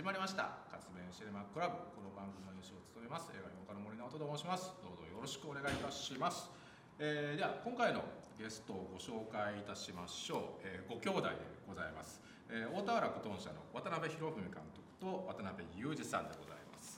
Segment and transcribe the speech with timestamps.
[0.00, 0.64] 始まりました。
[0.72, 1.76] 活弁シネマクラブ。
[1.92, 3.28] この番組の演出を務めます。
[3.36, 4.72] 映画評価の森直人と申します。
[4.80, 6.48] どうぞよろしくお願いいたします、
[6.96, 8.00] えーでは今回の
[8.40, 12.16] ゲストをご紹介いたしましょう、えーご兄弟でございます、
[12.48, 16.96] えー大田原コトン社の渡辺博文監督と渡辺裕二さんでございます。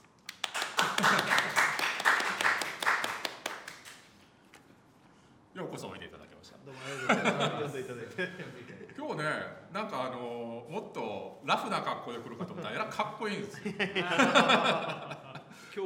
[5.59, 6.21] ようこそおいでいただきました。
[6.64, 7.62] どうもありがとうございます。
[7.62, 8.95] 呼んでいただいて。
[8.95, 9.24] 今日ね
[9.72, 13.74] なんかあのもっとラフな格好で来るかと思ったらえらいかっこいいんですよ。
[13.74, 13.82] 今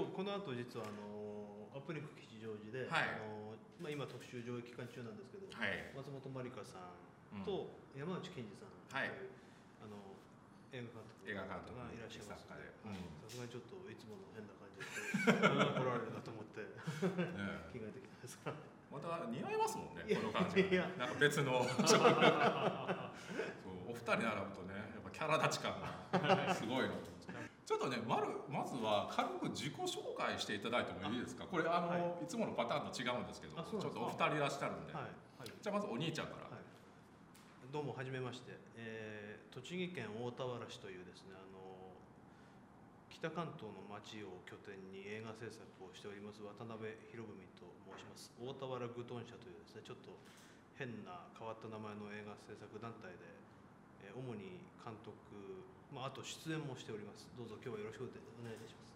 [0.05, 3.09] 日この後実はあのアップリンク吉祥寺で、はい。
[3.09, 5.93] あのまあ今特集上映期間中なんですけど、はい。
[5.97, 6.93] 松本まりかさ
[7.33, 7.41] うん。
[7.41, 9.09] んと山内健二さんとはい。
[9.09, 9.33] いう、
[9.81, 9.97] あの
[10.77, 12.69] 映画監督映画監督がいらっしゃいます作家で。
[13.25, 14.93] さすがにちょっといつもの変な感じで
[15.33, 17.65] 来られるなと思って ね。
[17.73, 18.53] 着替えてきたんですが、
[18.97, 20.89] また似合いますもんねこの感じいや。
[20.99, 21.63] なんか別の。
[21.87, 22.01] そう
[23.89, 27.29] お二人並ぶとねやっぱキャラ立ち感がすごいなと思うんです
[27.67, 31.45] ちょっとねまるまずは軽く自己紹介していただいてもいいですか？
[31.47, 32.27] これあの、、はい。
[32.27, 35.05] つものパターンと違うんですけどちょっとお二人いらっしゃるんで、はい。
[35.61, 41.56] じゃあまずお兄ちゃんから、はい、どうもはじめまして、えー栃木県大田原市というですねあの
[43.27, 50.15] 北関東の町を拠点に映画制作をしております渡辺博文と申します大田原グトン社というですねちょっと
[50.79, 53.27] 変な変わった名前の映画制作団体で、
[54.07, 55.19] えー主に監督、
[55.91, 58.95] まあ、あと出演もしておりますどうぞ今日はよろしくお願いいたします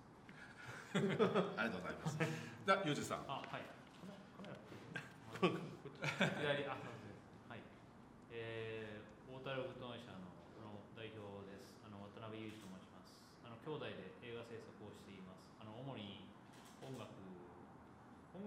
[1.59, 3.67] ありがとうございますじゃあユージさんあ、はい。
[5.35, 5.59] カメ
[6.47, 6.79] ラ左、あ。
[7.51, 7.61] はい。
[8.31, 11.77] えー、大田原愚豚舎のこの代表です。
[11.85, 13.13] あの渡辺雄司と申します。
[13.45, 15.45] あの兄弟で映画制作をしています。
[15.61, 16.25] あの主に
[16.81, 17.13] 音楽、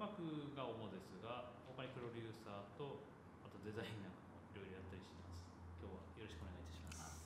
[0.04, 0.20] 音楽
[0.52, 3.00] が主ですが、他にプロデューサーと
[3.40, 5.80] あとデザインなんかもいろいろやったりしてます。
[5.80, 7.23] 今日はよろしくお願いいたします。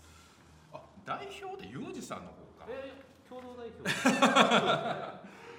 [0.78, 3.81] あ代表でユージさんの方かえー、共同代表。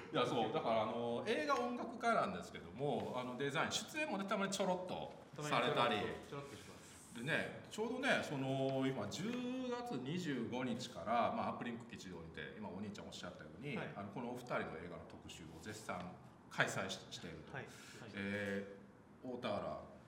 [0.09, 5.11] いやそうだからあの映画音楽家なんですけどもあのデザイン出演もねたまにちょろっと
[5.43, 5.99] されたり。
[7.19, 15.99] でねちょうどねその今10月25日から、まあ、アップリンク吉祥にて今お兄ちゃんおっしゃったように、はいあのこのお二人の映画の特集を絶賛
[16.59, 18.11] 開催ししていると、はいはい。
[18.15, 18.79] えー
[19.21, 19.59] 大田原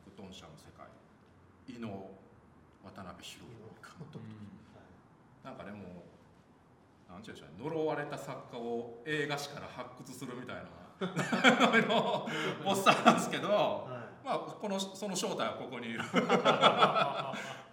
[0.06, 0.88] グトン社の世界。
[1.68, 1.88] 伊能
[2.84, 4.24] 渡辺博文監督
[5.44, 6.04] なんかねも
[7.20, 7.70] うでしょうね。
[7.70, 10.64] 呪われた作家を映画史から発掘するみたいな。
[11.88, 12.28] の
[12.66, 14.26] おっさんなんですけど、はい。
[14.26, 16.00] まあこのその正体はここにいる。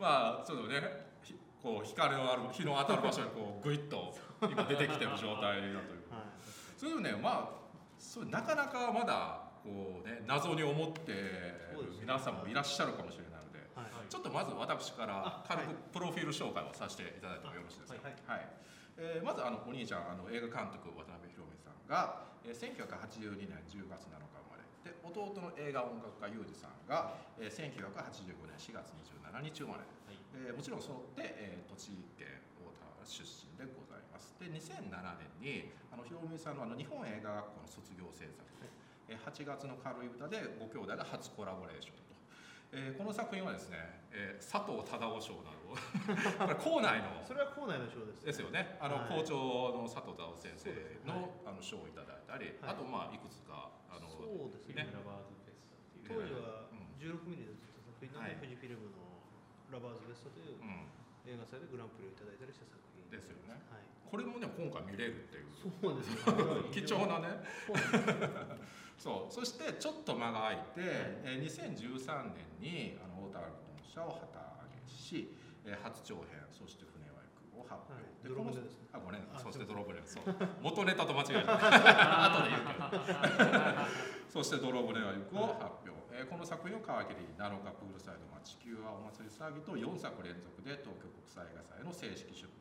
[0.00, 5.76] まあちょっとねひこう光のある日の当たる場所にこうグイッと今出てきてる状態だという。
[5.76, 5.86] はい。
[6.76, 7.58] それでもねまあ
[7.98, 11.12] それなかなかまだこうね謎に思って
[12.00, 18.08] 皆さんもいらっしゃるかもしれないのではいちょっとまず私からあ軽くはいプロフィール紹介をさせていただいてもよろしいですか？
[18.08, 18.48] はいはい。
[18.98, 30.18] えーまずあのお兄ちゃんあの映画監督渡辺博文さんが、えー、1982年10月7日生まれで弟の映画音楽家裕二さんが、えー、1985年4月27日生まれ、はい。
[30.34, 32.26] えーもちろん揃って、えー栃木県
[32.58, 33.87] 大田原出身でござい
[34.18, 34.34] ます。
[34.42, 38.42] で2007年にあの博文さんのあの日本映画学校の卒業制作、
[39.08, 42.12] えー8月の軽い歌でご兄弟が初コラボレーションと、
[42.76, 43.78] えーこの作品はですね、
[44.12, 45.72] えー佐藤忠夫賞など
[46.60, 48.76] 校内の それは校内の賞です、ですよね。
[48.80, 49.20] あの、はい。
[49.20, 50.68] 校長の佐藤忠夫先生
[51.08, 51.30] の,、はい。
[51.46, 52.70] あの賞をいただいたり、はい。
[52.72, 54.84] あとまあいくつかあのそうですね。
[54.84, 54.92] ね。
[56.04, 58.40] 当時はうん16ミリで撮った作品なので、はい。
[58.40, 58.96] 富士フィルムの
[59.72, 60.88] 「ラバーズベスト」といううん、
[61.28, 63.54] 映画祭でグランプリをいただいたりした作品ですよね。
[63.70, 65.46] はい、これもね今回見れるっていう。
[65.58, 66.22] そうですね。
[66.72, 67.42] 貴重なね。
[68.98, 70.62] そうそしてちょっと間が空いて、
[71.22, 75.30] えー2013年にあの大田原の社を旗揚げし、
[75.64, 78.26] えー初長編そして船は行くを発表、はい。
[78.26, 80.34] でこのあごめそしてすいまドロブネそう。
[80.62, 81.54] 元ネタと間違えた。
[82.34, 82.90] 後で言うけど。
[84.34, 92.57] そしてドロブネは行くを発表、えーこの作品を皮切りに「ナロカプールサイドマ地球はお祭り騒ぎ」と4作連続で東京国際映画祭の正式出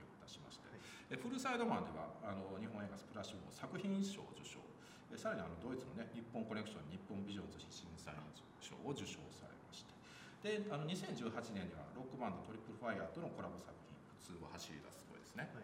[1.16, 4.60] プールサイドマンではあの日本映画スプラッシュの作品賞を受賞。
[5.08, 8.20] えーさらにあのドイツのね日本コネクション日本ビジョンズ審査員
[8.60, 9.96] 賞を受賞されまして。
[10.44, 15.64] であの2018年にはロックバンドトリプルファイヤーとのコラボ作品「普通は走り出す声」ですね、は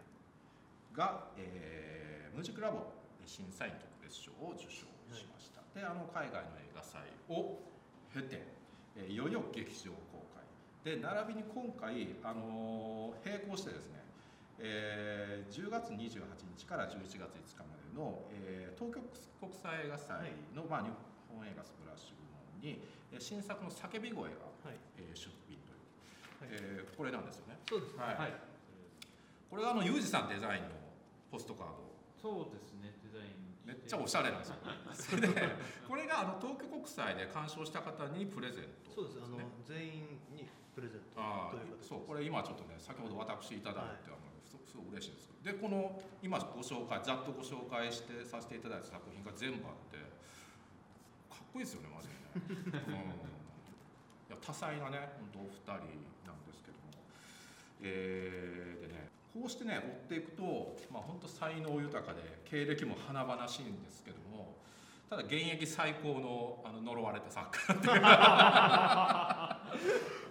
[0.96, 2.88] が、えームージックラボ
[3.28, 7.60] 審査員特別賞を受賞しました、であの海外の映画祭を
[8.12, 8.42] 経て、
[8.96, 10.42] えーいよいよ劇場公開。
[10.84, 14.03] で並びに今回、あのー並行してですね、
[14.58, 16.22] えー10月28
[16.56, 19.00] 日から11月5日までの、えー東京
[19.40, 20.88] 国際映画祭の、まあ、日
[21.28, 22.80] 本映画スプラッシュ部門に
[23.12, 24.76] えー新作の叫び声が、はい。
[24.98, 25.74] えー出品と
[26.46, 26.84] いう、はい。
[26.84, 27.58] えーこれなんですよね。
[27.68, 28.02] そうですね。
[28.02, 28.16] はい。
[28.16, 28.30] はい。
[28.30, 28.38] こ
[29.50, 30.70] これがあのユージさんデザインの
[31.30, 31.94] ポストカード。
[32.20, 32.94] そうですね。
[33.04, 34.56] デザインめっちゃおしゃれなんですよ。
[34.92, 35.28] そ れで
[35.88, 38.90] これがあの東京国際で鑑賞した方にプレゼント。
[38.92, 40.02] そうですあの全員
[40.34, 41.88] にプレゼントあという形です。
[41.90, 44.33] そうこれ今ちょっとね先ほど私いただいて、あの
[44.74, 50.02] すすごい嬉しいんですでこの今ご紹介ざっとご紹介してさせていただいた作品が全部あって
[51.30, 52.98] かっこいいですよねマジでね、 うん、い
[54.30, 56.90] や多彩なね本当お二人なんですけども。
[57.82, 64.53] えー、でねこうしてね追っていくとまあ本当才能豊かで経歴も華々しいんですけども
[65.14, 67.94] ただ現役最高のあの呪われた作家っていう。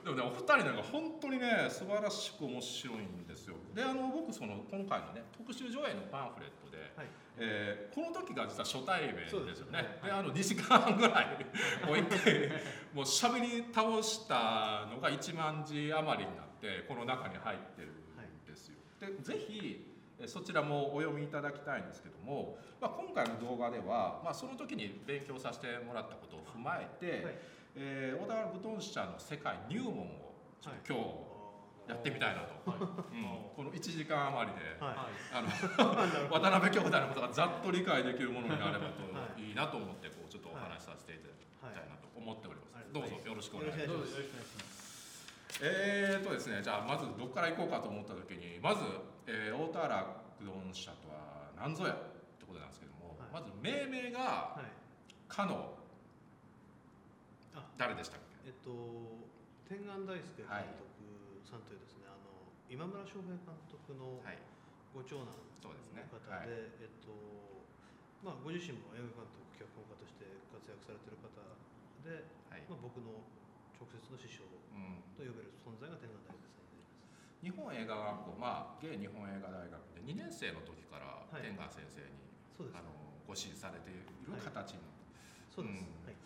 [0.04, 3.56] でもねお二人なんか本当にね素晴らしく面白いんですよ。
[3.74, 7.08] であの僕その今回のね特集上映のパンフレットで、はい。
[7.38, 9.52] えーこの時が実は初対面でよね。
[9.52, 9.88] ですすはい。
[10.04, 11.46] であの2時間半ぐらい
[11.88, 12.50] もう一回
[12.94, 19.93] もう喋り倒したのが1万字余りになってこの中に入ってるんですよ、でぜひえー
[20.28, 27.36] そちらもお読みいただきたいんですけども、まあ、今回の動画では、まあ、その時に勉強させてもらったことを踏まえて、はい。
[27.76, 31.02] えー小田原ブトン社の世界入門をちょっと今
[31.90, 32.80] 日やってみたいなと、はい。
[32.80, 33.26] うん。
[33.56, 34.96] この1時間余りで、はい。
[34.96, 35.50] はいあの
[36.30, 42.86] 渡辺兄弟のことがざっと理解できるものになればとはいいいなと思ってこうちょっとお話しさせていただきたいなと思っております、はい。
[42.94, 44.63] どうぞよろしくお願いします
[45.62, 48.82] えーとですねじゃあまずどこから行こうかと思った時にまず、
[49.28, 50.02] えー、大田原
[50.42, 51.98] うどん社とは何ぞやっ
[52.40, 53.32] てことなんですけども、はい。
[53.32, 54.72] まず命名がはい。
[55.30, 55.78] かの
[57.56, 57.64] あ。
[57.78, 58.50] 誰でしたっけ？
[58.50, 58.70] えっと
[59.70, 60.46] 天眼大輔監
[60.76, 62.30] 督さんというですね、あの
[62.68, 64.38] 今村翔平監督のはい。
[64.94, 65.74] ご長男の
[66.06, 66.50] 方で、はい。
[66.84, 67.10] えっと
[68.22, 71.34] まあご自身も映画監督脚本家として活躍されている方
[72.06, 72.68] で、はい。
[72.70, 73.24] まあ僕の
[73.84, 77.44] 直接の師匠うん、と呼べる存在が天眼大輔さんになります。
[77.44, 82.82] 日本映画学校まあ芸日本映画大学で2年生の時からはい天眼先生に、そうですあ。
[82.82, 82.90] の
[83.28, 84.08] ご指示されている
[84.40, 84.88] 形に、
[85.52, 85.84] そうです。
[85.84, 86.18] うんはい。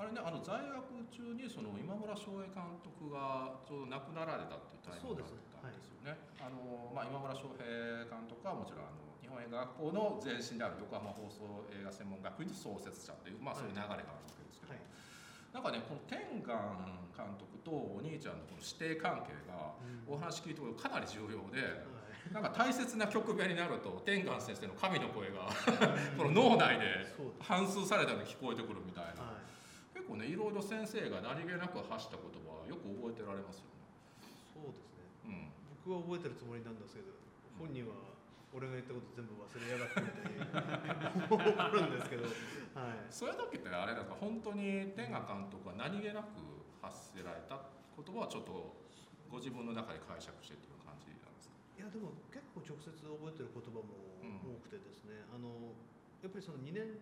[0.00, 6.16] あれねあの在学中にその今村翔平監督がちょうど亡くなられたっていうタイミングだったんですよね。
[6.40, 14.82] あのまあ今村翔平監督はもちろんあの日本映画学校の前身である横浜放送映画専門学院の創設者っていうまあそういう流れがあるわけですけど、はい
[15.52, 16.48] なんかねこの天眼
[17.12, 19.76] 監督とお兄ちゃんのこの師弟関係が
[20.08, 21.60] お話聞いてもかなり重要で。
[21.62, 25.50] はいなんか大切な局面になると天眼先生の神の声が
[26.16, 26.86] この脳内で。
[27.40, 29.98] 反芻されたように聞こえてくるみたいなはい。
[29.98, 33.82] 結構ねいろいろ先生が何気なく発した言葉よく覚えてられますよね。
[34.54, 35.04] そうですね。
[35.26, 35.52] うん、
[35.84, 37.12] 僕は覚えてるつもりなんですけど、
[37.58, 38.11] 本人は
[38.52, 40.44] 俺が言ったこと全部忘れやがってみたいに
[41.24, 42.28] 思うんですけど、
[42.76, 43.08] はい。
[43.08, 46.36] そういう時ってあれなんか本当に天下監督は何気なく
[46.84, 47.64] 発せられた
[47.96, 48.76] 言葉をちょっと
[49.32, 51.56] ご自分の中で解釈してっていう感じなんですか？
[51.80, 55.72] いやでも結構直接覚えてる言葉もうん多くてですね、あの
[56.20, 57.00] やっぱりその2年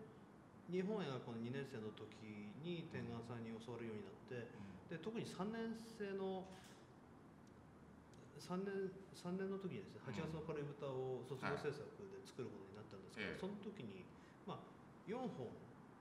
[0.71, 2.15] 日本映画校の2年生の時
[2.63, 4.47] に天眼さんに教わるようになって
[4.87, 6.47] で特に3年生の
[8.41, 14.01] 3年三年の時にですね8月の軽い豚を卒業制作で作ることになったんですけど、ええその時に、
[14.49, 14.65] まあ、
[15.05, 15.53] 4本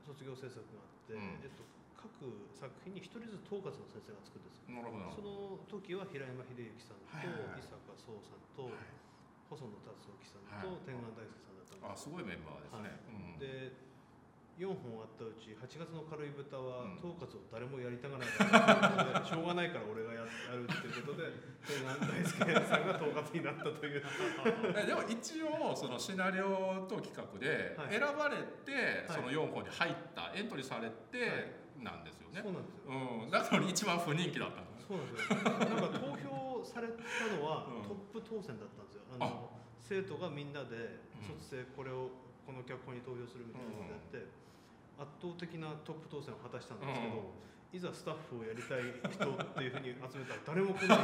[0.08, 1.38] 卒業制作があって、うん。
[1.44, 1.62] えっと、
[1.94, 2.08] 各
[2.56, 4.72] 作品に1人ずつ統括の先生がつくんですよ。
[4.72, 5.12] なるほど。
[5.12, 5.20] そ。
[5.20, 7.60] の時は平山秀幸さんとはいはいはい。
[7.60, 8.88] 伊坂壮さんとはい。
[9.52, 10.80] 細野達興さんはい。
[10.80, 12.96] と天眼大輔さんだったんですあすごいメンバーですね。
[13.12, 13.38] うん。
[13.38, 13.89] で
[14.60, 17.00] 4本あったうち8月の軽い豚はうん。
[17.00, 21.32] 統括を誰もやりたがらないから しょうがないから俺がややるっていうことで
[21.64, 24.04] 天眼大輔さんが統括になったという。
[24.76, 27.96] えでも一応そのシナリオと企画ではい。
[27.96, 28.36] 選ばれ
[28.68, 29.16] てはい。
[29.16, 32.42] その4本に入ったエントリーされてなんですよね。
[32.44, 32.92] そうなんですよ。
[33.24, 34.60] うん、だから一番不人気だった。
[34.76, 35.36] そうなんですよ。
[35.36, 37.00] なんか投票された
[37.34, 37.82] のはうん。
[37.88, 39.02] トップ当選だったんですよ。
[39.20, 39.50] あの
[39.80, 41.40] 生徒がみんなでうん。
[41.40, 42.10] 卒生これを
[42.44, 44.40] この脚本に投票するみたいなことやって
[45.00, 47.32] 圧倒的なトップ当選を果たしたんですけど、
[47.72, 51.00] いざスタッフをやりたい人っていうふうに集めたら誰も来ない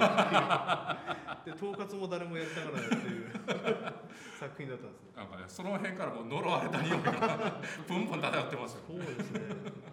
[1.41, 1.57] っていう。
[1.57, 3.33] で統括も誰もやりたがらないっていう
[4.37, 8.83] 作品だったんですねなんかねその辺からもう呪われた匂いがプンプン漂ってますよ。
[8.85, 9.41] そうですね。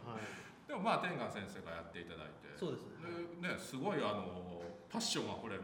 [0.04, 0.68] はい。
[0.68, 3.08] でもまあ天眼先生がやっていただいて、そうですね。
[3.40, 5.62] でねすごいあのパッションあふれる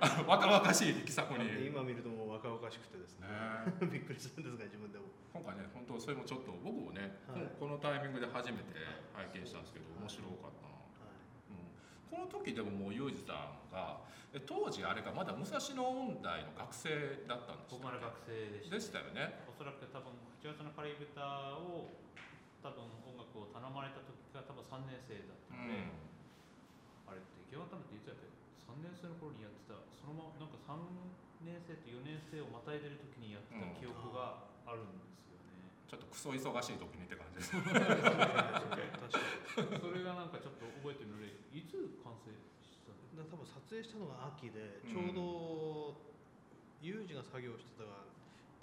[0.00, 1.48] あの 若々しい力作に。
[1.48, 3.28] で今見るともう若々しくてですね。
[3.28, 3.86] ね。
[3.90, 5.04] びっくりするんですが自分でも。
[5.32, 7.46] 今回ね本当それもちょっと僕もね、はい。
[7.58, 8.74] このタイミングで初めて
[9.14, 10.74] 拝見したんですけど面白かったな。
[10.74, 12.12] はい。
[12.12, 12.28] うん。
[12.28, 14.00] この時でももうユージさんが
[14.32, 19.44] え当時あれがまだ武蔵野音大の学生だったんです僕まだ学生でした、でしたよね。
[19.48, 21.88] おそらく多分8月のカリブタを
[22.62, 25.74] 多分音楽を頼まれた時が多分3年生だったので、
[27.06, 28.28] あれって行き渡るっていつやっけ？
[28.68, 30.76] 3年生の頃にやってたそのままなんか3
[31.42, 37.80] 年生と4年生をまたいでる時にやってた記憶があるんですよね、ちょっとクソ忙しい時にって感じです確か
[39.64, 39.80] に。
[39.80, 42.28] それがなんかちょっと覚えてるのでいつ完成
[42.60, 43.24] したの？
[43.24, 45.96] だから多分撮影したのが秋でちょうど
[46.84, 48.04] ユージが作業してたが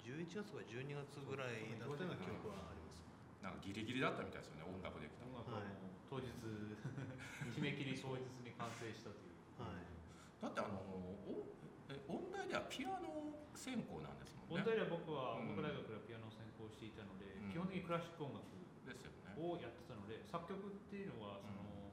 [0.06, 3.02] 11月とか12月ぐらいだったような記憶はあります。
[3.42, 4.70] なんかギリギリだったみたいですよね。
[4.70, 6.30] 音楽できたの音楽はもう当日
[7.58, 9.34] 締め切り当日に完成したという。
[9.58, 9.95] はい
[10.42, 10.80] だってあの
[11.26, 11.46] お
[11.88, 14.62] え音大ではピアノ専攻なんですもんね。
[14.62, 15.56] 音大では僕はうん。
[15.56, 17.52] 音楽大学ではピアノを専攻していたので、うん。
[17.52, 18.44] 基本的にクラシック音楽
[19.36, 21.92] をやってたので作曲っていうのはその、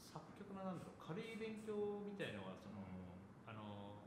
[0.00, 2.80] 作曲のなんだろう軽い勉強みたいのはその、
[3.44, 4.00] あの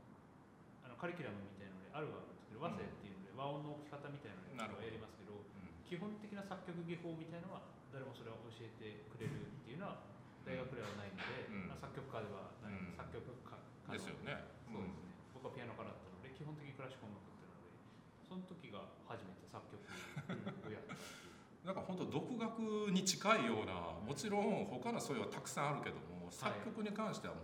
[0.82, 5.70] あのカリキュラムみたいのであるはあるんですけど和声っていうので和音の置き方みたいなのはやりますけどうん。
[5.86, 7.62] 基本的な作曲技法みたいのは
[7.94, 10.02] 誰もそれを教えてくれるっていうのは
[10.50, 11.70] 大学ではないので、うん。
[11.70, 12.98] まあ、作曲家ではない、うん。
[12.98, 14.42] 作曲家ですよね。
[14.66, 17.74] そうですね、僕はピアノ科だったので基本的にクラシック音楽っていうので
[18.22, 21.38] その時が初めて作曲をやったっていう。
[21.66, 27.40] なんか本当独学に近いようなもちろん他の素養はたくさんあるけども作曲に関してはも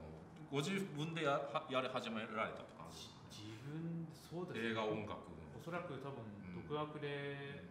[0.49, 4.71] うご自分でやはやり始められたとかじ自分そうですね。
[4.71, 5.21] 映画音楽。
[5.53, 7.63] おそらく多分うん独学で、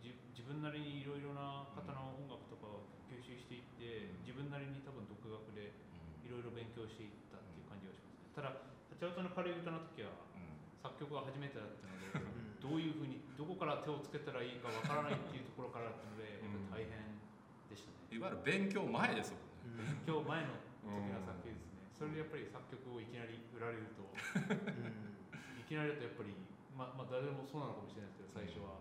[0.00, 2.86] じ自分なりにいろいろな方の音楽とかを
[3.20, 6.24] 吸収していって、うん自分なりに多分独学でうん。
[6.24, 8.30] いろいろ勉強していったっていう感じがしますね。
[8.32, 8.62] ただ
[8.94, 10.56] 立ち音の軽い歌の時はうん。
[10.80, 12.62] 作曲が初めてだったのでうん。
[12.62, 17.20] どういうふうにどこから手をつけたらいいかわからないっていうところからだったのでやっぱり大変
[17.68, 19.92] でしたね、いわゆる勉強前ですもんね。
[20.06, 21.84] 勉強前の時の作曲ですね。
[21.94, 25.60] それでやっぱり作曲をいきなり売られるとうん。
[25.60, 26.32] いきなりだとやっぱり
[26.74, 28.80] ままあ誰でもそうなのかもしれないですけど最初は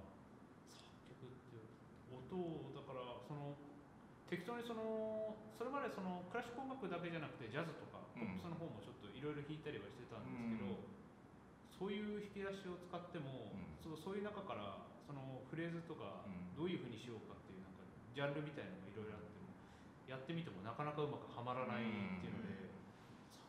[1.10, 1.60] 作曲って
[2.14, 3.56] 音をだからその
[4.30, 8.38] 適当にそのそれまでそのクラシック音楽だけじゃなくてジャズとかポうん。
[8.38, 10.86] ップスの方もちょっといろいろ弾いたりはしてたんですけど、うん。
[11.74, 13.74] そういう引き出しを使っても、うん。
[13.82, 16.54] そうそういう中からそのフレーズとかうん。
[16.54, 17.82] どういうふうにしようかっていうなんか
[18.14, 19.50] ジャンルみたいなのがいろいろあっても
[20.06, 22.70] やってみてもなかなかうまくはまらないっていうので、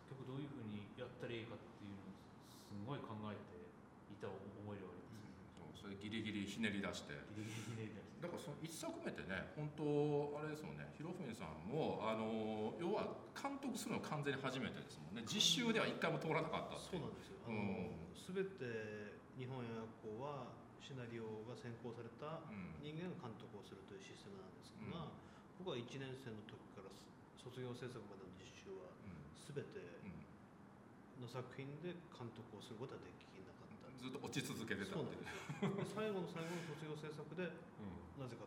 [0.08, 2.16] 作曲どういうふうにやったらいいかっていうのを
[2.48, 3.68] すごい考えて
[4.12, 4.40] いた思
[4.72, 15.24] い出はあります、そうそれギリギリひねり出してギリギリひねり出してだからその一作目ってね本当あれですもんねひろふみさんもあの要は監督するの完全に初めてですもんね。
[15.24, 17.40] 実習では一回も通らなかったそうなんですよ。
[17.48, 17.56] あうん。
[17.56, 17.96] の
[18.28, 20.52] 全て日本映画学校は
[20.84, 22.76] シナリオが専攻されたうん。
[22.84, 25.08] 人間が監督をするというシステムなんですが、
[25.56, 26.92] 僕は1年生の時から
[27.40, 29.16] 卒業制作までの実習はうん。
[29.48, 31.24] 全てうん。
[31.24, 33.24] の作品で監督をすることはでき
[34.00, 34.96] ずっと落ち続けてた。
[34.98, 35.16] って
[35.94, 38.22] 最後の最後の卒業制作でうん。
[38.22, 38.44] なぜか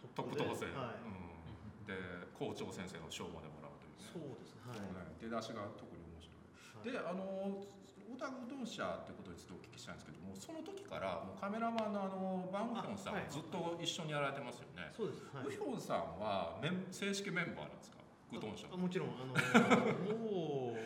[0.00, 1.02] トトップで当選、はい。
[1.04, 1.94] うん、で
[2.34, 4.06] 校長先生の賞までもらうというね。
[4.10, 6.92] そうですねはい、出だしが特に面白い。
[6.92, 7.22] であの
[8.10, 15.46] オタクうどん社ってことについてお聞きしたいんですけどもその時からもうカメラマンのあのバンヒョンさんずっと一緒にやられてますよね、そうですはい。
[15.46, 17.98] ウヒョンさんはメン正式メンバーなんですか？
[18.32, 18.66] うどん社。
[18.72, 19.34] あもちろんあの
[20.10, 20.78] もう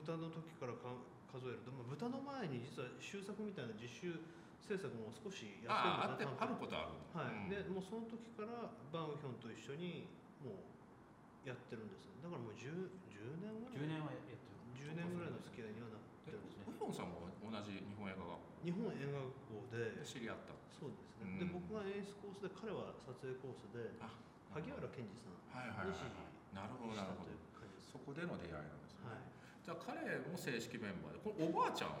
[0.00, 0.90] 豚の時からか
[1.28, 1.62] 数える。
[1.62, 4.18] と、まあ、豚の前に実は終作みたいな実習
[4.64, 6.98] 制作も少しやあああってるんですねあることある。
[7.16, 7.52] はい、うん。
[7.52, 10.08] でもうその時からバンウヒョンと一緒に
[10.44, 12.20] もうやってるんですね。
[12.20, 14.40] だからもう 10, 10年ぐらい？10年はやってる。
[14.76, 16.68] 10年ぐらいの付き合いにはなってでるんですね。
[16.68, 20.52] ウヒョンさんも同じ日本映画学日本映画学校で知り合った。
[20.68, 21.40] そうですうん。
[21.40, 24.12] ね、で僕が演出コースで彼は撮影コースであ
[24.52, 26.20] 萩原健二さんはいはいはい、西はい、
[26.54, 27.96] なるほどなるほどという感じです。
[27.96, 29.37] そこでの出会いなんですね、はい
[29.68, 32.00] じゃあ彼も正式メンバーでこれおばあちゃん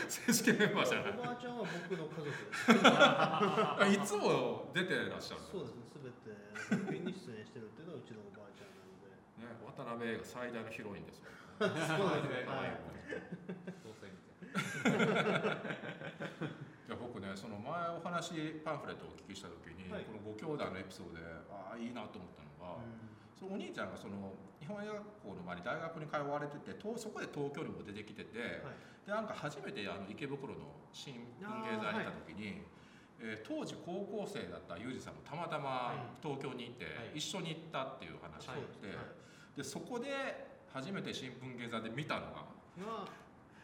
[0.08, 1.20] 正式メンバーじゃない。
[1.20, 2.32] おばあちゃんは僕の家族
[3.92, 9.12] いつも出てらっしゃるそうですね、すべて作品に出演してるっていうのはうちのおばあちゃんなので。
[9.44, 11.28] ね渡辺映画最大のヒロインですよ
[11.60, 12.48] そうですね。
[12.48, 12.80] はい。
[13.84, 15.04] 総裁みたい。
[15.04, 15.60] ない。
[16.88, 20.04] や僕ねその前お話パンフレットをお聞きした時に、はい。
[20.08, 21.20] このご兄弟のエピソードで
[21.52, 21.92] ああい。
[21.92, 21.92] い。
[21.92, 22.80] なと思ったのが、
[23.38, 29.06] そのお兄ちゃんがその日本映画学校の前に大学に通われててとそこで東京にも出てきてて、はい。
[29.06, 32.66] でなんか初めてあの池袋の新文芸座にいた時に、
[33.22, 38.96] えー当時高校生だったユージさんもたまたま東京に行って、はい一緒に行ったっていう話そうで,、です。
[38.98, 39.06] はい。
[39.58, 40.10] でそこで
[40.70, 42.46] 初めて新文芸座で見たのが
[42.78, 43.10] が、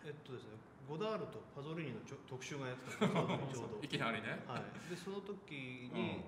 [0.06, 3.86] えっとですね、ゴダールとパゾリーニのちょ特集がやってたんですよちょうど い。
[3.86, 4.90] きなりね、はい。
[4.90, 5.54] で、その時
[5.94, 6.22] に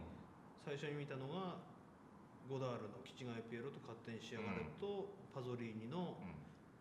[0.64, 1.56] 最初に見たのが。
[2.48, 6.16] ゴダールの「キチガイピエロと勝手に仕上がれと」パゾリーニの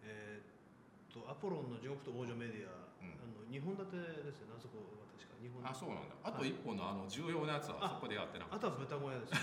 [0.04, 3.12] えーっとアポロンの地獄と王女メディア、うん。
[3.20, 5.36] あの2本立てですよねあそこは確か。
[5.42, 6.16] 日本あそうなんだ。
[6.24, 8.68] あと一本のあの重要なやつはそこでやってなかった。
[8.68, 9.34] あとは豚小屋です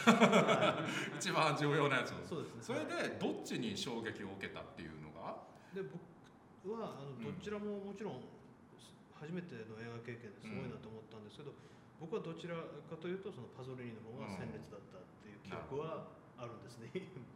[1.31, 2.13] 一番重要なやつ。
[2.13, 2.63] い そうですね。
[2.63, 5.37] それでどっちに衝撃を受けたっていうのが？
[5.75, 8.21] で僕はあのうんどちらももちろん
[9.19, 11.55] 初めての映画経験ですごいなと思ったんですけど、
[12.01, 12.57] 僕はどちら
[12.91, 15.22] かというとそのパゾリーニの方が鮮烈だったっていう
[15.53, 16.09] 記憶は
[16.41, 16.89] あるんですね。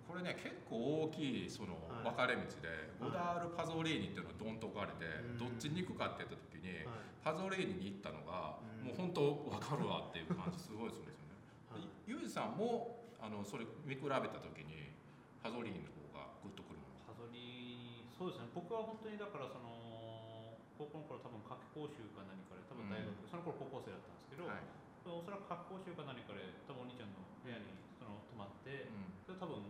[0.09, 2.09] これね結構大きいそのはい。
[2.09, 5.05] 分かれ道で、ゴダール・パゾリーニっていうのがドンと置かれて、
[5.37, 5.39] うん。
[5.39, 7.07] どっちに行くかって言った時に、はい。
[7.23, 8.91] パゾリーニに行ったのが、うん。
[8.91, 11.39] もう本当分かるわっていう感じすごいするんですよね。
[11.71, 11.87] はい。
[12.07, 14.95] ゆうじさんもあのそれ見比べた時に
[15.43, 17.07] パゾリーニの方がグッとくるもの？
[17.07, 18.51] パゾリそうですね。
[18.55, 23.31] 僕は本当にだからその高校の頃多分夏期講習か何かで多分大学、うん。
[23.31, 24.67] その頃高校生だったんですけど、はい。
[25.07, 29.35] おそらく夏期講習か何かで多分お兄ちゃんの部屋にその泊まって、うん。
[29.35, 29.61] で多分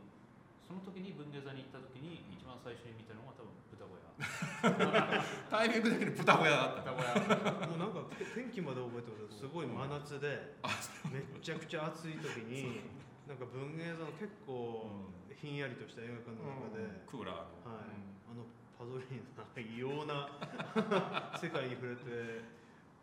[0.66, 4.06] その時に文芸座に行った時に一番最初に見たのが多分豚小屋
[5.48, 6.90] タイミング的に豚小屋だった。
[6.90, 8.02] 豚小屋もうなんか
[8.34, 9.66] 天気まで覚えてますすごい。
[9.66, 10.58] 真夏で
[11.10, 12.82] めっちゃくちゃ暑い時に
[13.26, 14.90] なんか文芸座の結構
[15.34, 17.94] ひんやりとした映画館の中で、クーラーの、はい、
[18.30, 18.46] あの
[18.78, 20.30] パゾリーニの異様な
[21.38, 22.56] 世界に触れて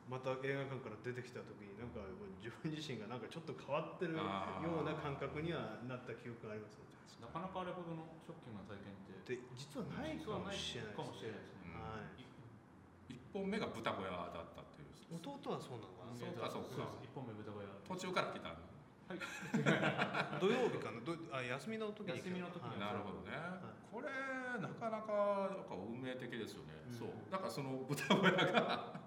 [0.10, 2.04] また映画館から出てきた時になんか
[2.44, 6.94] 自分自身がなんかちょっと変わってるような感覚にはなった記憶がありますね。
[7.24, 9.40] なかなかあれほどのショッキングな体験って。
[9.40, 13.16] で実はないかもしれないかもしれないですね、はい。
[13.16, 14.92] 一本目が豚小屋だったっていう。
[15.16, 17.00] 弟はそうなのかなそうかそうか。
[17.00, 17.72] 一本目豚小屋。
[17.88, 18.60] 途中から来たの。
[20.44, 21.00] 土曜日かな？
[21.00, 22.80] どあ休みの時に休みの時にはい。
[22.80, 23.40] なるほどね、い。
[23.88, 24.12] これ
[24.60, 26.94] なかなかなんか運命的ですよね、うん。
[26.94, 27.10] そう。
[27.32, 29.03] だからその豚小屋が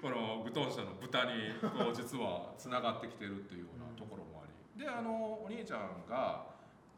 [0.00, 4.84] このグトン社の豚にこう実はつながってきてるっていうようなところもあり。
[4.84, 6.46] であのお兄ちゃんが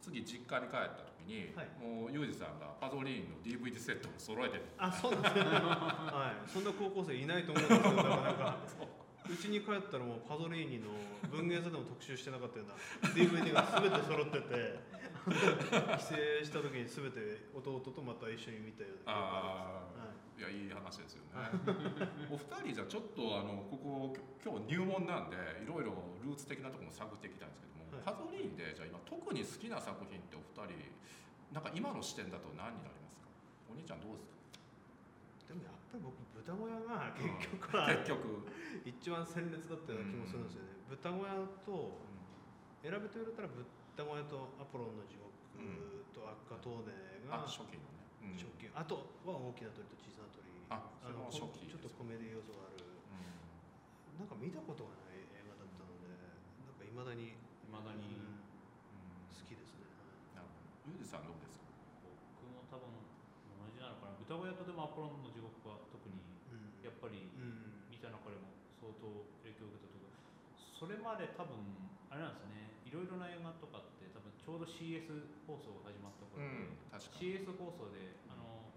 [0.00, 1.68] 次実家に帰った時に、はい。
[1.78, 5.42] もうユージさんがパゾリーンの DVD セットを揃えてるあそうなんですね。
[5.44, 6.50] はい。
[6.50, 7.96] そんな高校生いないと思うんですよ。
[7.96, 8.56] だからなんか
[9.30, 9.36] う。
[9.36, 10.90] ちに帰ったらもうパゾリーニの
[11.30, 14.80] 文芸座でも特集してなかったような DVD が全て揃ってて
[15.98, 20.42] 帰省した時に全て弟とまた一緒に見たような記憶があああい。
[20.42, 21.50] やいい話ですよね。
[22.30, 28.02] お二人じゃちょっとあのここ今日入門なんでいろいろルーツ的なところも探っていきたいんですけども、はい。
[28.04, 30.90] パゾリーンでじゃあ今特に好きな作品ってお二人
[31.54, 33.28] なんか今の視点だと何になりますか？
[33.70, 35.54] お兄ちゃんどうですか？
[35.54, 37.28] るでもやっぱり僕豚小屋が結
[37.62, 38.48] 局は結局、
[38.84, 40.68] 一番鮮烈だったような気もするんですよね。
[40.90, 41.98] 豚小屋と
[42.82, 43.62] 選べと言われたら豚
[43.96, 45.28] 小屋とアポロンの地獄
[46.16, 48.34] と赤トーネがあ初期のね、う。
[48.34, 51.68] ん初期あとは大きな鳥と小さな鳥あそれも初期。
[51.68, 52.82] ちょっとコメディ要素がある。
[54.20, 56.12] なんか見たことがない映画だったので
[56.68, 58.04] なんかいまだにいまだに。
[58.16, 58.36] うん。
[58.36, 59.88] うん好きですね。
[60.36, 61.68] なるほどユージさんどうですか？
[62.04, 64.16] 僕も多分同じなのかな。
[64.20, 66.16] 豚小屋とでもアポロンの地獄は特に
[66.52, 66.84] うん。
[66.84, 67.88] やっぱりうん。
[67.92, 69.08] 見た中でも相当
[69.44, 70.16] 影響を受けたというか
[70.56, 71.54] それまで多分
[72.12, 72.71] あれなんですよね。
[72.71, 75.08] いろいろな映画とかって多分ちょうど CS
[75.48, 77.40] 放送が始まった頃で、確かに。
[77.40, 78.68] CS 放送であの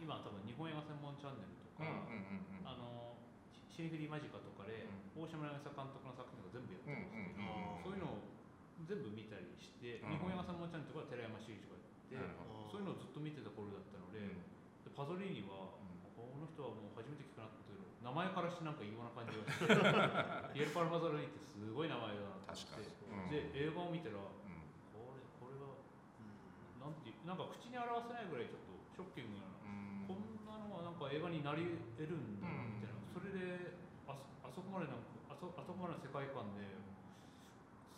[0.00, 3.14] 今多分日本映画専門チャンネルとか、うんうんうんうんあの
[3.74, 4.86] シネフィリマジカとかで、
[5.18, 8.22] 大島渚監督の作品とか全部やってうんます、うんうんそういうのを
[8.86, 10.14] 全部見たりして、うん。
[10.14, 11.82] 日本映画専門チャンネルとか寺山修司とか
[12.14, 12.38] やって、
[12.70, 14.46] そういうのをずっと見てた頃だったので,、うん。
[14.86, 16.06] でパゾリーニは、うん。
[16.14, 17.63] この人はもう初めて聞くなって
[18.04, 19.64] 名前からしてなんか異様な感じがして
[20.52, 22.86] ピエール・パルマゾリーニってすごい名前だなと思確かに。
[22.86, 23.30] って、うん。
[23.32, 25.16] で映画を見たらこうん。
[25.16, 25.72] れこれは
[26.20, 26.80] うん。
[26.84, 30.04] なんていうなんか口に表せないぐらいちょっとショッキングなうん。
[30.06, 31.64] こんなのはなんか映画になり
[31.96, 33.72] 得るんだみたいな、それで
[34.06, 36.68] あそあそこまでなんかあそあそこまでの世界観で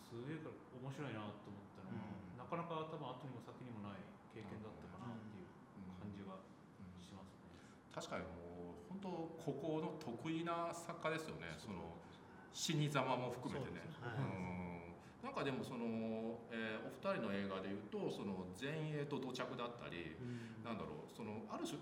[0.07, 2.38] すげえから面白いなと思ったのが、うん。
[2.38, 4.01] なかなか多分後にも先にもない
[4.33, 5.51] 経験だったかなっていう
[5.83, 5.99] うん。
[5.99, 6.38] 感じがう
[6.87, 7.59] んしますね。
[7.90, 8.25] 確かに
[9.47, 11.55] もう本当ここの得意な作家ですよね。
[11.59, 11.95] その
[12.53, 13.87] 死にざまも含めてね。
[15.23, 20.65] なんかでもその、えーお二人の映画でいうとその前衛と土着だったりうん。
[20.65, 21.79] なんだろうそのある種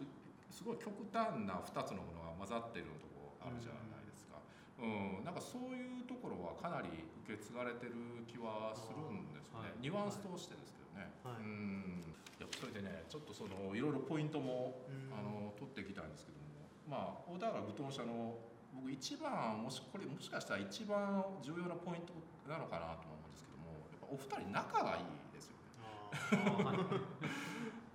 [0.53, 4.41] すごい極端な2つのものが混ざってるところあるじゃないですか、
[4.81, 5.25] うん。
[5.25, 9.81] なんかそういうところはかなり受け継がれてる気はするんですよね、はい。
[9.81, 11.43] ニュアンス通してですけどね、はい。
[11.43, 12.05] うん。
[12.39, 15.15] いやそれでねちょっとそのいろいろポイントもうん。
[15.15, 16.54] あの取っていきたいんですけども
[16.89, 18.37] まあ小田原具当社の
[18.75, 22.13] 僕一番もしこれもしかしたら一番重要なポイント
[22.49, 25.95] なのかなと思うんですけどもやっぱお二人仲がいいですよね。
[26.33, 26.75] あ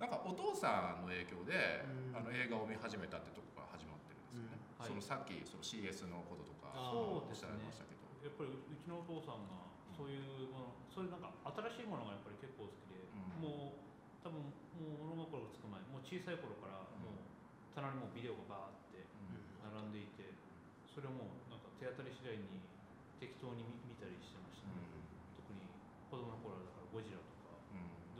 [0.00, 2.16] なんかお父さんの影響で、うん。
[2.16, 4.88] あの映画を見始めたってとこから始まってるんですよね、うんはい。
[4.88, 13.44] そのさっきその CS のこととかあそうおっしゃられましたけど、やっぱりうちのお父さんがそういうものそういうなんか新しいものがやっぱり結構好きで、うん。
[13.44, 17.20] もう多分もう物心がつく前もう小さい頃からもう
[17.76, 18.79] 棚にもうビデオがバーって
[19.80, 20.28] 並んでいて
[20.84, 22.60] それをもうなんか手当たり次第に
[23.16, 24.84] 適当に見見たりしてました、ね。
[25.40, 25.64] 特に
[26.12, 27.56] 子供の頃はだからゴジラとか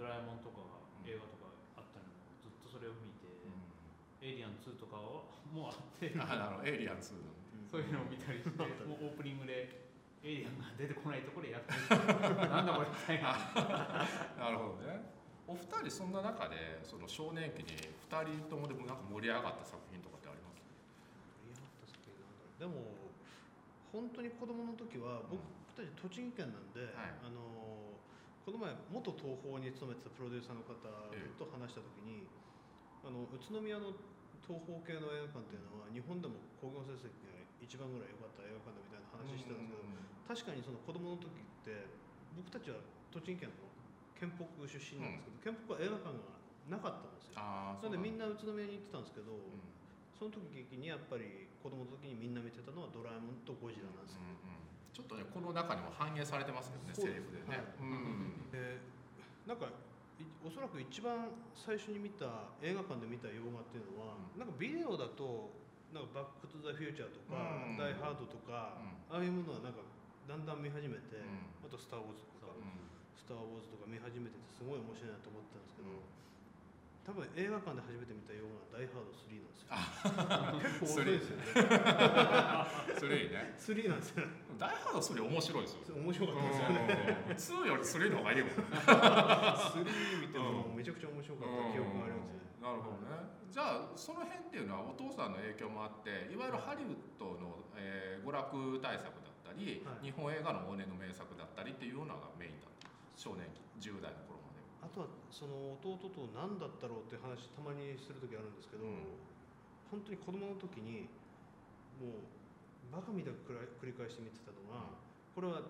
[0.01, 3.29] ドラえもんとかが映画とかあったのもずっとそれを見て、
[4.25, 6.69] エイリアン2とかをもうあってあなるほど。
[6.69, 7.29] エイリアン2の
[7.69, 8.57] そういうのを見たりして、
[8.89, 9.69] もうオープニングで
[10.25, 12.01] エイリアンが出てこないところでやってる。
[12.49, 13.37] なんだこれみたいな。
[14.41, 15.21] なるほどね。
[15.51, 19.83] お二人そんな中でその少年期に二人ともでもなんか盛り上がった作
[22.61, 23.09] でも
[23.89, 25.41] 本当に子供の時は僕
[25.73, 27.17] たち栃木県なんで、はい。
[27.25, 27.41] あの
[28.45, 30.77] この前元東宝に勤めてたプロデューサーの方
[31.17, 31.33] ええ。
[31.41, 32.29] と話した時に、
[33.01, 33.97] あの宇都宮の
[34.45, 37.33] 東宝系の映画館っていうのは日本でも興行成績が
[37.65, 39.81] 一番ぐらい良かった映画館だみたいな話してたんです
[40.37, 41.89] けど、確かにその子供の時って
[42.37, 43.73] 僕たちは栃木県の
[44.21, 46.37] 県北出身なんですけど、県北は映画館が
[46.69, 47.41] なかったんですよ。
[47.41, 49.80] ああなのでみんなな宇都宮に行ってたんですけど、うん
[50.21, 54.29] その時にやっぱり子供の時にみんな見てたのはドラえもんとゴジラなんですよ。
[54.29, 54.93] うんうん。
[54.93, 57.81] ちょっとねこの中にも反映されてますけどねセリフでね、はい。
[57.81, 58.85] うんで
[59.49, 59.73] なんか
[60.21, 64.37] いおそらく一番最初に見た映画館で見た洋画っていうのは、うん。
[64.37, 65.57] なんかビデオだと
[65.89, 68.77] なんかバック・トゥ・ザ・フューチャーとか、うんダイ・ハードとか、
[69.09, 69.81] ああいうものはなんか
[70.29, 71.65] だんだん見始めて、うん。
[71.65, 72.61] あと「スター・ウォーズ」とかう
[73.17, 76.05] 「スター・ウォーズ」とか見始めててすごい面白いなと思ってたんですけど、ん
[77.05, 79.67] 多分映画館で初めて見た洋画は「ダイ・ハード3」なんですよ。
[79.71, 81.45] あ結構遅いですよね。
[82.99, 84.25] それいいね3なんですよ。
[84.59, 87.25] ダイハードそれ面白いですよ面白かったですよね。
[87.29, 92.41] うん2より3の方がいいもんね3見てもめちゃくちゃ面白かった記憶がありますね。
[92.61, 93.17] なるほどね
[93.51, 103.49] じゃあその辺っていうのはお父さんの影響もあっていわゆるハリウッドの、えー娯楽大作だったり、はい日本映画の往年の名作だったりっていうのがメインだった少年
[103.81, 104.19] 期10代の
[104.81, 109.21] あとはその弟と何だったろうって話たまにする時あるんですけど、うん。
[109.91, 111.11] 本当に子供の時に
[111.99, 114.97] もうバカみたく繰り返して見てたのが、
[115.35, 115.63] これは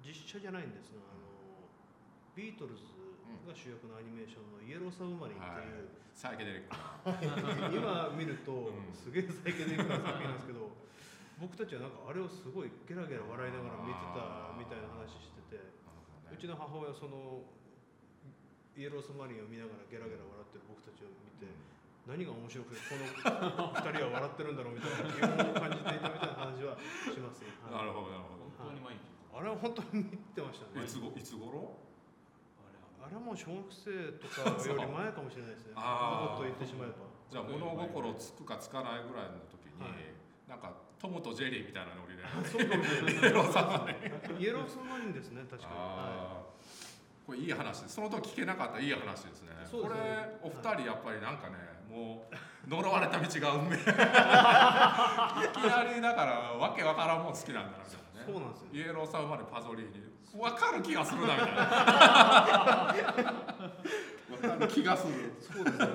[0.00, 1.68] 実写じゃないんですがあの
[2.32, 3.00] ビートルズ
[3.44, 7.70] が主役のアニメーションの「イエローサブマリン」っていう、サイケデリックな。
[7.70, 8.92] 今見るとうん。
[8.92, 10.68] すげえサイケデリックな作品なんですけど
[11.40, 15.60] 僕たちはなんかあれをすごいゲラゲラ笑いながら見てたみたいな話してて
[16.32, 17.44] うちの母親はその
[18.80, 21.44] イエローサブマリンを見ながらゲラゲラ笑ってる僕たちを見て
[22.08, 23.04] 何が面白くてこの
[23.76, 26.80] 二人は笑ってるんだろうみたいな疑問を感じていたみたいな話は
[27.12, 27.52] しますね。
[27.60, 29.04] はいなるほどなるほど本当に毎日。
[29.36, 30.88] あれは本当に見てましたねい。
[30.88, 31.76] つごいつ頃
[32.56, 35.76] あれはあれはもう小学生とかより前かもしれないですね。
[35.76, 37.04] あーもっと言ってしまえば。
[37.28, 40.08] じゃあ物心つくかつかないぐらいの時に、はい
[40.48, 43.20] なんかトムとジェリーみたいなノリでそうかもしれない。
[44.40, 46.49] イエローサブマリンですね、確かに。
[47.30, 49.54] これいい話その時聞けなかったいい話ですね。
[49.54, 49.62] ね。
[49.70, 49.94] これ
[50.42, 51.54] お二人やっぱりなんかね、
[51.88, 52.34] もう
[52.68, 53.76] 呪われた道が運命。
[53.76, 53.94] いきな
[55.94, 58.26] りだからわけわからんもん好きなんだなみたいなね。
[58.26, 58.66] そうなんですよ。
[58.72, 60.10] イエローサブマリンパゾリーニ
[60.42, 61.62] わかる気がするなみたいな。
[61.62, 62.94] わ
[64.42, 65.32] かる気がする。
[65.38, 65.86] そうですね。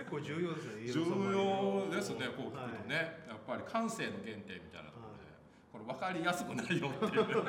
[0.00, 0.88] 結構重要ですね。
[0.88, 5.28] 重要ですねこう聞くとね、やっぱり感性の原点みたいなところで、
[5.68, 7.44] これ分かりやすくないよっていう。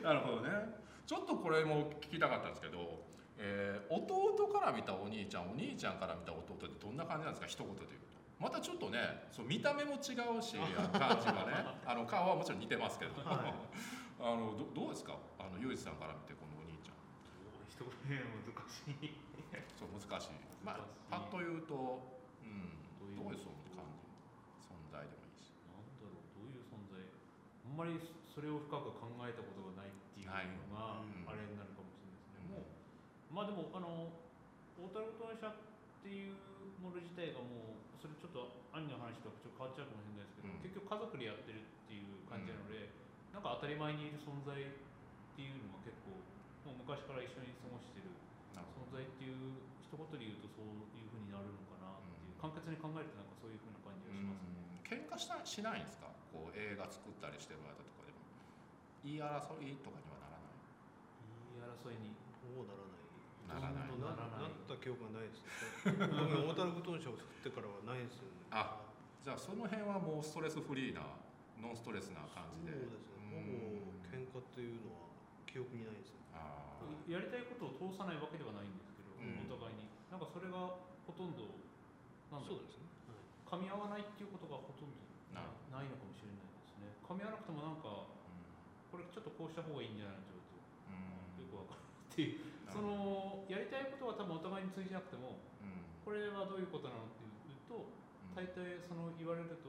[0.02, 3.04] なるほどねちょっとこれも聞きたかったんですけど、
[3.38, 7.46] えー弟から見たお兄ちゃんお兄ちゃんから見た弟ってどんな感じなんですか？
[7.46, 8.16] 一言で言うと。
[8.40, 10.56] またちょっとねそう見た目も違うし
[10.96, 11.52] 感じがね
[11.86, 13.54] あの顔はもちろん似てますけど、はい。
[14.20, 15.18] あのどどうですか？
[15.38, 16.96] あのユージさんから見てこのお兄ちゃん。
[17.68, 19.12] 一言で難しい。
[19.76, 20.30] そう難しい。
[20.64, 22.00] まあパッと言うと、
[22.42, 23.38] うん、どういう？
[23.38, 24.08] その感じ
[24.64, 25.52] 存在でもいいし。
[25.68, 26.96] なんだろうどういう存在？
[26.96, 28.00] あんまり
[28.32, 29.63] それを深く考えたこと
[30.40, 30.48] い。
[30.48, 31.26] っていうのがうん。
[31.28, 34.14] あれになるかもしれないですね、もうまあでもあの
[34.78, 36.36] 大樽当社っていう
[36.80, 40.64] もの自体がもうそれちょっと兄の話とはちょっと変わっちゃうかもしれないですけど、うん。
[40.64, 42.92] 結局家族でやってるっていう感じなので、
[43.32, 44.62] なんか当たり前にいる存在っ
[45.34, 46.14] ていうのが結構
[46.68, 48.12] もう昔から一緒に過ごしてる
[48.54, 54.78] 存在っていう一言で言うとそういうふうになるのかなっていう、簡潔に考えるとなんかそういうふうな感じがしますね。
[54.84, 56.12] 喧嘩したしないんですか？
[56.30, 58.03] こう映画作ったりしてる間とか
[59.04, 60.56] 言い争いとかにはならない。
[61.52, 62.16] 言い争いに。
[62.56, 63.04] もうならない。
[63.44, 63.92] ならない。
[64.00, 66.00] ななった記憶がないですね。
[66.00, 68.48] 僕大樽グトン社を作ってからはないですよね。
[68.48, 68.80] あ
[69.20, 71.04] じゃあその辺はもうストレスフリーな
[71.60, 72.72] ノンストレスな感じで。
[72.72, 73.28] そうですね。
[73.28, 75.12] ほぼ喧嘩っていうのは
[75.44, 76.24] 記憶にないですね。
[76.32, 79.44] あやりたいことを通さないわけではないんですけど、うん。
[79.44, 79.84] お互いに。
[80.08, 81.52] なんかそれがほとんど
[82.32, 82.64] なんだろう。
[82.64, 82.88] ですね。
[83.44, 84.96] 噛み合わないっていうことがほとんど
[85.36, 86.96] なないのかもしれないですね。
[87.04, 88.13] 噛み合わなくてもなんか
[88.94, 90.46] これちょっとこうした方がいいんじゃないのって言わ
[91.26, 92.54] れてよくわかるっていう。
[92.70, 95.38] そのやりたいことは多分お互いに通じなくても
[96.02, 97.90] これはどういうことなのっていうとと
[98.38, 99.66] 大体その言われると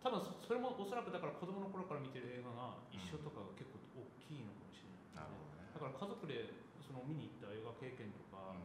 [0.00, 5.28] 多分そそれもおそらくだから子供の頃から見てる映画が一緒とかが結構大きいのかもしれない。
[5.28, 5.68] ね、ほどね。
[5.76, 8.56] だから家族でその見に行った映画経験とか、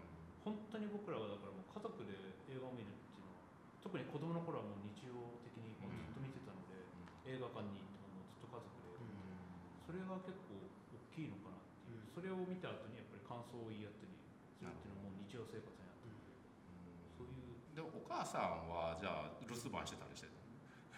[0.41, 2.17] 本当に僕らがだからもう家族で
[2.49, 3.45] 映画を見るっていうのは
[3.85, 5.13] 特に子供の頃はもう日常
[5.45, 6.81] 的にもうずっと見てたので、
[7.29, 9.05] 映画館に行ってももうずっと家族で、
[9.85, 10.55] それが結構
[10.95, 12.09] 大きいのかなっていう、うん。
[12.15, 14.23] それを見た後にやっぱり感想を言い合ったりす
[14.63, 16.15] るっていうのはもう日常生活になってる
[17.17, 17.59] そういう。
[17.75, 20.33] でお母さんはじゃあ留守番してたりしてた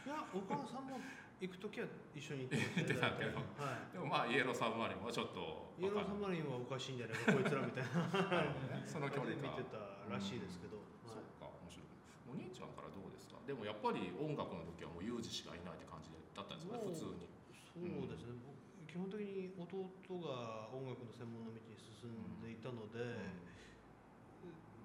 [0.07, 0.95] いやお母さんも
[1.39, 3.25] 行く時は一緒に行ってま行ってたけ。
[3.31, 3.91] どはい。
[3.93, 8.07] でもまあイエローサブマリンはちょっとイエローサブマリンはおかしいんじゃないかこいつらみたいな。
[8.87, 9.77] その距離見感てた
[10.11, 11.25] らしいですけど、そうはい。
[11.39, 11.47] か。
[11.63, 11.87] 面白い
[12.31, 13.39] お兄ちゃんからどうですか？
[13.47, 17.27] でもやっぱり音楽の時はもうユージしかいないって感じだったんですかね普通に。
[17.79, 18.48] そうですね、僕
[18.89, 19.85] 基本的に弟
[20.17, 22.97] が音楽の専門の道に進んでいたので、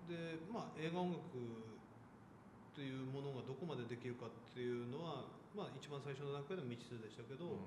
[0.04, 5.24] でまあ映画音楽っていうものがどこまでできるかっていうのは、
[5.56, 7.64] まあ、一番最初の段階では未知数でしたけど、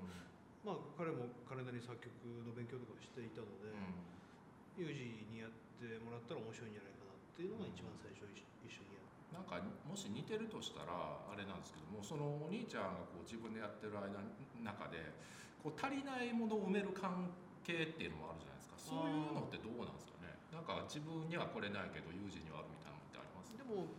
[0.62, 2.12] まあ、彼も彼なりに作曲
[2.45, 3.73] の勉強とかしていたので、
[4.78, 9.10] ユージにやってもらったら面白いんじゃないかなっていうのが一番最初一一緒にやる。
[9.32, 15.15] なんかもし似てるとしたらあれなんですけどもそのお兄ちゃんがこう自分でやってる間中で
[15.63, 17.30] こう足りないものを埋める関
[17.65, 18.78] 係っていうのもあるじゃないですか。
[18.78, 20.36] そういうのってどうなんですかね。
[20.54, 23.52] なんか自分にはこれないけどユージにはあるみたいなのってあります？
[23.58, 23.91] でも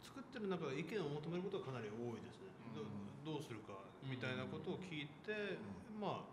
[0.00, 2.84] 作ってる中で意見を求めることはかなり多いですね、ど
[3.24, 5.60] どうするかみたいなことを聞いて、
[6.00, 6.32] まあ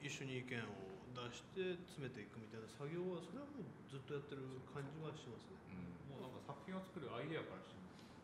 [0.00, 0.72] 一緒に意見を
[1.16, 6.20] 出して詰めていくみたいな作業はそれはもうずっとやってる感じはしますね、うん。
[6.20, 7.76] もうなんか作品を作るアイデアからして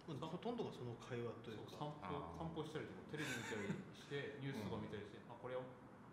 [0.05, 1.87] ほとんどがその会話というか。
[1.87, 5.67] 散歩散歩したりとかテレビ見たりしてニュースとか見たりして、あこれを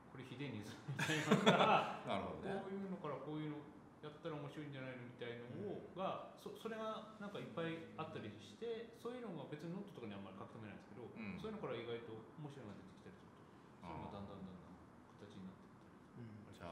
[0.09, 2.57] これ秘伝にするみたいなのから なるほどね。
[2.65, 3.61] こういうのからこういうの
[4.01, 11.37] やったら面白いんじゃないのみたいのを、がそそれがなんかいっぱいあったりしてそういうのが別にノートとかにあんまり書き留めないんですけど、うん。
[11.37, 14.81] そういうのから意外と面白いのが出てきたりするとそういうのがだんだんだんだん
[15.19, 16.55] 形になっていったりうん。
[16.55, 16.67] じゃ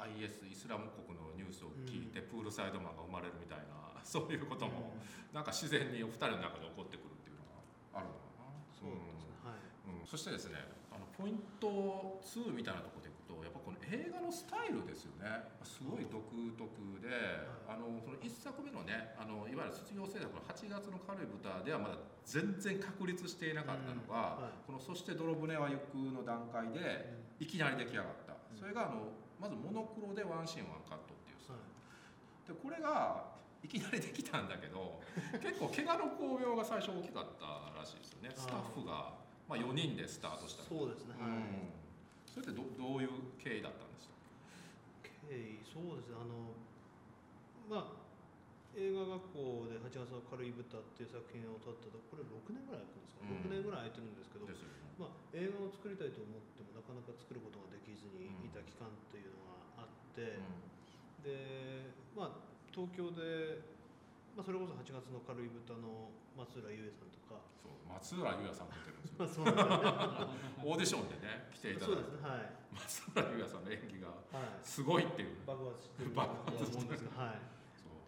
[0.00, 4.96] あ IS イスラム国のニュースを聞いてプールサイドマンが生まれるみたいなそういうことも
[5.30, 7.46] なんか自然にお二人の中で起こってくるっていうの
[7.92, 8.50] があるのかな。
[8.72, 10.00] そうですね、はい。
[10.00, 10.81] うん、そしてですね
[11.16, 15.28] ポイント2みたいなところでいくとやっぱこの映画のスタイルですよね。
[15.62, 16.22] すごい独
[16.56, 16.68] 特
[17.00, 17.08] で、
[17.68, 24.44] あのこの1作目のねあのいわゆる卒業制作の8月の軽い豚ではまだ全然確立していなかったのが、うん。
[24.44, 24.66] はい。
[24.66, 28.58] この「そして泥船は行く」の段階でいきなり出来上がった、うん。
[28.58, 32.48] それがあのまずモノクロでワンシーンワンカットっていうはい。
[32.48, 35.00] でこれがいきなりできたんだけど
[35.38, 38.30] 結構怪我の巧妙が最初大きかったらしいですよね。
[38.34, 40.64] スタッフが、まあ、4人でスタートした。
[40.64, 41.30] そうですね、はい。
[41.30, 41.72] うん。
[42.26, 44.16] それってどどういう経緯だったんですか？
[45.28, 46.56] 経緯そうですねあの
[47.68, 48.02] まあ
[48.72, 53.44] 映画学校で8月の軽い豚っていう作品を撮ったとこれ6年ぐらい空くんですか、うん。
[53.44, 54.56] 6年ぐらい空いてるんですけど、ね。
[54.96, 60.40] まあ、映画を作りたいと思ってもなかなか作ることができずにいた期間というのがあって、
[61.20, 63.60] でまあ東京で、
[64.32, 67.44] まあ、それこそ8月の軽い豚の松浦優恵さんとか、
[68.00, 69.44] 松浦優也さんも出てるんですよ。
[70.64, 72.16] オーディションでね来ていただいて。
[72.16, 75.36] ねはい、松浦優也さんの演技がはい、すごいっていう。
[75.46, 76.10] 爆発してる。
[76.10, 77.40] と爆思うんですが、はい、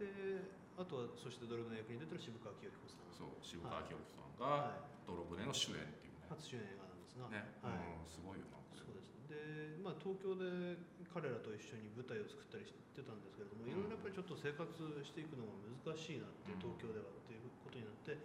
[0.00, 0.44] で
[0.78, 3.12] あとはそしてドラマの役に出てる渋川清彦さん。
[3.12, 6.26] そう渋川清子さんがはい、の主演っていうね。
[6.28, 7.98] 初主演映画なんですが、ね、はい。
[7.98, 10.78] うんすごいよなそうですで、まあ、東京で
[11.12, 14.66] 彼らと一緒に舞台を作ったりしてたんですけれども、いろいろやっぱりちょっと生活
[15.06, 15.54] していくのが
[15.86, 16.58] 難しいなって、うん。
[16.58, 18.18] 東京ではっていうことになって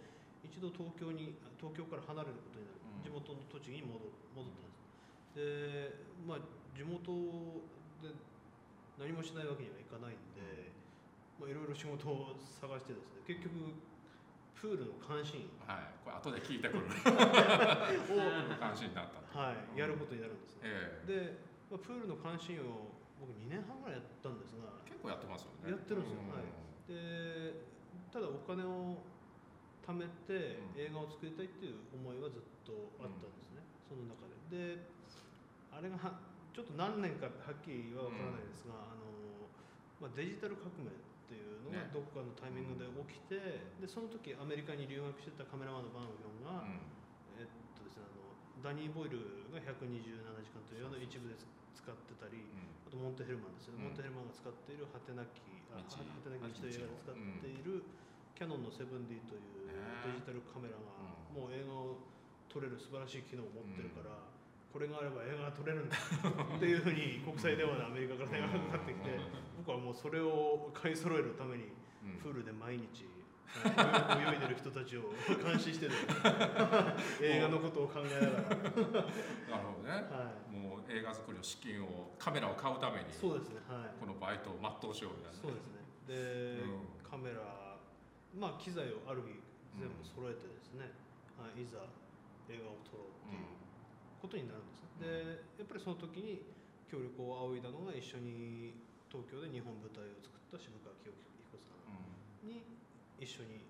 [0.44, 3.04] 一度東京に東京から離れることになる、うん。
[3.04, 4.00] 地元の栃木に戻
[4.36, 4.90] 戻ったんです。
[5.36, 6.38] でまあ
[6.74, 7.12] 地元
[8.02, 8.10] で
[8.98, 10.72] 何もしないわけにはいかないんで、
[11.38, 13.72] まあ、いろいろ仕事を探してですね結局
[14.60, 15.48] プールの監視員。
[15.64, 15.88] はい。
[16.04, 16.84] これ後で聞いてくる。
[18.12, 19.20] を、関心になった。
[19.32, 20.68] はい、やることになるんですね。
[20.68, 21.40] えで、
[21.72, 24.68] まあ、プールの監視員を僕2年半ぐらいやったんですが。
[24.84, 25.70] え結構やってますよね。
[25.72, 26.20] やってるんですよ。
[26.20, 26.60] うはい。
[26.92, 27.64] で
[28.12, 29.00] ただお金を
[29.90, 30.78] 貯めてうん。
[30.78, 34.78] 映画を作りたいっていう思いはずっとあったんですね、その中で。
[34.78, 34.86] で
[35.74, 36.22] あれがは
[36.54, 39.06] ちょっと何年かはっきりは分からないですが、あの
[40.02, 41.90] まあ、デジタル革命っていうのがね。
[41.94, 46.82] どこかのタイミングで起きて、でその時アメリカに留学してたカメラマンのバンウヒョンが、うん。
[47.38, 48.34] えっとですね、あの
[48.66, 51.38] ダニー・ボイルが127時間というような一部で
[51.78, 52.66] 使ってたり、うん。
[52.82, 53.94] あとモンテヘルマンですよね、うん。
[53.94, 55.38] モンテヘルマンが使っている果てなき
[55.70, 57.86] 果てなき道という映画で使っている、
[58.34, 60.80] キャノンの 7D というねデジタルカメラが、
[61.34, 61.42] うん。
[61.42, 61.96] もう映画を
[62.48, 64.10] 撮れる素晴らしい機能を持ってるから、
[64.72, 69.20] これがあれば映画が撮れるんだっていうふうに国際電話でアメリカから電話がかかってきて、
[69.58, 71.70] 僕はもうそれを買い揃えるために
[72.02, 72.22] うん。
[72.22, 73.04] プールで毎日
[73.50, 75.10] はい泳いでる人たちを
[75.42, 75.92] 監視してる。
[77.20, 79.90] 映画のことを考えながら、なるほどね。
[79.90, 83.56] はい、もう映画作りの資金をカメラを買うためにそうですね。
[83.68, 84.00] はい。
[84.00, 85.82] このバイトを全うしようみたいなそうですね。
[86.06, 87.10] で、うん。
[87.10, 87.59] カメラ
[88.34, 89.38] まあ機材をある日
[89.78, 90.90] 全部揃えてですね、
[91.38, 91.82] はい、いざ
[92.50, 93.46] 映画を撮ろうっていう
[94.18, 96.44] ことになるんですね、でやっぱりその時に
[96.90, 98.74] 協力を仰いだのが一緒に
[99.08, 102.50] 東京で日本舞台を作った渋川清彦さんうん。
[102.50, 102.66] に
[103.16, 103.62] 一緒に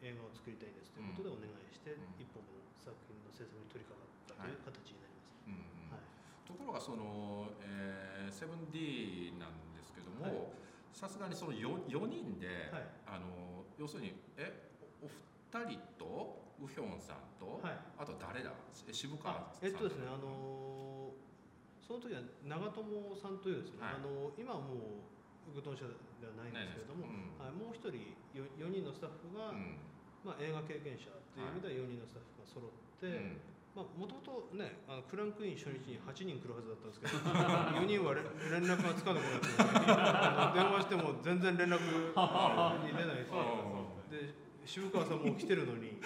[0.00, 2.16] 映画を作りたいんですということでお願いして、うん。
[2.16, 5.36] 一本の作品の制作に取り掛かったという形になります。
[5.44, 5.56] うん。
[5.56, 5.92] うん。
[5.92, 6.04] はい。
[6.48, 10.32] ところがその、えー、7D なんですけどはい。
[10.32, 10.56] も
[10.96, 12.88] さすがにその 4, 4人で、はい。
[13.04, 16.46] あの要するにえおお二人と？
[16.58, 17.78] ウヒョンさんと、はい。
[17.96, 18.50] あと誰だ？
[18.88, 21.28] え渋川あさんえっとですね、あのー
[21.88, 24.02] その時は長友さんというですね、はい。
[24.02, 25.00] あの今はも
[25.48, 27.32] う具当社ではないんですけれども、うん。
[27.40, 29.80] はい、もう一人 4, 人のスタッフが、うん。
[30.20, 33.40] まあ、映画経験者っていう意味では4人のスタッフが揃って、うん。
[33.40, 37.18] まあもともとねあのクランクイン初日に8人来るはずだったんですけど
[37.78, 43.30] 4人は連連絡がつかなくなって電話しても全然連絡に出ないし
[44.10, 46.00] で渋川さんも来てるのに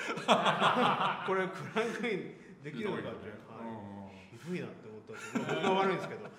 [1.27, 3.35] これクランクインできるのかって、は
[4.33, 6.33] い、ひどいなって思ったんですけど僕が悪いんですけど。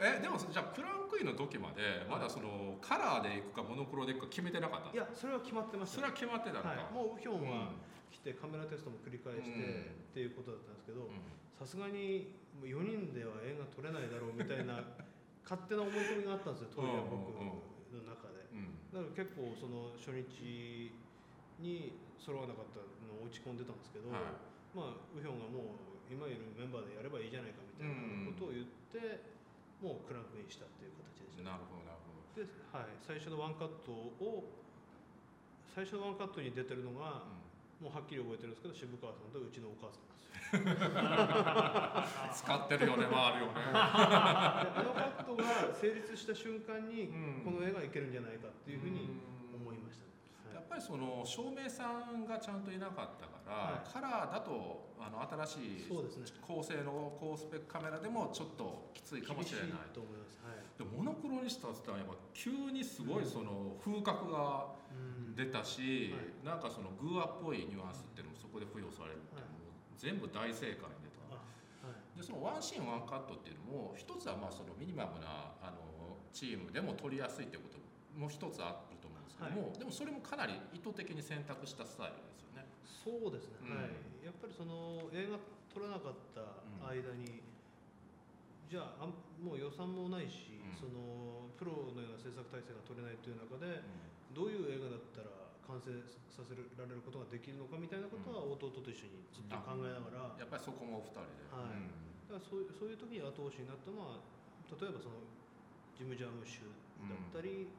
[0.00, 5.94] えでもじゃあクランクインの時までまだそのカラーでいくかモノクロでいくか決めてなかったんいですかやそれは決まってました。
[5.96, 7.76] それは決まってたのか、はい、もうウヒョンはうん
[8.10, 10.10] 来てカメラテストも繰り返してうん。
[10.10, 11.22] っていうことだったんですけどうん。
[11.54, 14.82] さすがにもう4人では映画撮れないだろうみたいな
[15.46, 17.62] 勝手な思い込みがあったんですよ当時は僕の
[18.04, 18.46] 中で。
[18.52, 20.90] うんだから結構その初日
[21.62, 24.22] に揃わなかったのを落ち込んでたんですけど、はい。
[24.74, 29.22] まあウヒョンがもう今いるメンバーでやればいいじゃないかみたいなことを言って、
[29.78, 31.54] もうクランクインしたっていう形でした。
[31.54, 32.42] なるほどなるほど。
[32.42, 34.50] で、はい、最初のワンカットを
[35.70, 37.22] 最初のワンカットに出てるのが、
[37.80, 40.36] もうはっきり覚えてるんですけど渋川さんとうちのお母さんですよ。
[42.36, 43.64] 使ってるよね回るよね。
[43.64, 47.42] であのカットが成立した瞬間に、うん。
[47.42, 49.08] この絵がいけるんじゃないかっていうふうに
[49.54, 49.64] うん。
[49.64, 53.92] 思いましたね、やっぱりその照明さんがちゃんといなかったから、はい。
[53.92, 56.26] カラーだとあの新しいそうですね。
[56.42, 59.68] 高性能高スペックカメラでもちょっときついかもしれない。
[59.68, 60.38] 厳しいと思います。
[60.44, 65.36] はいでもモノクロにしたって言ったらやっぱ急にすごいその風格がうん。
[65.36, 66.44] 出たし、はい。
[66.44, 69.44] なんかそのグーアっぽいニュアンスっていうのもそこで付与されるってい。
[69.44, 71.38] うのも全部大正解に出た。
[72.16, 77.80] でそのワンシーンワンカットっていうのも一つはまあそのミニマムなあのチームでも撮りやすいっていうこと
[78.18, 82.66] も一つあると思うんですけども、でもそれもかなり意図的に選択したスタイルですよね。
[82.84, 84.26] そうですね、うんはい。
[84.26, 85.38] やっぱりその映画
[85.72, 87.40] 撮らなかった間に、
[88.70, 89.10] じゃあ
[89.42, 90.78] もう予算もないし、うん。
[90.78, 93.82] そのプロのような制作体制が取れないという中で
[94.30, 95.90] どういう映画だったら完成
[96.30, 101.50] させられることができるのかみたいなことは弟と一緒にずっと考えながら、やっぱりそこもお二人で。
[101.50, 101.82] はい。
[101.82, 102.30] うん。
[102.30, 104.22] だからそういうそういう時に後押しになったのは
[104.70, 105.18] 例えばその
[105.98, 106.70] ジム・ジャームッシュ
[107.10, 107.74] だったり、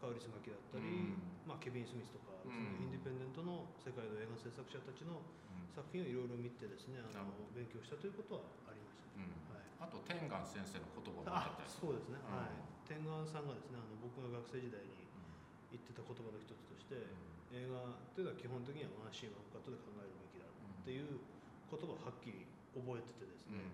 [0.00, 1.44] カウリス・マキだったり、うん。
[1.44, 2.56] まあ、ケビン・スミスとか、うん。
[2.56, 5.20] そのインディペンデントの世界の映画制作者たちの
[5.76, 9.30] 作品をいろいろ見てですねあの勉強したということはありました、うん。
[9.46, 9.49] はい、
[9.80, 12.36] あと天眼先生の言葉もてそうですね、うん。
[12.36, 12.52] はい。
[12.84, 15.08] 天眼さんがですねあの僕が学生時代に
[15.72, 17.08] 言ってた言葉の一つとして、
[17.56, 20.52] 映画っていうのは基本的にはワンシーンワンカットで考えるべきだっ
[20.84, 21.22] ていう
[21.70, 22.44] 言葉をはっきり
[22.76, 23.64] 覚えててですうん。
[23.64, 23.72] ね、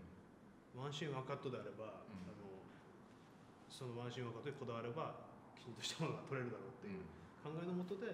[0.79, 2.23] ワンシーンワンカットであれば、うん。
[2.31, 2.47] あの
[3.67, 5.27] そのワンシーンワンカットにこだわれば
[5.59, 7.03] きちんとしたものが撮れるだろうっていう
[7.43, 8.09] 考えのもとで、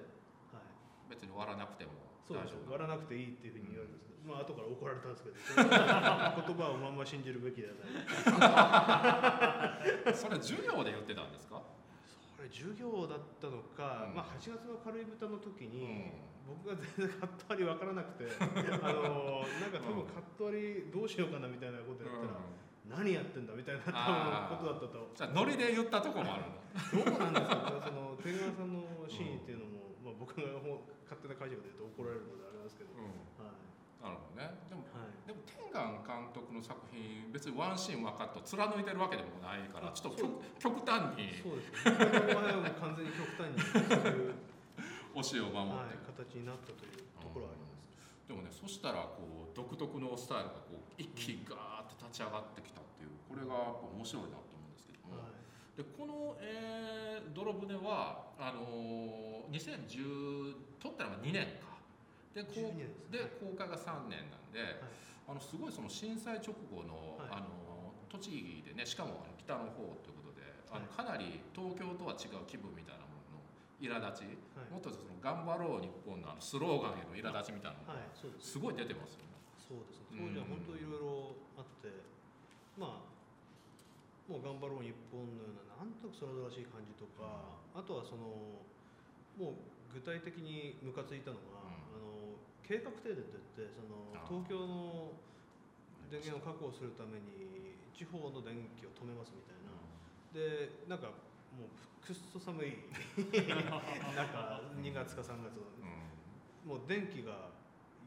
[0.50, 2.72] はい、別に割らなくてもそうです大丈夫。
[2.72, 5.36] 割らなくていいっていうふうに言われるんですけど、まあ後から怒られたんですけど。
[5.66, 7.82] 言葉をまんま信じるべきではな
[10.10, 11.62] いそれ授業で言ってたんですか？
[12.36, 14.14] それ授業だったのか、うん。
[14.14, 16.12] まあ、8月の軽い豚の時に、うん。
[16.42, 18.44] 僕が全然カット割り分からなくてあ
[18.92, 25.10] のなんか多分カット割りどうしようかなみたいなことやったら、何やってんだみたいな多分ことだったと。
[25.14, 27.54] じゃあノリで言ったとこもあるんだどうなんですか？
[27.70, 29.71] ね その天川さんのシーンっていうのも、まあ、
[30.22, 33.10] 僕がほ勝手な解釈で言うと怒られるのであれなんですけど、うん。
[33.42, 33.58] はい。
[33.98, 34.54] なるほどね。
[34.70, 35.10] でもはい。
[35.26, 41.42] でも天眼監督の作品別にワンシーンワンカット貫いてるわけでもないからあちょっと極極端に。
[41.42, 42.70] そうですね。
[42.78, 44.38] 完全に極端にそういう、
[45.26, 46.06] 教えを守はいって。
[46.06, 47.82] る、、形になったというところはあります。
[48.30, 54.51] でもねそしたらこう独特のスタイルがこう一気にガーッと立ち上がってきたっていうこれが面白いなと
[55.76, 61.72] でこの、えー、泥船はあのー、2010撮ったのが2年か。
[62.34, 63.18] でこう12年ですね。
[63.18, 64.80] で公開が3年なんで、
[65.28, 67.40] あのすごいその震災直後の、はい。
[67.40, 67.48] あの
[68.12, 70.96] 栃木でねしかもあの北の方ということであのはい。
[70.96, 73.44] かなり東京とは違う気分みたいなものの
[73.80, 74.72] 苛立ち、はい。
[74.72, 78.04] もっとその頑張ろう日本のあのスローガンへの苛立ちみたいなのが
[78.36, 79.40] すごい出てますよね。
[79.56, 80.20] そうですね。
[80.20, 81.88] 当時は本当いろいろあって、
[82.76, 83.11] まあ
[84.32, 88.64] もう頑張ろう日本のようななんとなくそれぞらしい感じとか、あとはその
[89.36, 91.92] もう具体的にムカついたのが、うん。
[91.92, 95.12] あの計画停電といってその東京の
[96.08, 99.76] 電源を確保するために地方の電気を止めますみたいな。
[100.32, 101.12] でなんか
[101.52, 102.88] もうくっそ寒い。
[104.16, 105.84] なんか2月か3月う
[106.64, 106.72] ん。
[106.72, 107.52] もう電気が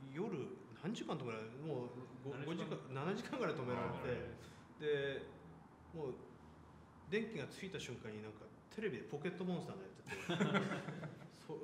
[0.09, 0.33] 夜
[0.81, 3.05] 何時間とかもう 5, 7時間。
[3.05, 4.33] 7時間ぐらい止められて。
[4.79, 5.34] で
[5.95, 6.13] もう
[7.07, 8.43] 電気がついた瞬間になんか
[8.75, 10.75] テレビでポケットモンスターがやってて
[11.47, 11.55] そ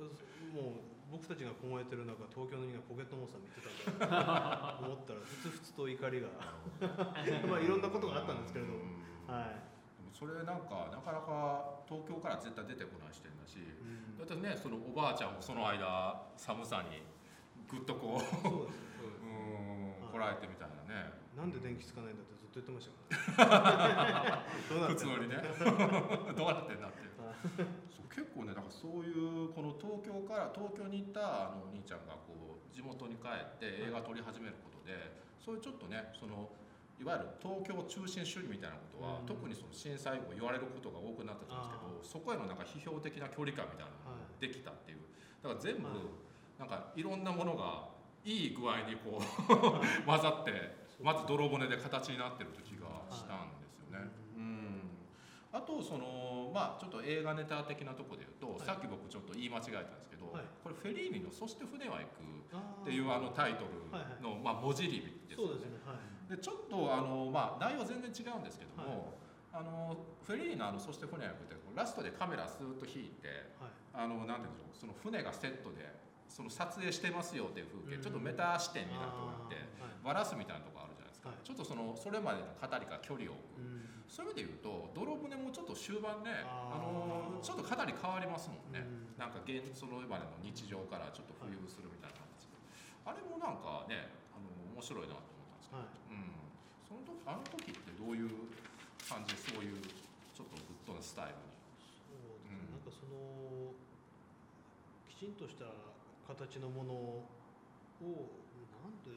[0.55, 6.31] もう僕たちが凍えてる中東京の人がポケットモンスター見てたんだと思ったらふつふつと怒りが
[7.51, 9.59] まあいろんなことがあったんですけれど、うんはい、
[9.99, 14.15] でもそれなんかなかなか東京から絶対出てこない視点だしうん。
[14.15, 17.03] だってねそのおばあちゃんもその間寒さに
[17.67, 18.79] ぐっとこうそうです。
[19.19, 21.07] うんはいこらえてみたいなね。
[21.39, 22.89] なんで電気つかないんだってと言ってまし
[23.37, 25.35] たから、ね、 どうなってんの普通にね。
[26.35, 27.11] どうなってんだって
[27.89, 36.51] そう結構ねだからそういうこの東京から東京に行ったあのお兄ちゃんがこう地元に帰って映画撮り始めることでそういうちょっとねその
[36.99, 39.25] いわゆる東京中心主義みたいなことは、うん。
[39.25, 44.99] 特にその震災後言われることが多くなってたんですけどそこへのなんか批評的な距離感みたいなのができたっていう。
[45.41, 45.97] だから全部はい。
[46.59, 47.89] なんかいろんなものが
[48.23, 49.55] いい具合にこう
[50.05, 54.09] 混ざってまず泥骨で形になってる気がしたんですよね。
[54.37, 54.81] うん。
[55.51, 58.67] あとそのまあちょっと映画ネタ的なところで言うと、はい。
[58.67, 60.45] さっき僕ちょっと言い間違えたんですけど、はい。
[60.63, 62.21] これフェリーニの「そして船は行く」
[62.85, 63.91] っていうあのタイトル
[64.21, 66.29] の、まあ、文字入りですよそうですねはい。
[66.29, 69.19] でちょっとあの、まあ、内容全然違うんですけども、
[69.51, 73.27] あのフェリーニのあの「そして船は行く」ってラストでカメラスーッと引いて
[73.59, 73.71] はい。
[73.93, 75.99] あのなんていうんでしょうその船がセットで
[76.29, 78.01] その撮影してますよっていう風景、うん。
[78.01, 79.67] ちょっとメタ視点になっておいて
[80.03, 80.90] バラすみたいなとこある
[81.21, 81.45] ですか、はい。
[81.45, 83.37] ちょっとそのそれまでの語りから距離を。
[83.37, 83.85] 置く、うん。
[84.09, 89.21] そういう意味で言うと泥船もちょっと終盤ねあのちょっと語り変わりますもんね、うん。
[89.21, 92.59] なんか現そのまでの日常からちょっと浮遊するみたいな形で、
[93.07, 96.11] あれもなんかねあの面白いなと思ったんですけど、はい。
[96.11, 96.27] うん、
[96.83, 98.51] その時あの時ってどういう
[99.07, 99.79] 感じでそういう
[100.35, 101.55] ちょっとグッドなスタイルに？
[102.03, 102.59] そうですね。
[102.59, 102.75] うん。
[102.75, 103.71] なんかその
[105.07, 105.71] きちんとした
[106.27, 106.91] 形のもの
[108.03, 108.27] を
[108.75, 109.15] なんで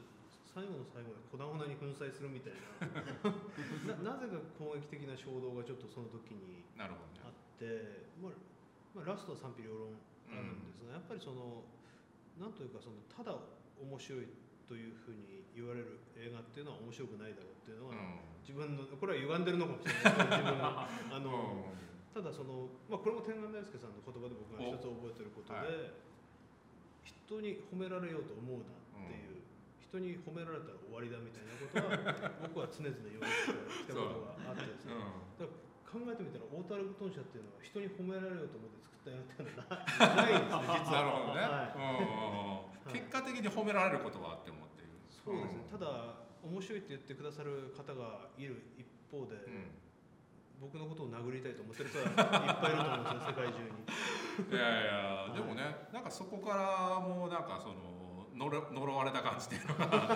[0.55, 3.27] 最後の最後で粉々に粉砕するみたいな。
[4.07, 8.31] ななぜか攻撃的な衝動がちょっとその時にあって、まあ
[8.95, 9.99] まあ、ラストは賛否両論
[10.31, 11.67] あるんですが、やっぱりその
[12.39, 13.35] なんというかそのただ
[13.83, 14.27] 面白い
[14.63, 17.95] というふうに言われる映画っていうのは面白くないだろうっていうのが、
[18.41, 20.03] 自分のこれは歪んでるのかもしれない
[20.39, 21.75] 自分があの、
[22.13, 25.91] ただその、まあ、これも天眼大輔さんの言葉で僕が一つ覚えてることで、おはい。
[27.03, 29.43] 人に褒められようと思うなっていう、
[29.95, 34.91] 人に褒められたら終わりだみたいなことは僕は常々言われてきたことがあってですね。
[34.91, 35.47] う。
[35.47, 35.55] ん。
[35.87, 40.99] 考えてみたら大田ルトン社っていうのは人に褒められようと思って作った映画っていうのはなないんですね実は。
[40.99, 42.99] なるほどね、はい。
[42.99, 49.71] 結果的に褒められることはあって思っているそうですね、ただ面白いって言ってくださる方がいる一方で、うん。
[50.59, 54.51] 僕のことを殴りたいと思ってる人はいっぱいいると思うんですよ世界中に。
[54.51, 58.04] いやいや、でもねなんかそこからもうなんかその
[58.35, 60.11] 呪呪われた感じっていうのが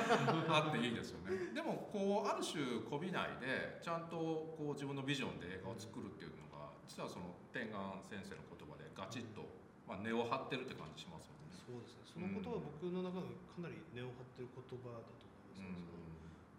[0.68, 1.56] あっていいですよね。
[1.56, 9.48] でもこうある種こびないでちゃんとこう自分のビジョンで映画を作るっていうのが実はその天眼先生の言葉でガチッと、
[9.88, 11.48] まあ、根を張ってるって感じしますよね。
[11.52, 12.04] そうですね。
[12.06, 15.96] そのことは僕の中でかなり根を張ってる言葉だと思います、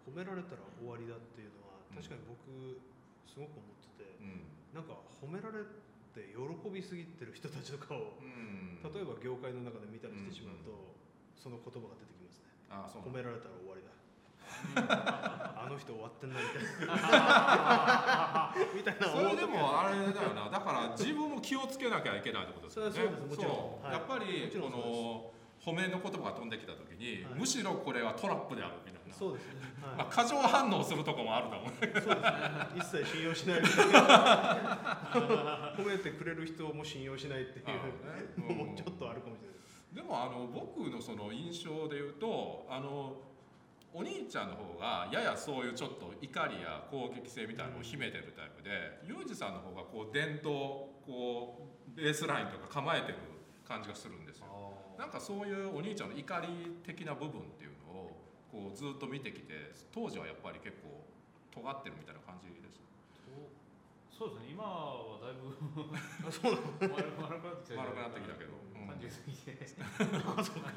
[0.05, 2.41] その褒められたら終わりだっていうのは確かに僕
[3.29, 4.25] すごく思ってて、うん。
[4.25, 5.67] うんなんか褒められ
[6.15, 8.79] て喜びすぎてる人たちとかをうん。
[8.81, 10.95] 例えば業界の中で見たりしてしまうと、
[11.41, 12.53] その言葉が出てきますね。
[12.69, 13.89] あそう褒められたら終わりだ。
[15.57, 16.93] あの人終わってんなみたいな。
[18.77, 20.53] みたいなそれでもあれだよな。
[20.53, 22.91] だから自分も気をつけなきゃいけないってことですよね。
[22.93, 23.91] そうですもちろん。
[23.91, 27.39] やっぱりこの褒めの言葉が飛んできた時に、はい。
[27.39, 29.11] むしろこれはトラップであるみたいな。
[29.11, 29.95] そうですね、はい。
[29.97, 31.71] まあ、過剰反応するとこもあると思う。
[31.81, 32.15] そうですね。
[32.77, 33.61] 一切信用しない。
[35.73, 39.50] 褒めてくれる人も信用しないっていうのもちょっとあるかもしれない
[39.93, 43.17] でもあの僕のその印象で言うとあの
[43.93, 53.17] お兄ちゃんの方がややそういうちょっと怒りや攻撃性みたいなのを秘めてるタイプでユージさんの方がこう伝統こうベースラインとか構えてる
[53.67, 54.47] 感じがするんですよ。
[54.97, 56.47] なんかそういうお兄ちゃんの怒り
[56.85, 58.15] 的な部分っていうのを
[58.51, 61.03] こうずっと見てきて当時はやっぱり結構
[61.51, 62.79] 尖ってるみたいな感じです。
[64.15, 64.55] そそうですね。
[64.55, 65.51] 今はだいぶ
[67.75, 69.57] 丸くなってきたけど、うん30過ぎて
[70.37, 70.71] あそうか。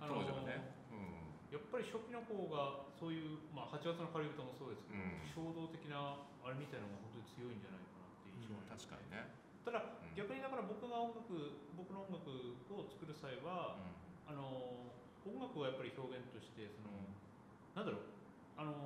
[0.00, 1.52] あ当時はね、うん。
[1.52, 5.20] やっぱり初期の方がそういう、まあ、8月の狩人もそうですけど、うん。
[5.28, 9.28] 衝動的なあれみたいなのが本当に強いんじゃないかなっていう印象はあります確かにね、
[9.64, 10.16] ただうん。
[10.16, 12.28] 逆にだから僕が音楽僕の音楽
[12.72, 13.76] を作る際は、
[14.24, 14.88] あの
[15.26, 16.92] 音楽をやっぱり表現としてその、
[17.76, 18.20] なんだろう。
[18.60, 18.76] あの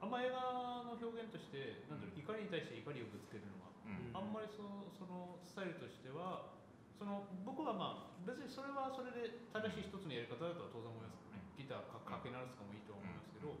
[0.00, 4.16] あんま映画の表現としてなんだろう怒りに対して怒りをぶつけるのは、うんうん。
[4.16, 6.56] あんまりそのそのスタイルとしては
[7.00, 11.40] その僕はまあ別にそれはそれで正しい一つのやり方だとは当然思いますけどね。
[11.56, 13.56] ギターかかけ鳴らすかもいいとは思いますけど、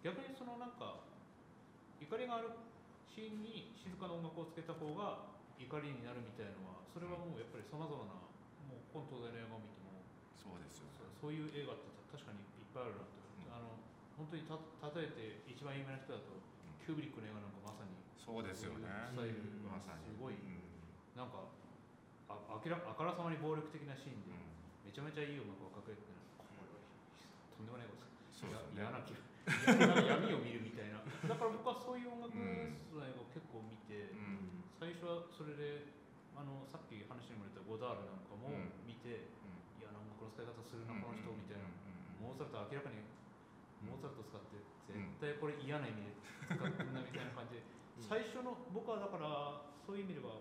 [0.00, 1.04] 逆にそのなんか
[2.00, 2.56] 怒りがある
[3.04, 8.16] シーンに静かな音楽をつけた方が怒りになるみたいなのはそれはもうやっぱりさまざまな
[8.64, 10.00] もう本東大の映画を見ても
[10.32, 13.52] そうですよ、そうそういう映画って確かにいっぱいあるなと、うん。
[13.52, 13.76] あの
[14.16, 14.56] 本当にた
[14.96, 16.40] 例えて一番有名な人だと、
[16.80, 20.62] キューブリックの映画なんかまさにそうですよね、スタイルがまさに、すごいうん。
[21.18, 21.50] なんか
[22.28, 24.88] ああきらあからさまに暴力的なシーンでうん。
[24.88, 26.80] めちゃめちゃいい音楽をかけてるこれは
[27.56, 28.40] とんでもないことです。
[28.40, 29.24] そうですよねや嫌な気分。
[30.28, 31.00] 闇を見るみたいな。
[31.28, 34.64] だから僕はそういう音楽うん演出の映画を結構見て、うん。
[34.78, 35.88] 最初はそれで
[36.36, 38.72] あのさっき話にも出たゴダールなんかもうん。
[38.86, 39.80] 見て、うん。
[39.80, 42.28] 嫌な音楽の使い方するな、この人みたいな、うん。
[42.28, 43.00] モーツァルト明らかに
[43.82, 44.56] モーツァルト使って
[44.86, 45.16] 絶うん。
[45.20, 46.12] 対これ嫌な意味で
[46.48, 47.62] 使ってんなみたいな感じで、
[47.98, 48.04] うん。
[48.04, 50.38] 最初の僕はだからそういう意味では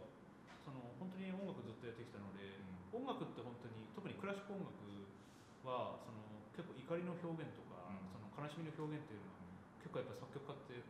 [0.68, 2.60] その本当に音楽ずっとやってきたので、
[2.92, 4.76] 音楽って本当に特にクラシック音楽
[5.64, 6.20] はその
[6.52, 8.04] 結構怒りの表現とか、うん。
[8.12, 9.40] その悲しみの表現っていうのは
[9.80, 10.84] 結構やっぱ作曲家って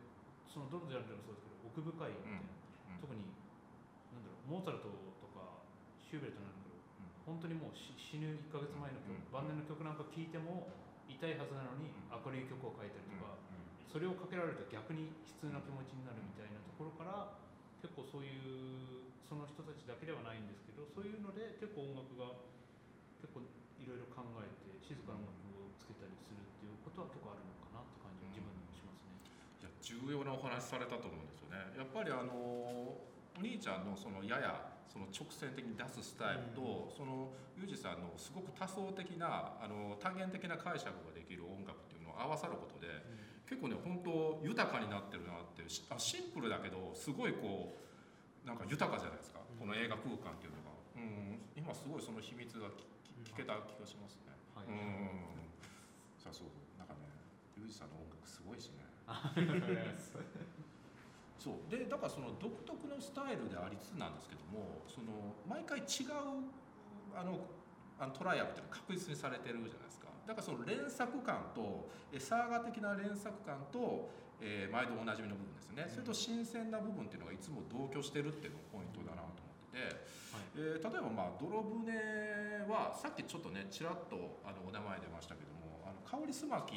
[0.50, 3.06] そのどのジャンルでもそうですけど奥深いみたいな、うん。
[3.06, 3.30] 特に
[4.10, 4.90] なんだろうモーツァルト
[5.22, 5.62] とか
[6.02, 6.82] シューベルトなんだけど、
[7.22, 9.30] 本当にもうし死ぬ1ヶ月前の曲、うん。
[9.30, 10.74] 晩年の曲なんか聴いても
[11.06, 12.18] 痛いはずなのにうん。
[12.18, 13.38] 明るい曲を書いたりとか、
[13.86, 17.40] それをかけられると逆に悲痛な気持ちになるみたいなところから
[17.80, 22.32] 結構そういうその人たちだけではないんですけどそういうので結構音楽が
[23.20, 23.44] 結構
[23.76, 29.20] いろいろ考えて静かな音楽をつけたりするっていうことは結構あるのかなって感じは自分でもしますね。
[29.60, 31.60] いや重要なお話されたと思うんですよね。
[31.76, 37.28] やっぱりあのお兄ちゃんのそのややその直線的に出すスタイルと、その
[37.60, 42.88] ユージさんのすごく多層的なあの多元的な解釈ができる音楽っていうのを合わさることで
[43.44, 45.84] 結構ね本当豊かになってるなってシ
[46.24, 47.87] ンプルだけどすごいこう
[48.44, 49.58] なんか豊かじゃないですか、うん。
[49.58, 52.68] この映画空間っていうのが、うん、今すごいその秘密が
[53.24, 54.32] 聞けた気がしますね。
[54.54, 54.66] はい。
[54.66, 55.48] うん。
[56.18, 57.06] さあそうなんかね
[57.56, 58.84] ユージさんの音楽すごいしね。
[61.38, 61.70] そう。
[61.70, 66.44] でだからその独特のスタイルでありつつなんですけどもその毎回違う
[67.14, 67.40] あの
[67.98, 70.08] あのトライアルっていうのが確実にされてるじゃないですか。
[70.26, 74.10] だからその連作感とえサーガ的な連作感と、
[74.40, 80.10] えー毎度おなじみの部分ですね、それと新鮮な部分っていうのがいつも同居してるっていうのがポイントだなと思ってて、
[80.58, 86.74] えー例えばまあ泥船はさっきちょっとねちらっとあのお名前出ましたけどもあの香りすまき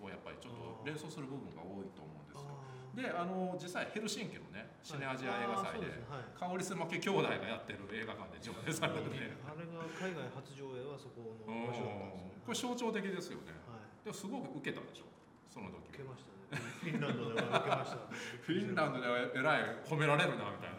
[0.00, 2.48] をやっぱりちょっと連想する部分が多いと思うんですよ。
[2.90, 6.02] であの実際ヘルシンキのねシネアジア映画祭で
[6.34, 12.56] 香りすまき兄弟がやってる映画館で上映されててあれが海外初上映はそこの場所だったんで。
[12.56, 15.06] すよこれ象徴的ですよねはいでもすごく受けたでしょ
[15.46, 17.98] その時受けましたねフィンランドでは受けました。
[18.42, 20.78] フィンランドではえらい褒められるなみたいな。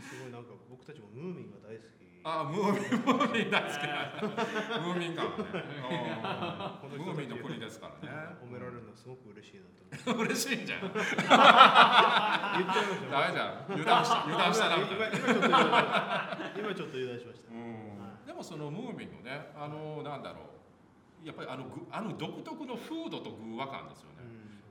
[0.00, 2.00] すごいなんか僕たちもムーミンが大好き。
[2.22, 4.12] あムーミンムーミン大好きな
[4.84, 5.32] ムーミン感ね
[6.92, 8.36] うんムーミンの国ですからね。
[8.44, 10.34] 褒められるのはすごく嬉しいなと思って。
[10.34, 10.80] 嬉しいんじゃん。
[10.82, 11.26] 言っちゃい
[12.86, 13.08] ました。
[13.08, 13.72] ダメじゃん。
[13.72, 15.16] 油断し油断したなみたいな。
[16.54, 17.50] 今今ちょっと油断しました。
[18.26, 20.44] でもそのムーミンのねあのなんだろ
[21.24, 21.26] う。
[21.26, 24.19] やっぱりあのぐあの独特の風土と偶話感ですよね、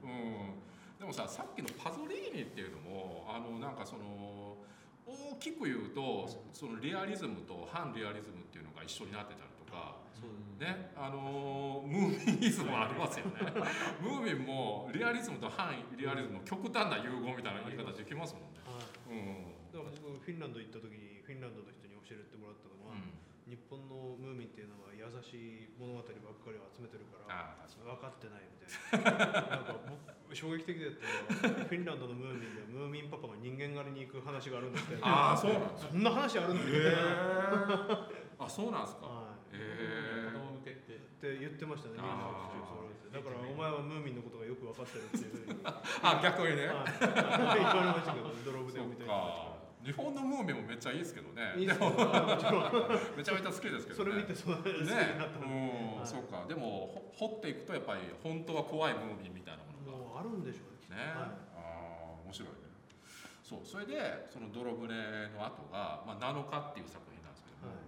[0.04, 0.60] うん。
[1.00, 4.58] でもささっきのパゾリーニっていうのもあのなんかその
[5.08, 9.96] 大きく言うとそのリアリズムと反リアリズムっていうのが一緒になってたりとか
[10.60, 10.92] ね。
[11.00, 13.32] あのムーミンイズムありますよね。
[14.04, 18.60] ムーミンもリアリズムと反リアリズムの極端な融合みたいな言い方できますもんね。
[18.68, 19.16] はい。
[19.16, 19.72] うん。
[19.72, 22.96] だから僕フィンランド行った時にフィンランドの人に教えてもらったのは、
[23.48, 26.12] 日本のムーミンっていうのは優しい物語ばっ
[26.44, 29.56] かりを集めてるから分かってないみたいな。
[29.56, 29.80] なんか
[30.28, 31.00] 僕衝撃的だっ
[31.40, 39.08] たのはフィンランドのムーミンでムーミンパパが人間狩りに行く話があるんですけどああそうなんですそんな話あるのみたいへな、えあそうなんですか。
[39.08, 39.56] はい。
[39.56, 40.96] へえ子供向けって。
[40.96, 42.04] って言ってましたねだ
[43.20, 45.60] からお前はムーミンのことがよく分かってるっていうふうに。
[45.66, 46.68] あ逆にね。
[46.68, 47.60] はい。
[47.60, 51.42] 言われましたけど泥そっ船を見た人たちかか日本のムーミンもめっちゃいいですけどね。
[51.42, 54.62] らいいめちゃめちゃ好きですけどそれね見てそうね。
[54.62, 56.08] うん、はい。
[56.08, 60.20] そうかでもほ掘っていくとやっぱり本当は怖いムーミンみたいなものが。
[60.20, 61.32] あるんでしょうねね、はい。
[61.56, 62.56] ああ面白いね。
[63.42, 63.60] そう。
[63.64, 67.80] それでその泥船の後が、まあ、7日っていう作品なんですけども、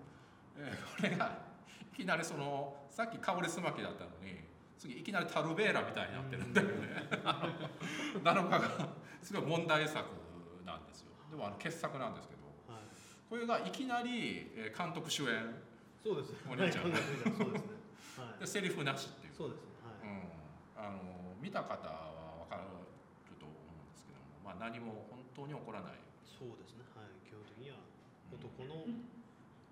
[0.57, 1.51] えーこれが
[1.91, 4.39] いきなりそのさっき香りすまきだったのに
[4.77, 6.73] 次いきなりタルベーラみたいになってるんだよね。
[8.23, 8.89] 7日が
[9.21, 10.05] すごい問題作
[11.31, 12.83] でもあの傑作なんですけどはい。
[13.29, 15.55] これがいきなりえー監督主演
[16.03, 16.91] そうですお兄ちゃん。
[16.91, 17.01] はい。
[17.01, 17.79] そうですね
[18.19, 18.39] はい。
[18.41, 19.29] でセリフなしってい。
[19.31, 20.03] うそうですねはい。
[20.03, 20.27] うん、
[20.75, 20.99] あの
[21.41, 22.67] 見た方は分かる
[23.39, 27.09] と思うんですけども、まあ、何も本当に起こらない、そうですねはい。
[27.25, 27.79] 基本的には
[28.33, 28.85] 男の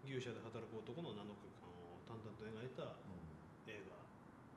[0.07, 2.69] 牛舎で働く男の7日間を淡々と描い。
[2.73, 2.95] た
[3.67, 3.99] 映画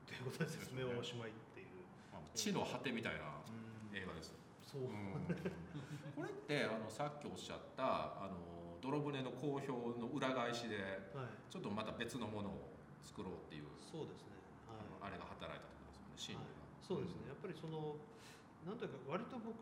[0.07, 0.17] とい。
[0.21, 1.33] うことで説明はおしまい。
[1.33, 1.67] ってい。
[1.67, 1.83] う
[2.13, 3.17] まあ、地の果てみたい。
[3.19, 4.33] なうん映画です、
[4.65, 5.21] そううん
[6.15, 7.83] これってあのさっきおっしゃった
[8.21, 8.53] あの
[8.83, 10.75] 泥船の好評の裏返しで
[11.15, 11.31] はい。
[11.47, 14.35] ちょっとまた別のものを作ろうっていう、そうですね。
[14.67, 15.07] はい。
[15.07, 17.95] あれが働いたってことですよね心理が、そうですね、やっぱりその、
[18.67, 19.55] なんというか、割と僕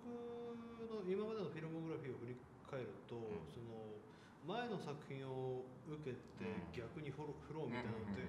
[0.89, 3.45] の今までのフィルモグラフィーを振り返ると、ん。
[3.45, 3.93] その
[4.41, 6.73] 前の作品を受けてうん。
[6.73, 8.25] 逆にフォローフローみたいなのって、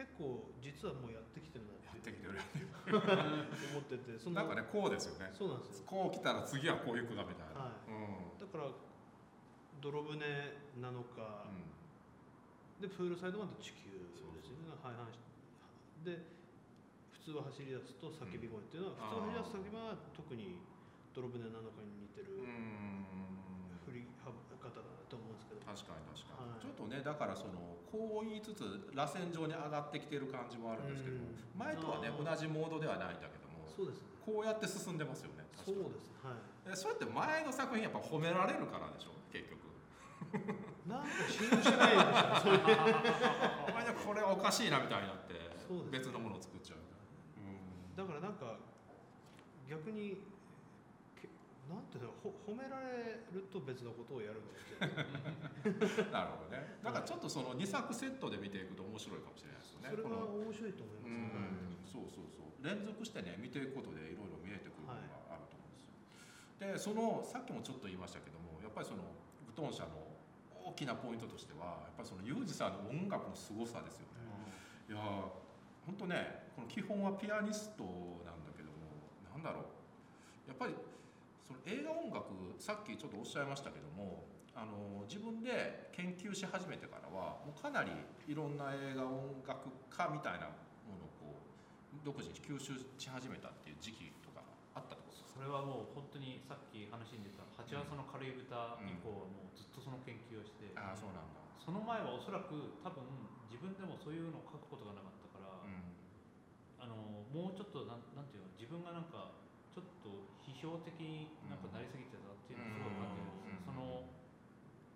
[0.00, 2.40] 結構実はもうやってきてるなやっっててきてる
[3.76, 5.28] 思ってて、そのなんかねこうですよね。
[5.36, 5.84] そうなんですよ。
[5.84, 7.92] こう来たら次はこういう句だみたいな、はい。
[7.92, 8.40] うん。
[8.40, 8.72] だから
[9.84, 10.16] 泥船
[10.80, 11.52] なのか、
[12.80, 14.72] でプールサイドまで地球ですよね。
[14.80, 16.04] はいはい。
[16.04, 16.24] で
[17.12, 19.28] 普通は走り出すと叫び声っていうのは、うん。
[19.28, 20.56] 普通は走り出す叫びは特に
[21.12, 22.40] 泥船なのかに似てる。
[25.10, 31.16] と思うんですけど、確かに確かに、はいちょっとねだからそのこう言いつつ螺旋状に上がってきてる感じもあるんですけど
[31.56, 34.12] 前とはね同じモードではないんだけどもそうですね。
[34.20, 36.12] こうやって進んでますよねそうです。
[36.22, 36.72] はい。
[36.72, 39.58] えそれって前の作品やっぱ褒められるからでしょ結局
[40.86, 42.44] なんか信用してないでしょ。
[42.44, 42.60] そういう。
[43.66, 47.00] お前ねこれはおかしいなみたいになってそうです別のものを作っちゃうみたい
[47.96, 48.58] だからなんか
[49.68, 50.39] 逆にけ
[51.70, 56.10] なんていう褒められると別のことをやるのって。
[56.10, 56.82] な なるほどね。
[56.82, 60.16] だからちょっとその2作セットで見ていくと面白いかもしれないですよねそれこの。
[60.18, 61.92] が面白いと思いうんます。
[61.92, 62.66] そうそうそう。
[62.66, 65.94] 連続してね見ていくことでいろいろ見えてくるものがあると思うんですよ、
[66.58, 69.04] でそのさっきもちょっと言いましたけどもやっぱりその
[69.46, 70.10] グトン社の
[70.52, 74.20] 大きなポイントとしてはやっぱりそのユージさんの音楽の凄さですよね。
[74.88, 75.00] いやー
[75.86, 77.84] 本当ねこの基本はピアニスト
[78.26, 78.76] なんだけども
[79.32, 79.64] なんだろう。
[80.48, 80.74] やっぱり
[81.50, 82.30] その映画音楽
[82.62, 84.22] さっきちょっとおっしゃいましたけども
[84.54, 87.90] あの自分で研究し始めてからはもうかなり
[88.30, 90.46] いろんな映画音楽家みたいな
[90.86, 94.46] ものをこう独自に吸収し始めたっていう時期とか
[94.78, 95.42] あったってことですか？
[95.42, 101.42] それはもう本当にさっき話に出た8月の軽い歌以降はもうずっとその研究をして、ああそうなんだ。
[101.58, 103.02] その前はおそらく多分
[103.50, 105.82] 自分でもそういうのを書くことがなかったから、うん。
[106.78, 106.94] あの
[107.32, 109.39] もうちょっとなんなんていうの自分がなんか
[110.60, 114.04] と批評的になんかなりすぎてたっていうのをすごい感じるんですよ、その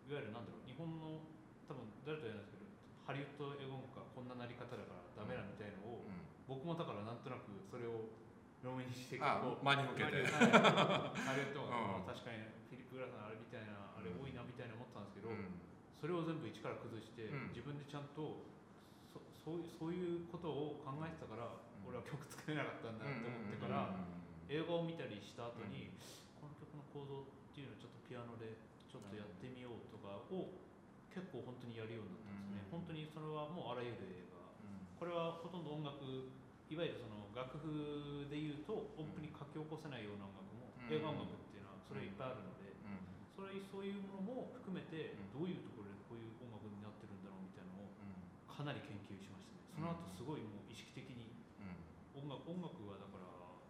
[0.04, 1.24] いわゆるなんだろう日本の
[1.64, 2.68] 多分誰と言うんですけど
[3.08, 6.24] ハリウッド英語がこんななり方だからダメだみたいのを、うん。
[6.48, 8.08] 僕もだからなんとなくそれを
[8.64, 10.24] 論にして結あ構真に受けて。
[10.32, 15.60] ハリウッドうんが確かにフィリップ・グラさんあれみたいなあれ多いなみたいな思ったんですけど、うん。
[16.00, 17.52] それを全部一から崩して、うん。
[17.52, 18.40] 自分でちゃんと
[19.12, 21.44] そそういうそういうことを考えてたから、
[21.84, 23.92] 俺は曲作れなかったんだなって思ってから、
[24.48, 25.90] 映画を見たりした後に、
[26.36, 28.56] この曲の構造っていうのをちょっとピアノで
[28.90, 30.52] ちょっとやってみようとかを
[31.10, 32.84] 結構本当にやるようになったんですね、うん。
[32.84, 34.44] 本当にそれはもうあらゆる映画。
[35.00, 36.00] これはほとんど音楽
[36.70, 40.92] いわゆるその楽譜でいうと音符に書き起こせないような音楽も、うん。
[40.92, 43.00] 映画音楽っていうのはそれいっぱいあるので、うん。
[43.34, 45.42] それそういうものも含めてうん。
[45.42, 47.90] どういうところでこういう音楽になってるんだろうみたいなのを
[48.46, 49.66] かなり研究しましたね。
[49.74, 51.34] その後すごいもう意識的に
[52.14, 53.03] 音楽音楽は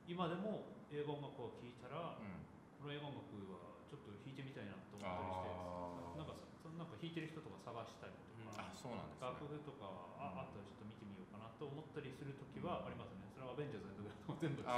[0.05, 9.29] 今でも映画音楽を聴いたらこの映画音楽はちょっと弾いてみたいなと思ったりしてあなんかさそのなんか弾いてる人とか探したりとか、あそうなんですね。
[9.33, 13.29] 楽譜とかああったらちょっと見てみようかなと思ったりする時はありますね。
[13.33, 14.69] それはアベンジャーズの時も全部ど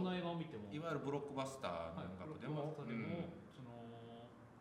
[0.00, 0.72] んな映画を見ても。
[0.72, 3.72] いわゆるブロックバスターの音楽でも、その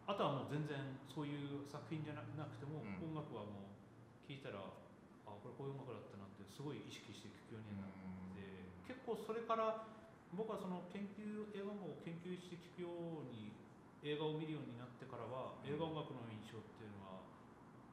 [0.07, 3.15] あとはもう全然そういう作品じゃななくても、うん。
[3.15, 8.00] 音楽はもう聴いたらあこれこういう音楽だったなってすごい意識して聴くようになって、
[8.91, 9.87] 結構それから
[10.35, 13.55] 僕はその研究映画を研究して聴くように
[14.03, 17.23] 映画を見るようになってからは、うん映画音楽の印象っていうのは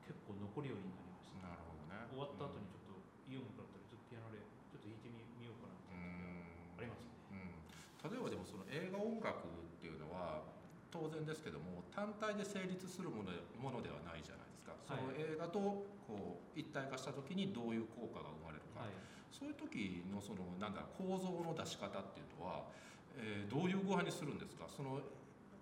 [0.03, 2.03] 結構残るようになりました、なるほどね。
[2.11, 7.55] 終わった後にちょっといい音楽だったらちょっとピアノでちょっと弾いてみみようかなってうんありますね。
[8.03, 8.11] うん。
[8.11, 10.43] 例えばでもその映画音楽っていうのは
[10.91, 13.31] 当然ですけども単体で成立するもの
[13.61, 15.61] ものではないじゃないですか、その映画と
[16.09, 18.97] こう一体化した時にどういう効果が生まれるか、はい
[19.39, 22.67] そういう時のそのなんだ構造の出し方っていうのは、
[23.15, 24.67] えーどういう具合にするんですか？
[24.67, 24.99] その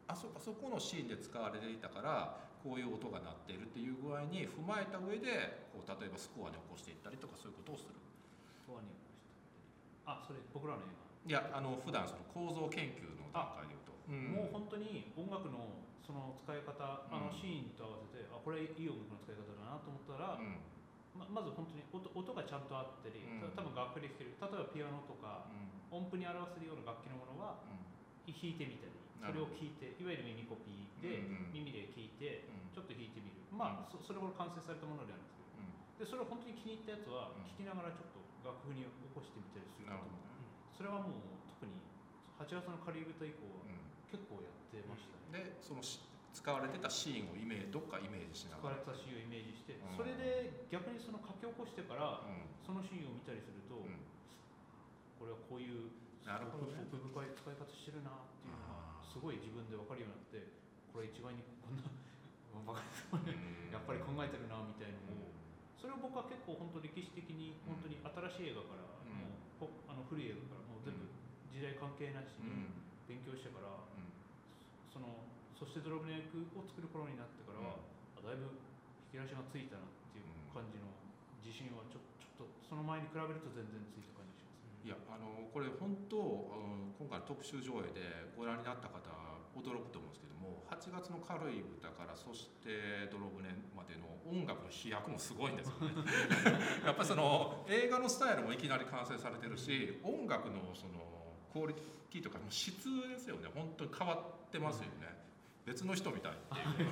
[0.08, 7.94] あそあそこのシーンで使われていたからこういう音が鳴っているっていう具合に踏まえた上でこう例えばスコアに起こしていったりとかそういうことをする。
[8.64, 8.88] とはに
[10.06, 10.82] あそれ僕らの
[11.26, 16.78] 映いやあの普段その構造研究の段階でいうと、画、もう本当に音楽のその使い方、
[17.10, 20.62] あのうんシーンと合わせてあこれいい音楽の使い方だなと思ったら、うん
[21.16, 23.52] ままず本当に音音がちゃんとあったり、うん。
[23.52, 25.48] た多分楽譜で弾ける例えばピアノとか
[25.90, 27.64] 音符に表せるような楽器のものは
[28.28, 28.92] 弾いてみたり
[29.24, 31.64] それを聞いていわゆる耳コピーで、うんうん。
[31.64, 32.70] 耳で聞いてうん。
[32.70, 33.40] ちょっと弾いてみる。
[33.50, 35.56] まあ、そそれほど完成されたものであるんですけど。
[35.96, 37.48] でそれを本当に気に入ったやつは、うん。
[37.56, 41.80] 聞きながらちょっと楽譜に起こしてみたりするなるほこともどね、それはもう特に
[42.36, 43.80] 8月のカリブタ以降はうん。
[44.12, 45.98] 結構やってましたね、でそのし
[46.36, 48.76] 使われてたシーンをイメージどっかイメージしな使がら。
[48.76, 49.96] われたシーンをイメージして、うん。
[49.96, 52.44] それで逆にその書き起こしてからうん。
[52.60, 53.96] そのシーンを見たりすると、うん。
[55.16, 55.88] これはこういう
[56.28, 56.84] なるほどね。
[56.92, 59.06] 奥深い使い方してるなっていうのあー。
[59.06, 60.52] がすごい自分で分かるようになって
[60.92, 61.82] これ一概にこんな
[62.68, 63.72] バカですね。
[63.72, 65.32] やっぱり考えてるなみたいなのを。
[65.80, 69.16] それを僕は結構本当歴史的に本当に新しい映画から、うん。
[69.60, 71.04] もうほあの古い映画からもう全部
[71.52, 72.82] 時代関係なしにうん。
[73.06, 74.08] 勉強してから、うん。
[74.90, 75.06] その
[75.56, 77.80] そしてドロブネ役を作る頃になってからは、
[78.14, 78.52] あだいぶ
[79.08, 80.92] 引き出しがついたなっていう感じの
[81.40, 82.04] 自信はちょ
[82.36, 88.00] ちょっとその前に比べると全然ついた感じしますいやあのこれ本当、うん今回の特集上映で
[88.36, 89.04] ご覧になった方
[89.52, 95.92] 驚くと思うんですけども8月の軽い歌からそして泥船までの音楽の飛躍もすごいんですよね。
[96.84, 101.04] やっぱりその映画のスタイルもいきなり完成されてるし音楽のその
[101.52, 102.76] クオリティとかも質
[103.08, 103.48] ですよね。
[103.54, 105.25] 本当に変わってますよね、
[105.66, 106.88] 別の人みたいっていう。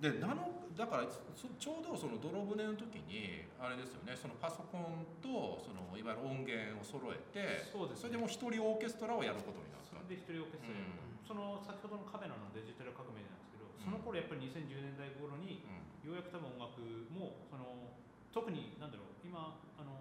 [0.00, 9.94] でなのだからそちょうどその泥船の時にあれですよねそのパソコンとそのいわゆる音源を揃えてそうですそれでもう一人オーケストラをやることになった。
[9.94, 10.98] それで一人オーケストラやる。
[11.22, 15.62] と、その先ほどのカメラのデジタル革命なんですけど、その頃やっぱり2010年代頃に
[16.02, 16.82] うようやく多分音楽
[17.14, 17.94] もその
[18.34, 19.94] 特になんだろう今あの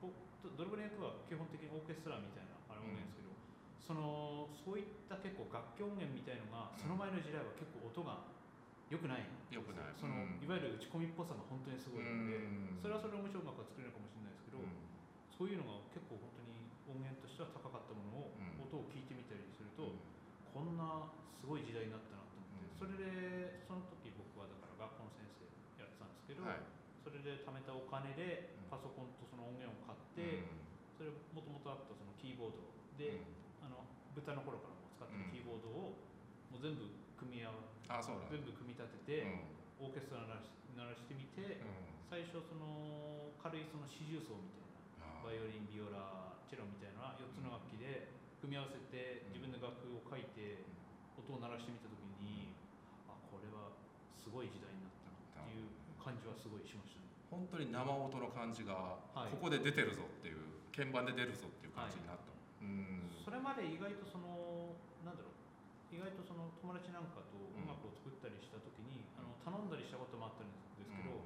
[0.00, 0.10] ぼ
[0.56, 3.25] ドルブレイクは基本的にオーケストラみたいなあれ音源ですけど、
[3.86, 8.26] そのそういった結構楽器音源みたいのがその前の時代は結構音が
[8.90, 9.94] 良くない良くない。
[9.98, 10.42] その、うん。
[10.42, 12.82] いわゆる打ち込みっぽさが本当にすごいので、うん。
[12.82, 14.66] それはそれで面白い音楽が作れるかもしれないですけど、ん。
[15.34, 18.62] そういうのが結構本当に音源としては高かったものを、うん。
[18.62, 19.90] 音を聞いてみたりすると、
[20.54, 26.62] こんなすごい時代になったなと思って、それでその時僕はだから学校の先生やってたんですけど、はい。
[27.02, 30.46] それで貯めたお金でうんパソコンとその音源を買って、
[30.94, 32.66] それもともとあったそのキーボード
[32.98, 33.18] で、
[34.24, 36.00] あの頃からも使ってるキーボードを
[36.48, 36.88] もう全部
[37.20, 39.28] 組み合わあそう全部組み立てて、
[39.78, 41.60] オーケストラ鳴らし鳴らしてみて、
[42.08, 48.10] 最初その軽いその四重奏みたいなバイオリンビオラチェロみたいな4つの楽器で
[48.40, 50.64] 組み合わせて自分で楽譜を書いて
[51.18, 52.52] 音を鳴らしてみた時に
[53.10, 53.74] あこれは
[54.18, 57.10] すごい時代になったなっていう感じはすごいしましたね。
[57.30, 59.34] 本当に生音の感じがはい。
[59.34, 60.42] ここで出てるぞっていう
[60.74, 62.35] 鍵盤で出るぞっていう感じになった、うん
[63.24, 65.36] それまで意外とそのなんだろう
[65.94, 71.24] 意外とその友達なんかと音楽を作ったりした時に、あの頼んだりしたこともあったんですけど、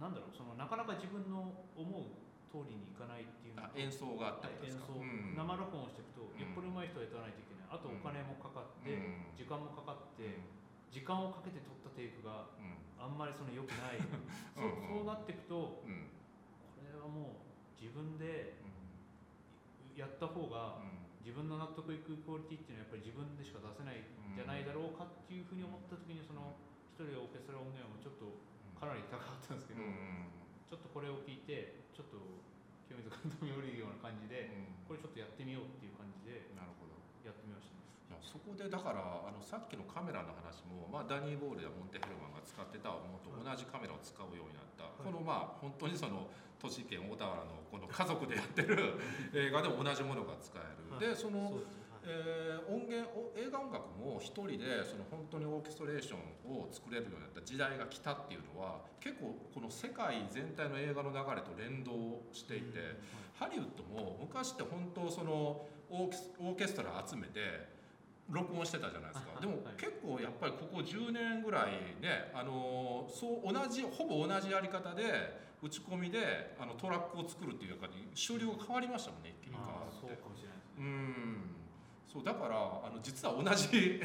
[0.00, 6.40] なんだろうそのなかなか自分の思う通りにいかないっていうの演奏があったり演奏、生録音をしていくと、ん。
[6.40, 7.76] よっぽど上手い人をやらないといけない。
[7.76, 9.36] あとお金もかかって、うん。
[9.36, 10.40] 時間もかかって、
[10.88, 12.80] 時間をかけて撮ったテイクがうん。
[12.96, 14.00] あんまりその良くない。
[14.56, 16.08] そうんそうなっていくとうん。
[16.74, 18.56] これはもう自分で
[19.96, 20.84] やった方が
[21.24, 24.36] 自分の納得いくクオリティっていうのはやっぱり自分でしか出せないん。
[24.36, 26.52] じゃないだろうかっていうふうに思った時にその
[26.92, 28.28] 一人オーケストラ音源もちょっと
[28.76, 29.80] かなり高かったんですけど、
[30.68, 32.20] ちょっとこれを聞いてちょっと
[32.84, 34.52] 清水監督に降りるような感じで
[34.84, 36.52] これちょっとやってみようっていう感じで
[37.24, 37.75] やってみました
[38.26, 45.06] そこでだからあのさっきのカメラの話も、まあ、ダニー・ボールやモンテ・ヘルマンが使ってたものと同じカメラを使うようになった、はい。
[45.06, 46.26] このまあ本当にその
[46.58, 48.98] 栃木県大田原のこの家族でやってる
[49.30, 51.06] 映画でも同じものが使える、はい。
[51.06, 62.78] でそのそえー音源お映画音楽も一人でその本当にオーケストレーションを作れるようになった時代が来たっていうのは結構この世界全体の映画の流れと連動していて、
[63.34, 67.75] ハリウッドも昔って本当そのオーケスオーケストラ集めて
[68.28, 69.32] 録音してたじゃないですか。
[69.34, 69.74] はいでもはい。
[69.76, 71.72] 結構やっぱりここ10年ぐらい
[72.02, 80.88] ねあのそう同じほぼ同じやり方で打ち込みであのトラックを作るっていうかに終了が変わりましたもんね一気に変わあーそうってかもしれないですうね。
[80.90, 81.56] ん。
[82.06, 84.00] そうだからあの実は同じ。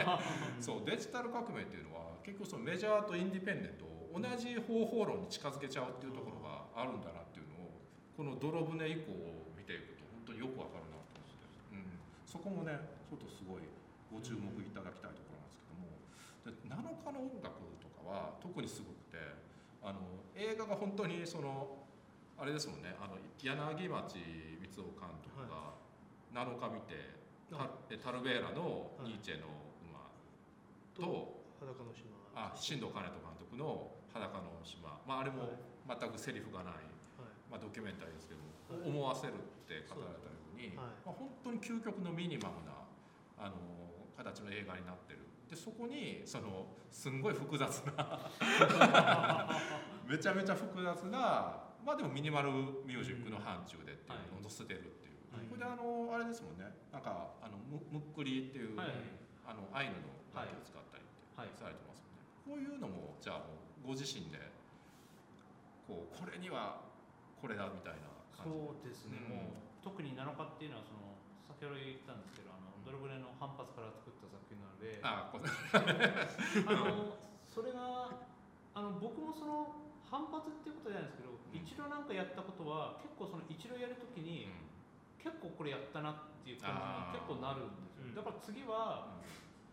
[0.60, 7.70] そうデジタル革命っていうのは結局そのメジャーとインディペンデントを同じ方法論に近づけちゃうっていうところがあるんだなっていうのを
[8.16, 13.62] この泥船以降を見ていくと本当によくわかるなと思って、うん、そこもねちょっとすごい
[14.10, 15.86] ご注目いただきたいところなんですけども。
[16.42, 19.18] で7日の音楽とかは特にすごくて
[19.82, 20.00] あの
[20.34, 21.86] 映画が本当にその
[22.38, 25.74] あれですもんねあの柳町光雄監督が
[26.36, 27.16] 7日見て、
[27.48, 29.48] タえタルベーラのニーチェの
[29.88, 30.12] 馬
[30.92, 32.12] と、裸の島。
[32.36, 35.56] あ新藤兼人監督の「裸の島」まあ、あれも
[35.88, 36.84] 全くセリフがない、はい。
[37.48, 38.90] まあ、ドキュメンタリーですけども、はい。
[38.90, 40.86] 思わせるって語られたように、はい。
[41.06, 42.84] まあ、本当に究極のミニマムな
[43.38, 43.56] あの
[44.16, 45.20] 形の映画になってる。
[45.48, 48.18] でそこにそのすんごい複雑な
[50.04, 52.50] めちゃめちゃ複雑なまあでもミニマル
[52.82, 55.46] ミュージックの範疇でっていうのを載せてるっていう、はい。
[55.46, 56.66] これであのあれですもんね。
[56.90, 58.90] なんかあのむむっくりっていう、はい。
[59.46, 61.48] あのアイヌの楽器を使ったりってはい。
[61.54, 63.42] されてますよね、こういうのもじゃあ
[63.86, 64.50] ご自身で
[65.86, 66.82] こうこれには
[67.40, 68.58] これだみたいな感じ？
[68.58, 69.36] そうですね、うん。
[69.36, 71.14] もう特に7日っていうのはその
[71.46, 72.45] 先ほど言ったんですけど
[72.86, 75.02] ドルブレの反発から作った作品なので。
[75.02, 75.34] あ
[76.70, 77.18] の
[77.50, 78.14] それが
[78.74, 79.74] あの僕もその
[80.06, 81.34] 反発っていうことじゃないですけど、ん。
[81.50, 84.46] 一度なんかやったことは結構その一度やるときに、
[85.18, 86.78] 結構これやったなっていう感
[87.10, 88.14] じに結構なるんですよ、うん。
[88.14, 89.18] だから次は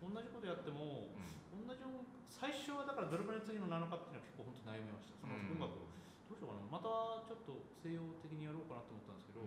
[0.02, 1.68] 同じことやってもうん。
[1.68, 2.02] 同じ音
[2.34, 5.22] 最初はだからドルブレの次の7日っていうのは結構本当悩みました。
[5.22, 5.52] そのうん。
[5.54, 6.66] 音楽、どうしようかな。
[6.66, 9.46] またちょっと西洋的にやろうかなと思ったんですけど、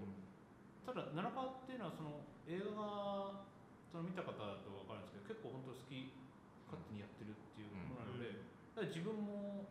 [0.87, 3.56] ただ7日っていうのはその映画が
[3.97, 6.13] その見た方だと分かるんですけど結構本当好き
[6.69, 8.45] 勝手にやってるっていうものなので、
[8.77, 9.65] だから自分も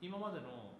[0.00, 0.72] 今までの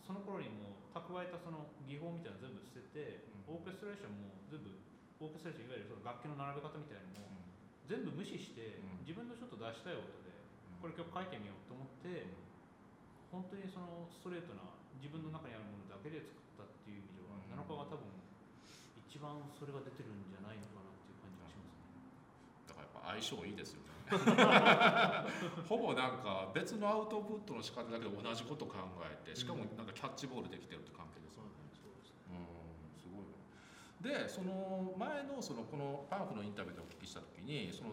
[0.00, 3.60] その頃にも蓄えたその技法みたいなの全部捨てて、うん。
[3.60, 4.72] オーケストレーションも全部
[5.20, 7.36] オーケストレーションいわゆるその楽器の並べ方みたいなのも
[7.84, 9.04] 全部無視して、うん。
[9.04, 10.32] 自分のちょっと出したい音で
[10.80, 12.32] これ曲書いてみようと思って
[13.28, 14.64] 本当にそのストレートな
[15.04, 17.60] 自分の中にあるものだけで作ったっていう意味では、うん。
[17.60, 18.08] 7日は多分
[19.04, 20.75] 一番それが出てるんじゃないのか
[23.06, 23.96] 相性いいですよね。
[25.68, 31.50] ほぼなんか別のアウトプットの仕方だけど同じこと考えてしかもなんかキャッチボールできてるって関係ですよね。
[31.74, 32.46] そうん
[32.94, 33.26] すごい
[34.14, 37.90] なでその前のそのこのパンフのインタビューでお聞きした時にその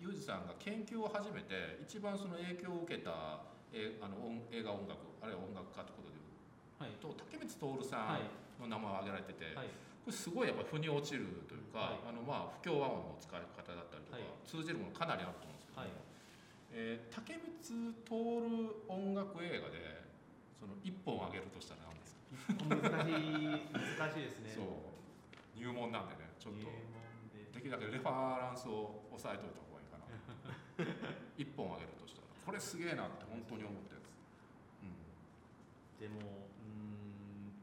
[0.00, 3.42] ユージさんが研究を始めて一番その影響を受けた
[3.72, 6.20] えあの音映画音楽あるいは音楽家ということで
[6.80, 6.96] はい。
[6.96, 9.68] と竹光徹さはいんの名前を挙げられてて、はい。
[10.00, 12.08] これすごいやっぱ腑に落ちるというか、はい。
[12.08, 13.89] あのまあ不協和音の使い方だっ
[14.50, 15.94] 通じるものかなりあると思うんですけども、はい。
[16.74, 17.70] えー竹光徹
[18.90, 20.02] 音楽映画で
[20.58, 24.50] その一本挙げるとしたら何ですか、難しい難しいですね。
[24.50, 24.98] そう。
[25.54, 26.66] 入門なんでねちょっと。
[26.66, 27.46] で。
[27.54, 30.10] できるだけレファランスを押さえといた方がいいかな。
[31.38, 32.26] 一本挙げるとしたら。
[32.42, 34.10] これすげえなって本当に思ったやつ、
[34.82, 34.98] うん。
[36.00, 37.54] でもうーん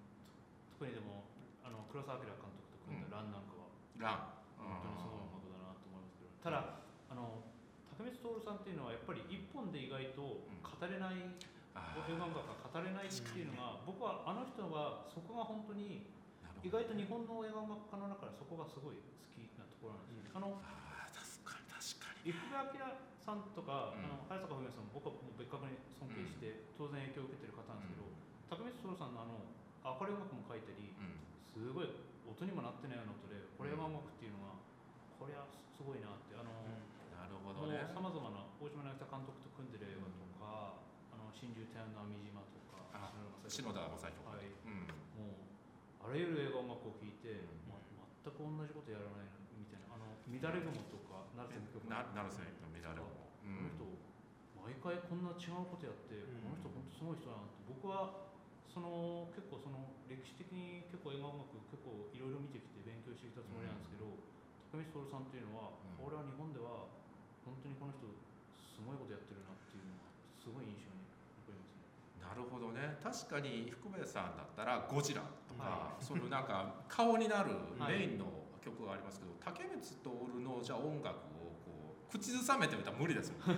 [0.80, 1.28] 特にでも
[1.64, 3.68] あの黒澤明監督と組んだ「ラン」なんかは。
[4.00, 4.38] ラン。
[4.58, 5.27] 本当にすごい音
[6.48, 6.80] ただ
[7.12, 7.44] あの
[8.00, 11.36] 竹光徹さんっていうのはやっぱり一本で意外と語れない
[11.76, 16.08] あ映画音楽が語れないっていうのが僕はあの人がそこが本当に
[16.64, 22.32] 意外と日本の映画音楽家の中でそこがすごい好きなところなんですよ、あのあー確かに確かに。
[22.32, 22.96] 明
[23.28, 24.08] さんとか、うん。
[24.08, 28.08] あの早坂文明さんも僕はもう別格に尊敬して、当然影響を受けてる方なんですけど、
[28.48, 29.44] 竹光徹さんのあの
[29.84, 31.20] 明るい音楽も書いたりうん。
[31.52, 31.92] すごい
[32.24, 34.56] 音にもなってないような音でこれ映画音楽っていうのが
[35.20, 36.52] これはすごいなってあの、
[37.14, 37.88] なるほどね。
[37.94, 40.78] さまざまな大島渚監督と組んでる映画とか
[41.14, 43.14] 「あの真珠天の網島」とかあ
[43.48, 44.30] 篠田正彦。
[44.30, 44.52] はい。
[44.66, 44.88] うん。
[45.14, 45.38] も
[46.02, 47.70] うあらゆる映画音楽を聴いて、うん。
[47.70, 47.78] ま、
[48.24, 49.96] 全く同じことやらないみたいな。
[49.96, 53.84] あの「乱れ雲」とか「成瀬の曲」ななるせんの乱れも、この人
[54.54, 56.42] 毎回こんな違うことやって、うん。
[56.42, 57.64] この人本当すごい人だなって。
[57.66, 58.10] 僕は
[58.68, 64.06] その結構その歴史的に結構映画音楽結構いろいろ見てきて勉強してきたつもりなんですけど、
[64.37, 64.37] 高
[64.78, 66.06] 見徹さんっていうのは、うん。
[66.06, 66.86] これは日本では
[67.42, 68.06] 本当にこの人
[68.56, 71.02] すごいことやってるなっていうのがすごい印象に
[71.42, 71.90] 残りますね。
[72.22, 73.02] なるほどね。
[73.02, 78.30] 確かに福部さんだったら「ゴジラ」とか、はそのなんか顔になるはいメインの
[78.62, 83.58] 曲がありますけど、竹光徹のじゃあ音楽をこう口ずさめて歌は無理ですもん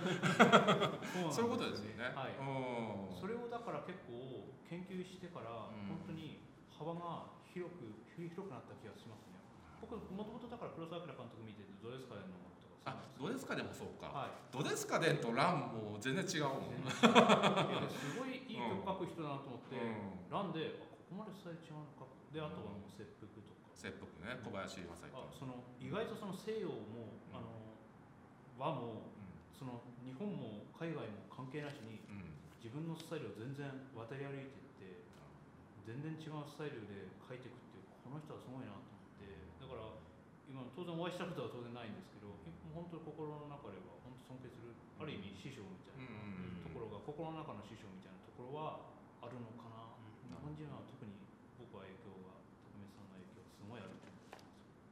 [1.30, 2.08] そういうことですよね。
[2.16, 2.34] はい。
[2.38, 3.20] うん。
[3.20, 6.00] それをだから結構研究してからうん。
[6.00, 6.40] 本当に
[6.70, 7.84] 幅が広く
[8.16, 9.29] 広くなった気がしますね。
[9.80, 14.40] 僕もともとだから黒澤明監督見ててどうですかねのとかあドデスカでもそうか、はい。
[14.52, 17.04] ドデスカデンとランも全然違うもん、す
[18.16, 20.32] ごいいい曲書く人だなと思って、うん。
[20.32, 27.36] ランであここまでスタイル違うのかであとはもう切腹とか、切腹ね小林正あ彦その意外とその西洋も、うん。
[27.36, 27.52] あの
[28.56, 29.12] 和も
[29.52, 35.00] その日本も海外も関係なしにうん、うん自分のスタイルを全然渡り歩いてって
[35.88, 38.89] 全然違うスタイルで書いていくっていうこの人はすごいなと
[39.70, 39.94] から
[40.50, 42.34] 意今当然お会いしたことは当然ないんですけど
[42.74, 46.10] 本当に心の中では本当尊敬するある意味師匠みたいな
[46.66, 48.82] ところが心の中の師匠みたいなところは
[49.22, 49.96] あるのかな、
[50.26, 51.12] 日本人は特に
[51.56, 54.08] 僕は影響が高見さんの影響すごいあると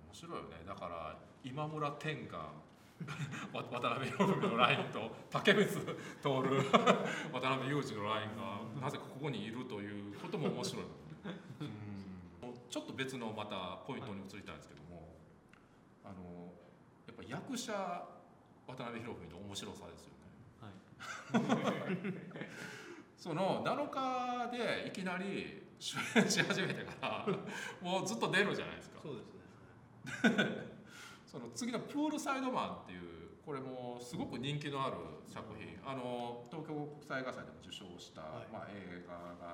[0.00, 0.64] 思面白いよね。
[0.64, 2.54] だから今村天が
[3.54, 5.86] わ渡辺裕美のラインと竹光徹
[6.20, 10.82] 渡辺裕二のラインがなぜかここにいるということも面白い。
[10.82, 11.07] うん
[12.70, 15.16] ちょっと別のまたポイントに移りたいんですけども、
[16.04, 16.52] あの
[17.06, 17.72] やっぱ役者
[18.66, 20.28] 渡辺裕美の面白さですよね。
[23.16, 27.26] その7日でいきなり主演し始めてから
[27.80, 29.00] もうずっと出るじゃないですか。
[29.02, 30.68] そうですね。
[31.26, 34.96] その次の「プールサイドマン」っていうこれもすごく人気のある
[35.26, 35.78] 作品。
[35.84, 38.46] あの東京国際映画祭でも受賞した、はい。
[38.52, 39.46] まあ、映画が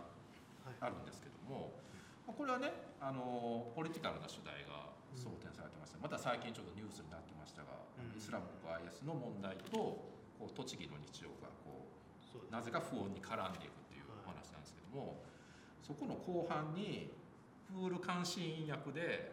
[0.64, 1.83] はいあるんですけども、まあ
[2.26, 8.16] これはねあのポリティカルな主題が争点されてました、また最近ちょっとニュースになってましたが、うん。
[8.16, 11.86] イスラム国 IS の問題とこう栃木の日常がこ
[12.34, 15.22] うなぜか不穏に絡んでいくっていうお話なんですけども、
[15.84, 17.12] そこの後半に
[17.68, 19.32] プール監視員役で、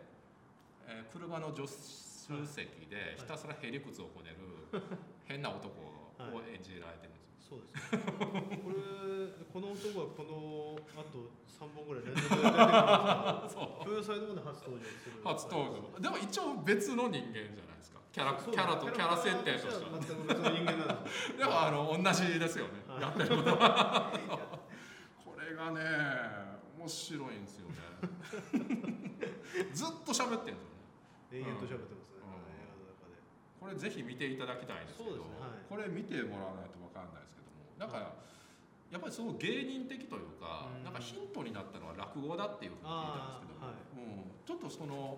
[0.86, 1.72] えー車の助手
[2.46, 4.82] 席でひたすらへりくつをこねる
[5.26, 7.21] 変な男を演じられてるんですよ。
[7.52, 8.00] そうですね。
[8.64, 8.80] これ
[9.52, 12.64] この男はこのあと3本ぐらい連続で出てく
[13.92, 18.00] る初登場する初登場でも一応別の人間じゃないですか。
[18.16, 19.92] キャラキャラとキャラ設定としては。
[20.00, 22.88] 全く別の人間なんですでもあの同じですよね。
[22.88, 23.02] はい。
[23.04, 24.16] やってることは。
[25.28, 25.84] これがね
[26.80, 27.76] 面白い んですよね。
[29.76, 31.60] ずっと喋ってるんですよね。
[31.60, 32.24] と喋ってますね、
[33.60, 33.68] うん。
[33.68, 35.12] これぜひ見ていただきたいんですけど。
[35.12, 35.20] ね。
[35.36, 35.68] はい。
[35.68, 37.41] これ見てもらわないと分かんないですけど。
[37.41, 37.41] も
[37.82, 38.14] だから
[38.94, 40.84] やっぱりその芸人的というか、うん。
[40.86, 43.82] なんかヒントになったのは落語だっていうふうに聞いたんですけども、はい。
[43.98, 45.18] うん、ちょっとその、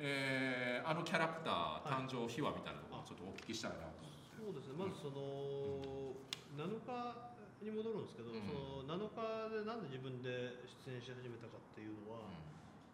[0.00, 4.00] えーあのキャラクターはい誕生秘話みたいなところをちょっとお聞きしたいなと
[4.40, 4.56] 思って。
[4.56, 4.78] そうですね。
[4.78, 6.16] まずその
[6.56, 8.46] 7日に戻るんですけど、うん。
[8.46, 12.24] その7日でなんで自分で出演し始めたかっていうのは、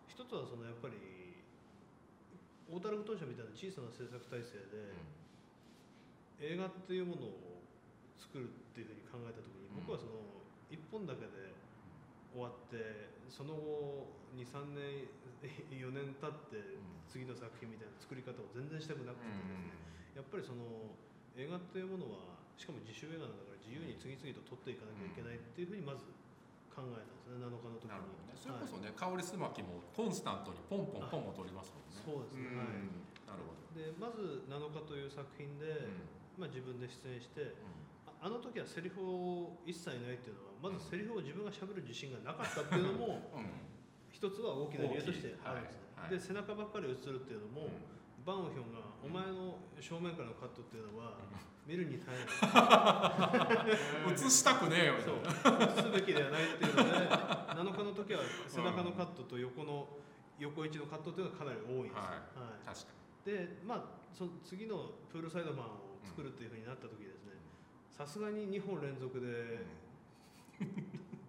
[0.09, 0.99] 一つはそのやっぱり
[2.67, 7.54] 大田区当社みたいな小さな制作体制で、映画っていうものを
[8.19, 9.87] 作るっていうふうに考えた時に、うん。
[9.87, 10.19] 僕はその
[10.71, 11.55] 1本だけで
[12.35, 15.07] 終わってその後23年
[15.71, 20.99] 4年経って次の作品みたいな作り方を全然したくなくてですね、やっぱりその
[21.39, 26.11] 映画っていうものはしかも自主映画なんだから自由に次々と撮っていかなきゃいけないっていうふうにまず
[26.75, 28.03] 考えたんですね7日の時に。
[28.27, 28.35] ね。
[28.35, 32.03] それこそはいね、香りすまきもコンスタントにポンポンポンも取りますもんね。
[32.03, 32.59] そうですね、うん。
[32.59, 32.83] はい
[33.31, 33.62] なるほど。
[33.79, 35.87] でまず7日という作品で、
[36.39, 37.84] まあ、自分で出演してあ
[38.25, 43.20] あの時はセリフを一切ないっていうのはまずセリフを自分がしゃべる自信がなかったっていうのも
[44.09, 46.16] 一つは大きな理由としてあるんですね、はい。
[46.16, 46.16] はい。
[46.16, 47.68] で背中ばっかり映るっていうのも、
[48.25, 51.20] バンウヒョンが「お前の正面からのカットっていうのは
[51.68, 54.97] 見るに耐えない」映したくねえよ。
[55.05, 55.20] そいう。
[55.20, 55.29] な。
[55.61, 60.01] 映すべきではないっていうので7日の時は背中のカットと横の
[60.39, 61.93] 横位置のカットっていうのがかなり多いんです。
[61.93, 62.41] よ、はい。
[62.41, 62.64] はい。
[62.64, 62.97] 確か
[63.29, 67.14] でまあその次のプールサイドマンを作るっていうふうになった時で
[67.97, 69.63] さすがに2本連続で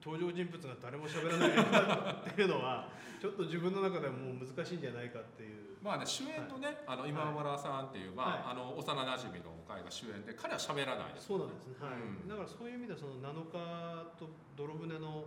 [0.02, 2.90] 登場人物が誰も喋らないっていうのは
[3.22, 5.50] ちょっと自分の中ではもう難しいんじゃないかっていう。
[5.50, 5.82] に。
[5.82, 11.28] まあね、主演とね、あの今村さんっていう、まあ、あの幼馴染の会が主演で、彼は喋らないです。
[11.30, 12.02] そうなんですね、はい。
[12.02, 12.30] うん。
[12.30, 15.26] だからそういう意味ではその7日と泥船の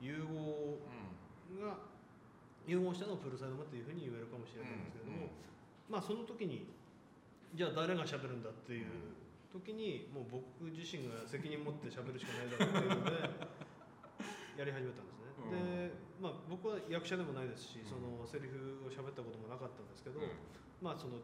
[0.00, 0.80] 融合
[1.56, 1.76] うが
[2.66, 5.32] 融合したのをプールサイドマンっていうふうに言えるかもしれないんですけれども、
[5.88, 6.68] まあその時に
[7.52, 9.19] じゃあ誰が喋るんだっていう
[9.52, 13.50] 時にもう僕自身が責任持って喋るしかないだろうっていうので
[14.56, 20.28] やり始めたんですね、でまあ僕は役者でもないですしそのセリフを喋ったこともなかったんですけど、うん。
[20.82, 21.16] まあその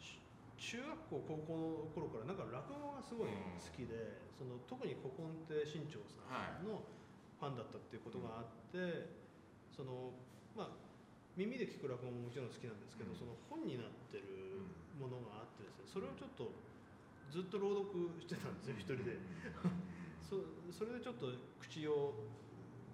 [0.00, 0.16] し
[0.56, 6.24] 中学校高校の頃からなんか落語がすごい好きで、その特に古今亭新潮さ
[6.60, 6.84] んの
[7.38, 9.08] ファンだったっていうことがあって、
[9.72, 10.12] その
[10.56, 10.76] まあ
[11.36, 13.16] 耳で聞く落語ももちろん好きなんですけど、うん。
[13.16, 14.64] その本になってる
[14.96, 16.52] ものがあってですねそれをちょっと
[17.30, 19.16] ずっと朗読してたんですよ一人で。
[20.20, 22.14] そそれでちょっと口を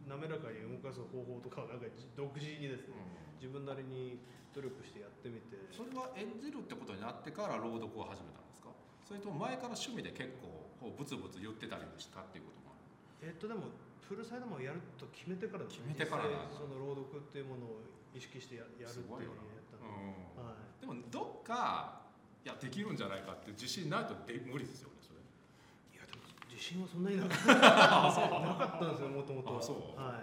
[0.07, 2.95] 滑らかに動かす方法とかをなんかじ独自にですね
[3.41, 4.20] 自分なりに
[4.55, 5.57] 努力してやってみて。
[5.72, 8.68] それは演じるってことになってから朗読を始めたんですか？
[9.05, 10.49] それとも前から趣味で結構
[10.80, 13.68] こうブツブツ言ってたりしたっていうこともあるえっとでも
[14.09, 16.24] プールサイドマンをやると決めてからですね決めてから
[16.55, 17.82] その朗読っていうものを
[18.14, 20.80] 意識してややるっていうふうにやったのうんはい。
[20.80, 22.06] でもどっか
[22.47, 25.18] いやできるんじゃないかって自信ないとで無理ですよねそれ。
[25.18, 27.51] いやでも自信はそんなになかった。
[27.59, 30.01] なかったんですよもともとあそう。
[30.01, 30.22] は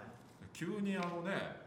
[0.56, 1.60] 急にあのね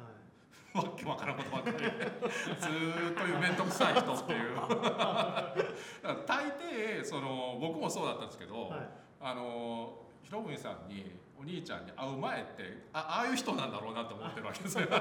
[0.74, 0.84] はい。
[0.84, 1.78] わ けわからんことばっかり。
[1.78, 4.58] ずーっと面倒くさい人っていう。
[6.26, 8.90] 大抵その僕もそうだったんですけど、はい。
[9.22, 14.84] あのひろぶみさんにお兄ちゃんに会う前ってあああいう人なんだろうなと思ってるわけですよ。
[14.92, 15.00] そう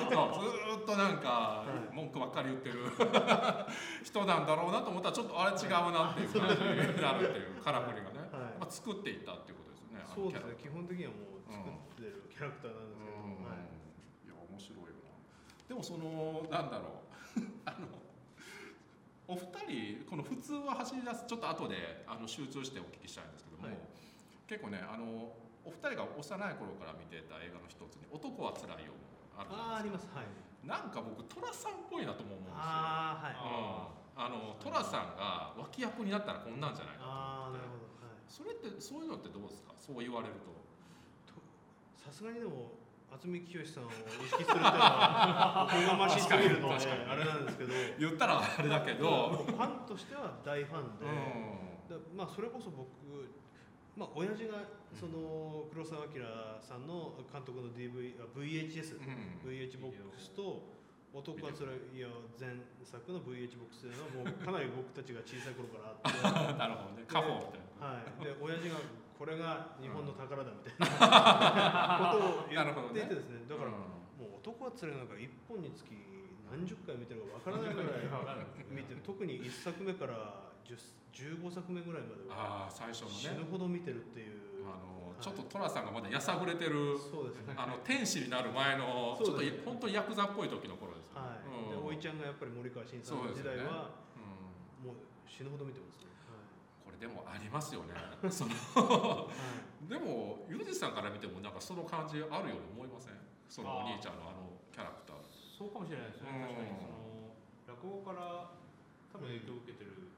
[0.00, 1.94] ずーっとなんかはい。
[1.94, 2.88] 文句ばっかり言ってる。
[4.00, 8.58] 人なんだろうなと思ったらちょっとあれ違うなっていう感じになるっていうカラフルがね、はい。
[8.60, 13.44] まあ、作っていったっていうことですよねそうですね基本的にはもう作ってるキャラクターなんですけど、うん。
[13.44, 14.24] はい。
[14.24, 17.04] いや面白いよなでもそのなんだろ
[17.36, 17.40] う。
[17.68, 17.88] あの
[19.28, 23.76] お二人この普通は走り出すちょっと後であの集中してお聞きしたいんですけども、はい
[24.46, 25.32] 結構ねあの
[25.64, 26.20] お二人が幼
[26.50, 29.00] い頃から見てた映画の一つに「男はつらいよ」も
[29.40, 30.20] あるじゃあああないですか。
[30.20, 30.20] ります。
[30.20, 30.26] はい。
[30.64, 32.60] なんか僕寅さんっぽいなとも思うんですよ。
[32.60, 33.34] ああはい。
[33.34, 37.84] うん、あの寅さんが脇役になったらこんなんじゃないかああなるほど。
[38.06, 38.20] はい。
[38.28, 39.72] それってそういうのってどうですか？
[39.76, 40.52] そう言われると。
[41.96, 42.72] さすがにでも
[43.10, 47.04] 渥美清さんを意識するっていうのは おこがましすぎるので確かに。
[47.10, 47.72] あれなんですけど。
[47.98, 52.02] 言ったらあれだけど、ファンとしては大ファンで、うん。
[52.02, 52.88] でまあそれこそ僕
[53.96, 56.22] まあ親父がその黒澤明
[56.60, 60.74] さんの監督の DV あ VHS、うん VH ボックスと
[61.14, 66.58] 男はつらいよ前作の VH ボックスというのはもう かなり僕たちが小さい頃からあって。
[66.58, 67.06] なるほどね。
[67.06, 67.86] 家宝みたいな。
[67.86, 68.82] はい、で親父が
[69.14, 73.46] これが日本の宝だみたいなことを言っていてですね。
[73.46, 73.94] だからうん。
[74.18, 75.94] もう男はつらいなんか一本につき
[76.50, 78.02] 何十回見てるかわからないぐらい
[78.70, 79.00] 見てる。
[79.06, 83.46] 特に1作目から10 15作目ぐらいまではああ最初死のね。
[83.46, 84.66] ぬほど見てるっていう。
[84.66, 85.22] あのはい。
[85.22, 87.54] ちょっと寅さんがまだやさぐれてるそうですね。
[87.56, 91.28] あの天使になる前のちょっとそうです本当にヤクザっぽい時の頃ですよね。
[91.28, 91.86] はい、でうん。
[91.86, 93.94] おいちゃんがやっぱり森川新さんの時代は、
[94.82, 94.90] うん。
[94.90, 96.10] もう死ぬほど見てますね。
[96.82, 97.94] これでもありますよね。
[98.30, 99.30] そのは
[99.86, 103.18] い、でもユージさんから見てもなんかその感じあるように思いません？
[103.48, 105.16] そのお兄ちゃんのあのキャラクター。
[105.54, 107.04] そうかもしれないですね、うん確かにその
[107.70, 108.50] 落語から
[109.12, 110.13] 多分影響を受けてるんだと、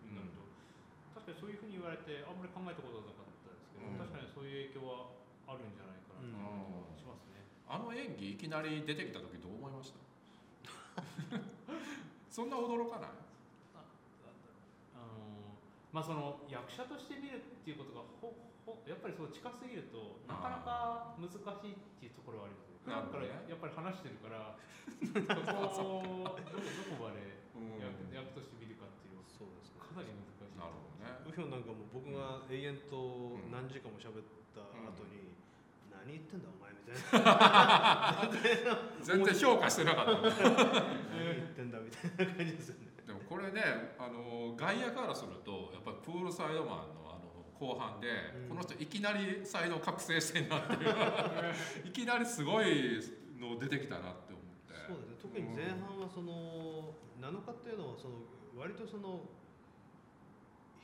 [1.27, 3.99] 確かにそういうふうに言われてあんまり考えたことなかったですけど、うん。
[3.99, 5.11] 確かにそういう影響は
[5.51, 6.22] あるんじゃないかな
[6.87, 7.43] としますね。
[7.66, 9.99] あの演技いきなり出てきた時どう思いました？
[12.31, 13.11] そんな驚かない？
[14.95, 15.59] あの
[15.93, 18.33] まあその役者として見るっていうことがほ
[18.64, 22.79] ほやっぱりそう近すぎるとなかなか難しいっていうところはありますね。
[22.87, 24.55] 普段からやっぱり話してるから、
[25.43, 26.62] そこをどこど
[27.03, 27.83] こまでうん。
[27.83, 29.81] 役役として見るかっていうのはそうですね。
[29.83, 30.59] かなり難しい。
[30.59, 31.23] なるほどね。
[31.27, 35.39] 右表なんかもう僕が永遠と何時間も喋った後に、
[35.89, 38.83] 何言ってんだお前みたいな。
[39.03, 40.13] 全然評価してなかった。
[40.13, 40.23] 何
[41.35, 42.93] 言ってんだみたいな感じですよね。
[43.07, 48.49] でもこれねあの外野からするとやっぱりプールサイドマンのあの後半で、うん。
[48.51, 50.95] この人いきなりサイド覚醒してんなっていう。
[51.89, 53.01] いきなりすごい
[53.39, 54.75] の出てきたなって思って。
[54.87, 55.17] そうですね。
[55.23, 58.15] 特に前半はその7日っていうのはその
[58.57, 59.21] 割とその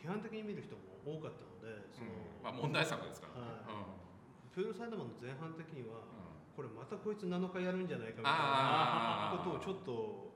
[0.03, 2.43] 批判的に見る人も多かったのでその、うん。
[2.43, 3.87] まあ、問題作ですからね、はい。
[3.87, 4.03] うん。
[4.51, 10.32] プールサイドマンの前半的にはうこれまたこいつ7日やるんじゃないかみたいなことをちょっと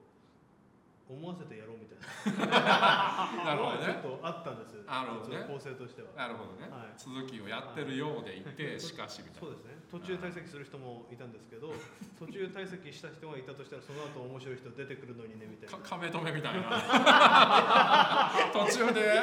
[1.08, 3.30] 思わせてやろうみたいん、な。
[3.46, 4.74] なるほどちょねっとあったんです。
[4.82, 5.46] なるほどね。
[5.46, 6.10] 構成としては。
[6.18, 6.98] なるほどね、はい。
[6.98, 9.40] 続きをやってるようでいて、しかしみたいな。
[9.40, 9.78] そうですね。
[9.86, 11.72] 途中退席する人もいたんですけど
[12.18, 15.78] 途中退席した人がいたとしたらその後面白い人出てくるのにねみたいな。
[15.78, 18.32] か亀止めみたいな。
[18.52, 19.22] 途中で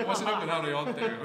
[0.00, 1.20] 面白くなるよっていう。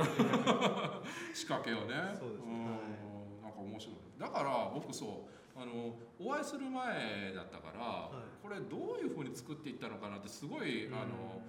[1.33, 2.11] 仕掛けをね。
[2.19, 2.51] そうですね。
[2.51, 3.43] んはい。
[3.43, 3.95] なんか面白い。
[4.19, 8.41] だから僕そうあのお会いする前だったから、はい。
[8.41, 11.43] これどういうふうに作っていったのかなってすごい、あの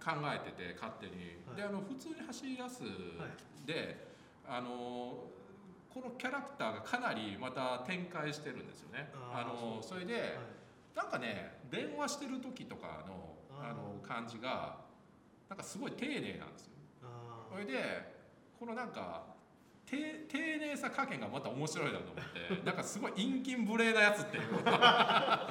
[0.00, 1.56] 考えてて勝手に、はい。
[1.56, 3.66] であの普通に走り出すはい。
[3.66, 4.08] で、
[4.48, 5.28] あの
[5.92, 9.12] このキャラクターがかなりまた展開してるんですよね。
[9.12, 10.22] あのそれで、はい。
[10.96, 14.78] なんかね電話してる時とかのあの感じが
[15.50, 16.72] なんかすごい丁寧なんですよ。
[17.02, 18.20] あそれで
[18.58, 19.29] このなんか
[19.90, 19.96] 丁
[20.28, 24.70] 丁寧さ加減がまた面白いなと思って なんかすごい陰菌無礼なやつっていうか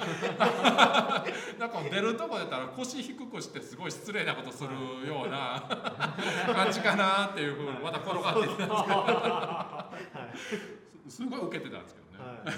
[1.58, 4.70] なんか出るとこだったら腰低くしてすごい失礼なことする
[5.06, 5.62] ような
[6.54, 12.18] 感じかなっていうふうにまた転がっていったんですけどはいすすごい受けてたんですけどね。
[12.18, 12.50] はい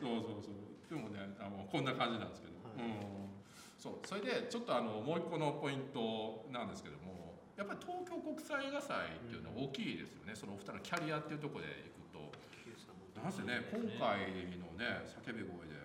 [0.00, 0.54] そうそうそう。
[0.90, 2.54] でもね、あのこんな感じなんですけど。
[2.62, 3.14] はいうん。
[3.78, 7.03] そう、それでちょっとあのもう一個のポイントなんですけども、
[7.56, 10.34] やっぱり東京国際映画祭っていうのは大きいですよね。
[10.34, 12.18] そのお二人のキャリアっていうところでいくと、
[13.22, 14.26] なんせね、今回
[14.58, 15.78] のね、叫び声で。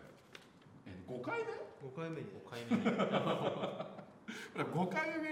[0.90, 1.54] え、5回目
[1.86, 5.30] ？5回目に5回目にこれ5回目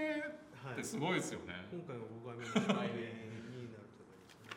[0.62, 1.66] はいってすごいですよね。
[1.72, 4.54] 今回が5回目の回になると思いますね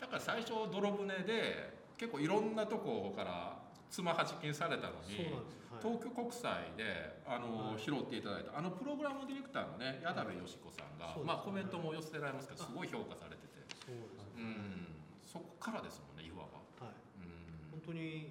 [0.00, 3.59] だから最初泥船で結構いろんなとこから
[3.90, 5.82] つまはじきにされたのにはい。
[5.82, 7.82] 東京国際であの、はい。
[7.82, 8.54] 拾っていただいた。
[8.54, 14.94] あのプログラムディレクターのね矢田部よし子さんが、そうですまあ、コメントも寄せてられますけどすごい評価されてて、そうですね、うん、
[15.26, 16.62] そこからですもんねいわば。
[16.86, 16.94] はい。
[17.22, 17.82] うん。
[17.82, 18.30] 本当に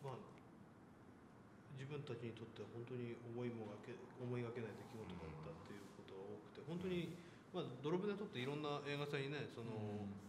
[0.00, 0.20] まあ
[1.76, 7.12] 自分たちにとっては本当に思いもがけ思いがけない出来事だったっていうことが多くて本当に
[7.52, 9.76] まあ泥船とっていろんな映画祭にねその、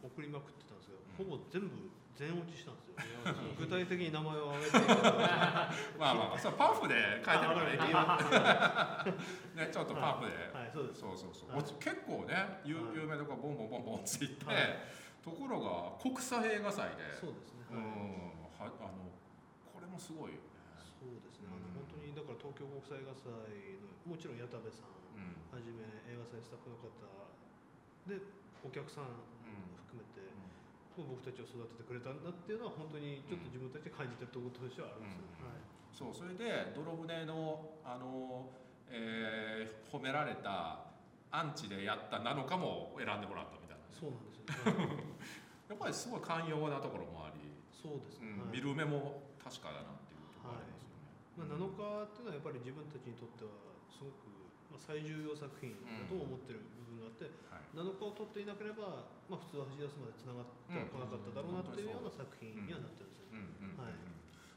[0.02, 3.34] 送りまくってたんですけど、ほぼ全部全落ちしたんですよ。
[3.58, 4.78] 具体的に名前を挙げて
[5.98, 9.06] まあまあそれパンフで書いてるからねあ
[9.58, 11.00] ねちょっとパンフで、はいそうです。
[11.02, 14.58] そうそうそう、結構ね有はい有名どころボンボンボンボン落ちていって、はい
[15.24, 17.64] ところが国際映画祭でそうですね。
[17.72, 17.82] うん
[18.60, 19.10] はあの
[19.72, 20.52] これもすごいよね。
[21.00, 21.48] そうですね。
[21.48, 23.32] あのうん本当にだから東京国際映画祭
[23.80, 25.82] のもちろん矢田部さんうんはじめ
[26.12, 26.92] 映画祭スタッフの方
[28.06, 28.20] で
[28.62, 29.33] お客さん。
[31.02, 35.50] 僕たちを育ててくれたんだっていうのは本当にちょっと自分たちで感じてるところとしてはあるんですよ、うん。
[35.50, 35.62] はい。
[35.90, 38.54] そうそれで泥船のあの、
[38.90, 40.90] えー褒められた
[41.30, 43.86] アンチでやったなのかも選んでもらったみたいな。
[43.86, 45.06] ね、そうなんですよ、はい。
[45.70, 48.48] やっぱりすごい寛容なところもあり、そうですね、はい。
[48.48, 51.14] うん見る目も確かだなっていうところありますよね。
[51.38, 53.52] まあ、7日っていうのはやっぱり自分たちにとっては
[53.90, 54.33] すごく、
[54.74, 57.70] まあ、最重要作品だと思ってる部分があって、はい。
[57.78, 63.38] 7日を取っていなければ、まあ、普通は橋出すまでつながってはこなかっただろうなっていうような作品にはなってるんですよ。
[63.38, 63.46] ね。
[63.62, 63.94] うんうんうんはい。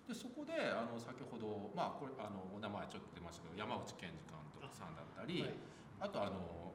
[0.08, 5.54] でそこであの先ほど、まあ、これあのお名前ちょっと出ましたけど山内健二監督さんだったりはい。
[5.98, 6.72] あとあの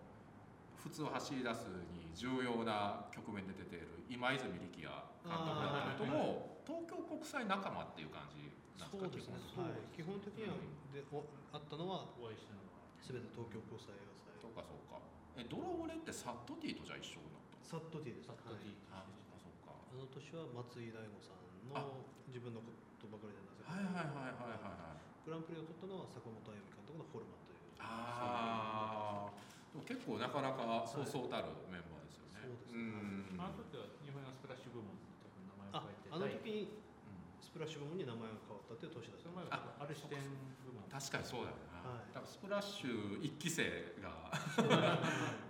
[0.81, 4.89] 普通走り出すに重要な局面で出ている今泉力也
[5.23, 8.49] 監督だったりとも東京国際仲間っていう感じ
[8.81, 9.05] なんですか？
[9.05, 10.57] そうですね、基本はい、基本的には
[10.91, 11.23] でお
[11.53, 15.02] あったのはお会いしたのは全て東京国際映画祭そうかそうか。
[15.38, 18.30] えドロボレってサットティとじゃあ一緒になったサットティです。
[18.30, 18.72] サットはい。
[18.94, 19.03] あ
[19.41, 21.41] そうかあの年は松井大悟さん
[21.73, 22.69] あの自分のこ
[22.99, 27.61] とばかりじゃなくて、はいはいはいはいはいはいグランプリを取ったのは坂本歩美監督のフォルマンという。
[27.82, 29.34] ああ
[29.72, 32.82] でも結構なかなかそうそうたるメンバーですよね、そうですね。
[32.82, 33.40] ん。
[33.40, 36.76] あの時は日本のスプラッシュ部門に多分名前あを変えてあの時に
[37.07, 40.19] うんスプラッシュ部門に名前が変わったっていう年だったその前はある視点
[40.68, 41.70] 部門確かにそうだよな、はい
[42.13, 44.31] だからスプラッシュ一期生が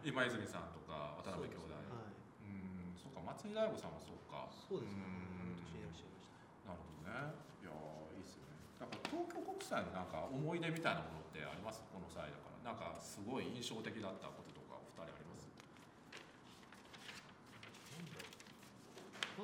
[0.04, 1.74] 今泉さんとか渡辺兄弟。
[1.74, 2.18] はい。
[2.46, 4.50] うんそうか松井大悟さんもそうか。
[4.50, 5.04] そうですね。
[5.56, 6.30] 年にいらっしゃいまし
[6.66, 6.74] た。
[6.74, 7.38] なるほどね。
[7.62, 11.82] いやーいいっすよねだから東京国際のなんか思い出みたいなものってあります？
[11.94, 12.74] この際だから。
[12.74, 15.50] なんかすごい印象的だったこととかお二人あります？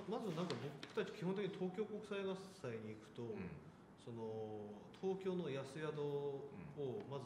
[0.09, 3.49] ままずなんか僕たち基本的に東京国際映画祭に行くと、うん。
[4.07, 4.23] その
[5.01, 5.91] 東京の安宿
[6.77, 7.25] をまず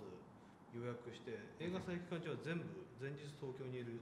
[0.72, 2.66] 予約して、映画祭期間中は全部
[3.02, 4.00] 前日東京にいる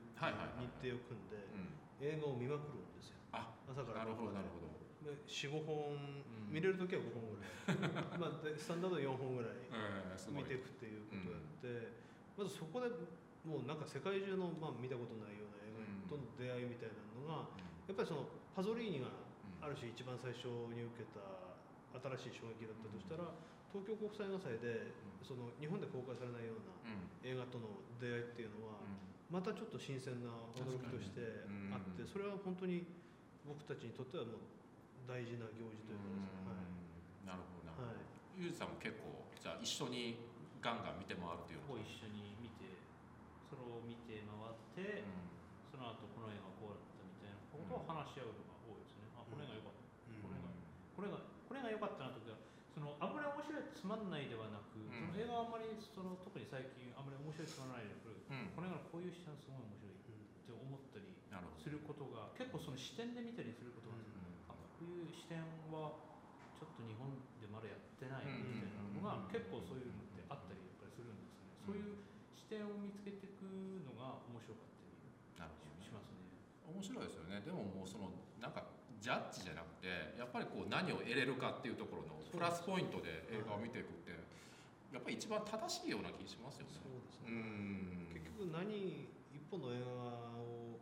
[0.62, 1.74] 日程を組んで、うん。
[2.00, 3.20] 映画を見まくるんですよ。
[3.34, 6.54] あ朝からなるほどなるほほどど45本、ん。
[6.54, 8.18] 見れる時は5本ぐらい。
[8.20, 9.58] まあでスタンダード4本ぐらい
[10.32, 11.92] 見ていくっていうことをやって、
[12.38, 12.90] まずそこで
[13.44, 15.74] もうなんか世界中の、まあ、見たことないような映
[16.06, 17.50] 画との出会いみたいなのが、
[17.88, 19.08] やっぱりそのパゾリーニが
[19.62, 21.50] ある種一番最初に受けた
[22.18, 23.32] 新しい衝撃だったとしたら、
[23.70, 27.10] 東京国際映画祭でその日本で公開されないようなうん。
[27.22, 28.82] 映画との出会いっていうのは、
[29.30, 32.88] またちょっと新鮮な驚きとしてあって、それは本当に
[33.46, 34.50] 僕たちにとってはもう
[35.06, 36.02] 大事な行事という
[36.48, 38.42] かですね、なるほどなるほど、はい。
[38.42, 40.18] ゆうじさんも結構じゃあ一緒に
[40.64, 42.66] ガンガン見て回るというを一緒に見て
[43.52, 45.06] それを見て回って、
[45.70, 49.12] その後この映画こうだったみたいなことを話し合うのが多いですね。
[49.14, 49.86] あこの映画良かった。
[50.10, 50.26] うん。
[50.26, 50.50] これが
[50.96, 52.29] これがこれが良かったなとか
[52.80, 54.88] そのあんまり面白いつまんないではなく、ん。
[54.88, 58.56] その映画はあんまりその特に最近あんまり面白いつまらないでくる、うん。
[58.56, 60.00] この映画のこういう視点すごい面白いっ
[60.48, 61.12] て思ったり
[61.60, 65.44] することが結構その視点で見たりすることがあるこういう視点
[65.76, 66.00] は
[66.56, 67.12] ちょっと日本
[67.44, 69.36] でまだやってないみたいなのがうん。
[69.36, 71.52] 結構そういうのってあったりやっぱりするんですね。
[71.68, 72.00] そういう
[72.32, 73.44] 視点を見つけていく
[73.84, 74.72] のが面白かっ
[75.36, 76.24] たりしますね。
[76.72, 78.56] 面白いですよねでももうそのなん。
[78.56, 79.88] かジャッジじゃなくて
[80.20, 84.12] やっぱりこう何を得れるかっていうところのプラスポイントで映画を見ていくって
[84.92, 86.76] やっぱり一番正しいような気がしますよね。
[86.76, 88.10] そうですうね、ん。
[88.12, 90.82] 結局何一本の映画を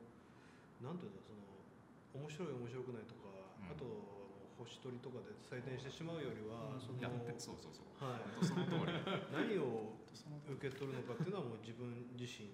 [0.80, 3.30] なんていうんだその面白い面白くないとか、
[3.61, 3.72] うん。
[3.72, 3.85] あと
[4.57, 6.81] 星取りとかで採点してしまうよりは、うん。
[6.81, 6.98] その
[7.38, 8.95] そうそうそうはい、本当その通り。
[9.30, 9.94] 何を
[10.48, 12.49] 受け取るのかっていうのはもう自分自身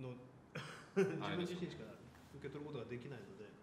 [0.00, 0.16] の
[0.96, 1.84] 自分自身しか
[2.34, 3.55] 受け取ることができないので、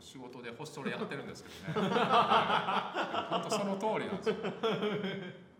[0.00, 1.88] 仕事で星それやってるんですけどね。
[3.30, 4.36] 本当その通りなんですよ。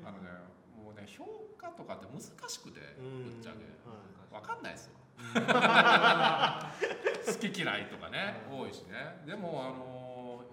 [0.05, 0.29] あのね
[0.77, 1.25] もうね評
[1.57, 3.59] 価とかって難しくてぶっちゃけ。
[3.59, 3.97] は
[4.31, 4.35] い。
[4.35, 4.93] わかんないですよ
[5.35, 5.41] 好
[7.33, 8.61] 好き嫌いとかねはい。
[8.61, 9.23] 多いしね。
[9.27, 10.45] でもあの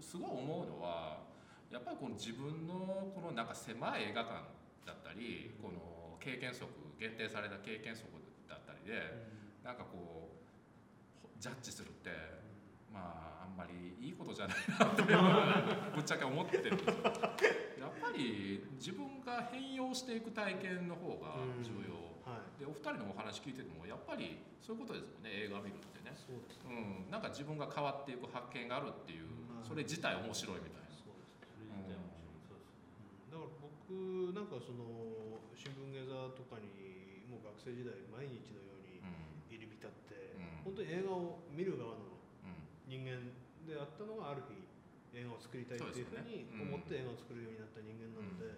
[0.00, 1.24] すごい思うのは
[1.70, 4.44] やっぱりこの自分のこのなんか狭い映画館
[4.86, 8.08] だったりこの経験則限定された経験則
[8.48, 9.02] だったりで
[9.62, 12.10] なんかこうジャッジするって
[14.06, 15.02] いいことじゃないなって
[15.98, 16.94] ぶっちゃけ思ってるんですよ
[17.82, 22.60] やっぱり自分が変容していく体験の方が重要、はい。
[22.62, 26.14] でお二人のお話聞いててもやっぱりそういうことですもんね映画見るってね。
[26.14, 27.10] そうですうん。
[27.10, 30.86] なんか自分が変わっていく発見があるっていううんそれ自体面白いみたいな。
[30.94, 32.06] そうですそれ自体面
[32.38, 34.86] 白いそうですだから僕なんかその
[35.58, 39.50] 新聞芸座とかにもう学生時代毎日のようにうん。
[39.50, 40.70] 入り浸って、うん。
[40.70, 42.14] 本当に映画を見る側の
[42.46, 42.54] うん。
[42.86, 43.18] 人間
[43.66, 44.54] であったのがある日
[45.18, 48.52] 映画を作りたいっていうふうに思って映画を作るようになった人間なので、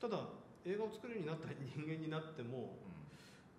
[0.00, 0.32] ただ
[0.64, 2.80] 映画を作るようになった人間になっても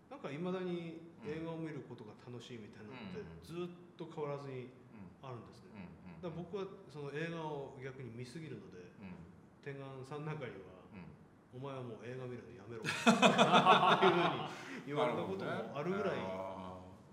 [0.09, 5.09] なんかいまだに映画を見ることが楽しいみたいなのってうんずっと変わらずにうん。
[5.25, 5.81] あるんですね。
[5.81, 9.13] うんだから僕はその映画を逆に見すぎるのでうん。
[9.61, 11.61] 天眼さんの中にはうん。
[11.61, 14.41] お前はもう映画見るのやめろっていうふうに
[14.89, 16.17] 言われたこともあるぐらい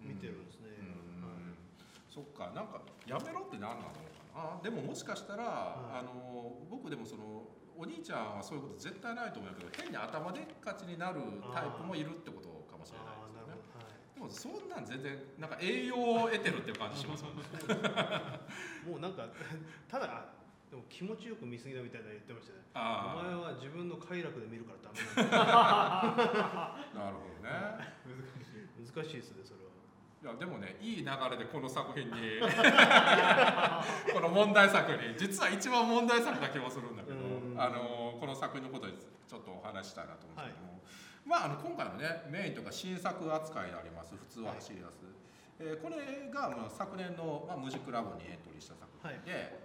[0.01, 0.62] 見てるんですね。
[2.17, 3.97] うんそっかなんかやめろって何なのか
[4.37, 4.61] な。
[4.63, 6.01] でももしかしたら、はい。
[6.01, 11.21] あの僕でもそのお兄ちゃんはそういうこと絶対ないと思うけど変に頭でっかちになる
[11.55, 13.57] タイプもいるってことかもしれないですよね。
[13.73, 17.49] はい、でもそんなん全然なんか栄養を得てるっていう感じしますもんね。
[18.85, 19.33] もうなんか
[19.89, 20.37] ただ
[20.69, 22.61] でも気持ちよく見すぎだみたいなの言ってましたね。
[22.77, 27.89] おあ前は自分の快楽で見るからダメなんだあ なるほどね。
[28.85, 29.62] 難しいですねそれは
[30.23, 32.39] いやでもねいい流れでこの作品に
[34.15, 37.61] この問題作に実は一番問題作な気もするんだけどうん。
[37.61, 38.95] あのこの作品のことに
[39.27, 40.81] ちょっとお話ししたいなと思うんですけども、
[41.27, 44.99] まああの今回のねメインとか新作扱いであります普通は走り出す、
[45.59, 49.59] えーこれがまあ昨年の、まあ、ムジックラボにエントリーした作品で、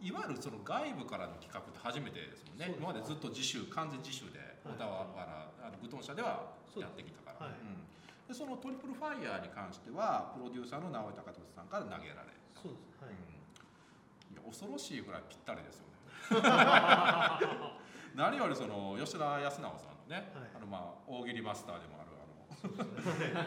[0.00, 2.72] い、わゆるその外部からの企画って初めてですもんね。
[2.78, 7.58] 今までずっと自主完全自主ではい小田原、あのグトン社ではやってきたから、はい。
[7.58, 7.93] うん
[8.34, 12.98] でそのトリプルファイヤーに関してはプロデューサーの直江隆俊さんから投げられた、そうです。
[12.98, 14.34] はい、うん。
[14.34, 16.42] いや恐ろしいぐらいぴったりですよね。
[18.18, 20.50] 何よりその吉田康直さんのね、はい。
[20.50, 22.26] あのまあ大喜利マスターでもあるあ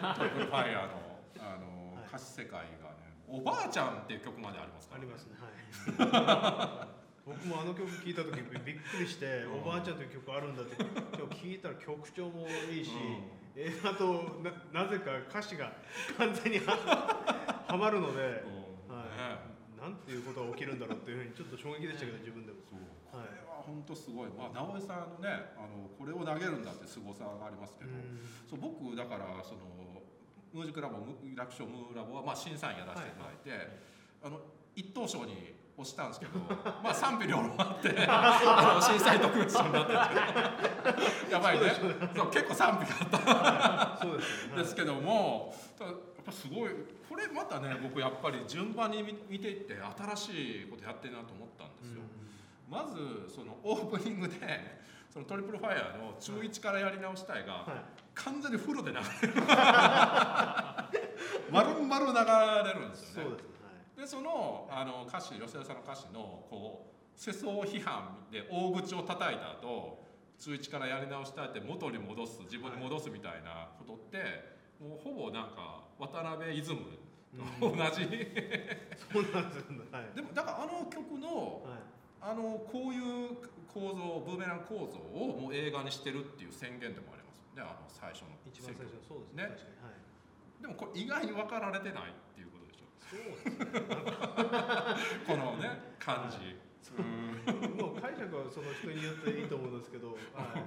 [0.07, 2.07] のトリプルファイヤーのあの、はい。
[2.07, 5.35] 歌詞世界がね「おばあちゃん」っていう曲までありますから、ありますね。
[5.99, 6.87] はい
[7.27, 9.61] 僕もあの曲聴いた時びっくりして「うん。
[9.61, 13.61] おばあちゃん」という曲あるんだって今日聴いたら曲調もいいし、うん。
[13.61, 14.39] 映画と
[14.71, 15.73] ななぜか歌詞が
[16.17, 16.71] 完全には
[17.67, 18.43] はまるので、
[18.87, 18.95] うん。
[18.95, 19.07] はい。
[19.11, 19.57] ね。
[19.75, 22.59] なんていうことが起きるんだろうっていうふうにちょっと衝撃でしたけど自分でも。
[22.69, 22.79] そう。
[23.11, 23.27] こはい。
[23.27, 27.91] れは本当すごい、まあ、直江さんのねあのこれを投げるんだって凄さがありますけど、
[28.49, 29.59] そう僕だからその
[30.53, 33.35] ムージックラボム楽勝ムーラボはまあ審査員やらせていただい。
[33.43, 33.79] て、
[34.23, 34.39] あの
[34.75, 36.39] 一等賞に押したんですけど
[36.83, 40.03] まあ賛否両論あって あの審査員特別賞になってるん
[40.97, 41.71] ですけどやばいね
[42.15, 44.05] そう結構賛否があった。
[44.05, 45.93] そうです ですけども、やっ
[46.25, 46.71] ぱすごい
[47.07, 52.01] これまたね僕やっぱり順番に見見ていって新しいことやってるなと思ったんですよ。
[52.67, 57.63] まずそのオープニングでそのトリプルファイヤーの中1からやり直したいが、はい。
[58.15, 59.33] 完全にフルで流れる。
[61.51, 63.29] 丸々流れるんですよね。
[63.29, 63.56] そう
[63.97, 70.05] でそのあの歌詞吉田さんの歌詞のこう世相批判で大口を叩いた後
[70.37, 74.21] 中1からやり直したいって元に戻す自分に戻すみたいなことって、
[74.77, 76.81] もうほぼなんか渡辺イズム
[77.59, 79.89] と同じ、そうなんですよね。
[79.89, 80.15] はい。
[80.15, 81.97] でもだからあの曲のはい。
[82.19, 83.37] あのこういう
[83.71, 89.49] 構造ブーメラン構造をもう映画にしてるっていう宣言でもありますよねあの最初の一番最初そうですねね。
[89.81, 90.61] はい。
[90.61, 92.13] でもこれ意外に分かられてない
[93.09, 93.55] そうですね。
[95.25, 96.55] このね感じ。
[96.97, 97.01] う。
[97.01, 100.63] んもう解釈はその人によっていいと思うんですけど、はい。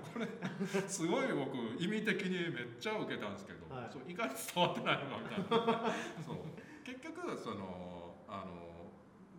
[0.88, 3.90] すごい僕意味的にめっちゃ受けたんですけど、はい。
[3.92, 5.92] そう意外に伝わってないのかみたいな。
[6.24, 6.36] そう。
[6.84, 8.88] 結局そのあの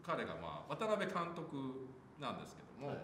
[0.03, 2.97] 彼がまあ渡辺監督なんですけども、はい。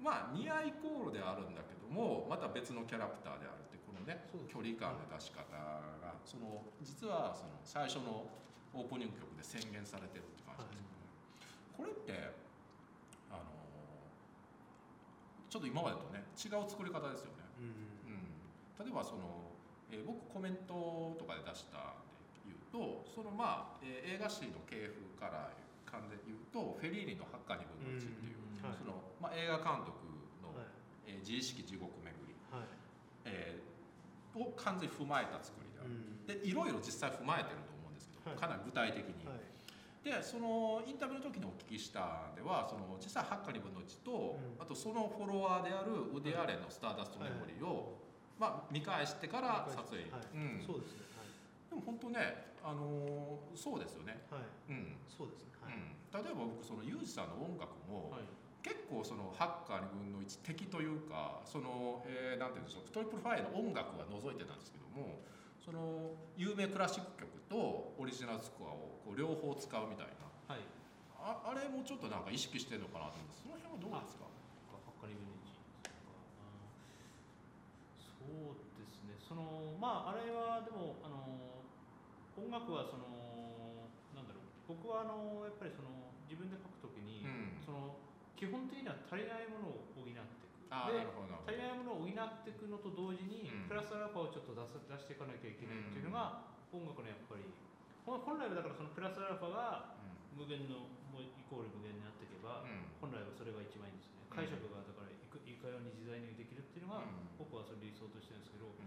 [0.00, 4.28] まあニアイコールであるんだけどもまた別のキャラクターであるってこのね。
[4.48, 5.80] 距離感の出し方が
[6.24, 8.24] その実はその最初の
[8.74, 11.08] オープニング曲で宣言されてるって感じですけどね、
[11.76, 12.34] これって
[13.30, 13.44] あの
[15.48, 18.12] ちょっと今までとね違う作り方ですよね、うん。
[18.12, 19.56] うん、例えばその、
[19.90, 22.04] えー僕コメントとかで出したん
[22.44, 25.50] で言うとそのまあ、えー映画史の系譜から
[25.88, 30.04] 関で言うとフェリーニの「八花二分の1」っていう、うんはいそのまあ、映画監督
[30.44, 30.68] の、はい。
[31.08, 32.68] えー自意識地獄巡り、はい。
[33.24, 33.68] えー
[34.38, 36.26] を完全に踏まえた作りである、うん。
[36.28, 37.77] でいろいろ実際踏まえてると
[38.36, 39.40] かなり具体的に、はい。
[40.04, 44.62] でそのインタビューの時にお聞きしたんではその実際8か2分の1と、うん。
[44.62, 47.98] あとそのフォロワーであるウディ・アレンの「スターダスト・メモリーを」
[48.38, 50.22] まあ、見返してから撮影、はい。
[50.32, 51.02] うん、そうですね。
[51.68, 54.40] でも本当ね、あのーそうですよね、はい。
[54.40, 54.96] はいうん。
[55.08, 55.52] そうですね。
[55.60, 55.74] はい。
[55.74, 58.22] うん、例えば僕そのユージさんの音楽も、はい。
[58.62, 65.20] 結構そのハッカー2分の1的というかその、えーなんていうんでしょうトリプルファイヤーの音楽は除いてたんですけども
[65.68, 70.24] その有名クラシック曲とオリジナルスコアをこう両方使うみたいな。
[70.48, 70.64] はい。
[71.20, 74.24] ああれもちょっとなんか意識してるのかなと思うんですその辺はどうですか？
[74.80, 75.52] か2分の1
[78.00, 79.12] そうですね。
[79.20, 81.20] そのまああれはでもあの
[82.40, 84.72] 音楽はそのなんだろう。
[84.72, 87.60] 僕はあのやっぱりその自分で書くときに、うん。
[87.60, 88.00] その
[88.40, 90.16] 基本的には足りないものを補って
[90.68, 92.12] 足りないものを補っ
[92.44, 93.68] ていくのと同時に、うん。
[93.68, 97.44] プラスアルファをちょっと出す出していかなきゃいけないっていうのが、音楽のやっぱり
[98.04, 99.96] 本来はだからそのプラスアルファが
[100.36, 102.84] 無限のもうイコール無限になっていけば、うん。
[103.00, 104.24] 本来はそれが一番いいんですね。
[104.28, 107.32] 解釈がだからいくいかように自在にできるっていうのが、うん。
[107.40, 108.84] 僕はそれ理想としてるんですけどうん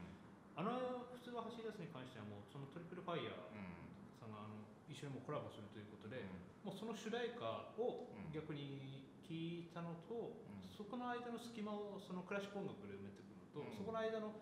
[0.52, 3.72] あの普通は走り出すに関してはもうそのトリプルファイヤーうん。
[4.20, 6.28] さんがあの一緒にもコラボするということで、
[6.64, 6.70] うん。
[6.70, 8.30] もうその主題歌をうん。
[8.36, 10.68] 逆に聞いたのと、うん。
[10.76, 13.80] そこの間の隙間をそのクラシック音楽で埋めていくのと、うん。
[13.80, 14.36] そこの間の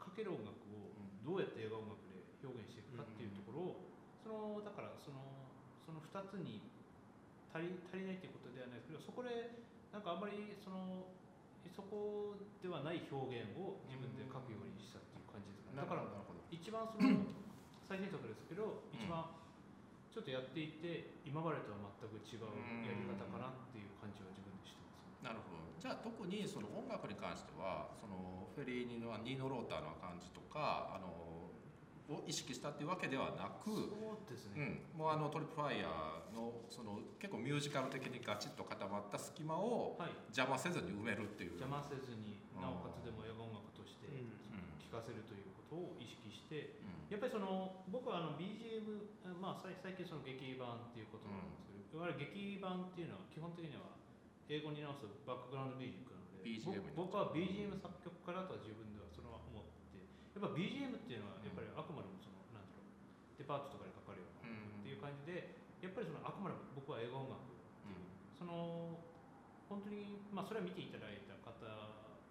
[0.00, 1.20] かける音楽をうん。
[1.20, 3.92] どうやって映画音楽で表現していくかっていうところを、
[4.24, 5.20] そのだからその
[5.84, 6.64] その2つに
[7.52, 9.60] 足り足りないっていうことではないですけどそこで
[9.92, 11.12] なんかあんまりその
[11.70, 15.82] そこではない表現を自分で書くようにしたっていう感じですかね。
[15.82, 16.42] だからなるほど。
[16.50, 17.22] 一番その
[17.86, 19.41] 最新作ですけど、一番
[20.12, 22.44] ちょっとやっていて今までとは全く違う
[22.84, 25.24] やり方かなっていう感じは自分でしてますね。
[25.24, 31.08] なるほどじゃあ特にその音楽に関してはそのフェリーニのニーノ・ローターの感じとかあの
[32.12, 34.84] を意識したっていうわけではなく、そうですうね。
[34.92, 40.10] ん、もうあのトリプルファイヤーのその結構ミュージカル的にガチッと固まった隙間をはい。
[40.28, 44.28] 邪魔せずに埋めるっていう邪魔せずにうんなおかつでも映画音楽としてうん
[44.82, 46.82] 聴かせるということを意識して。
[46.82, 47.12] うん。
[47.12, 48.82] やっぱりその僕はあの BGM
[49.24, 53.94] あまあ最最近その劇版っていうことなんですけど、いわゆる劇版っていうのは基本的には
[54.50, 68.06] 英語に直すとバックグラウンドミュージックなので僕僕は BGM 作曲家だとは自分ではそれは思ってやっぱ BGM っていうのはやっぱりあくまでもそのなんだろうデパートとかでかかるようなうんっていう感じでやっぱりそのあくまでも僕は映画音楽っていう、
[68.38, 69.02] その
[69.66, 71.58] 本当にまあそれは見ていただいた方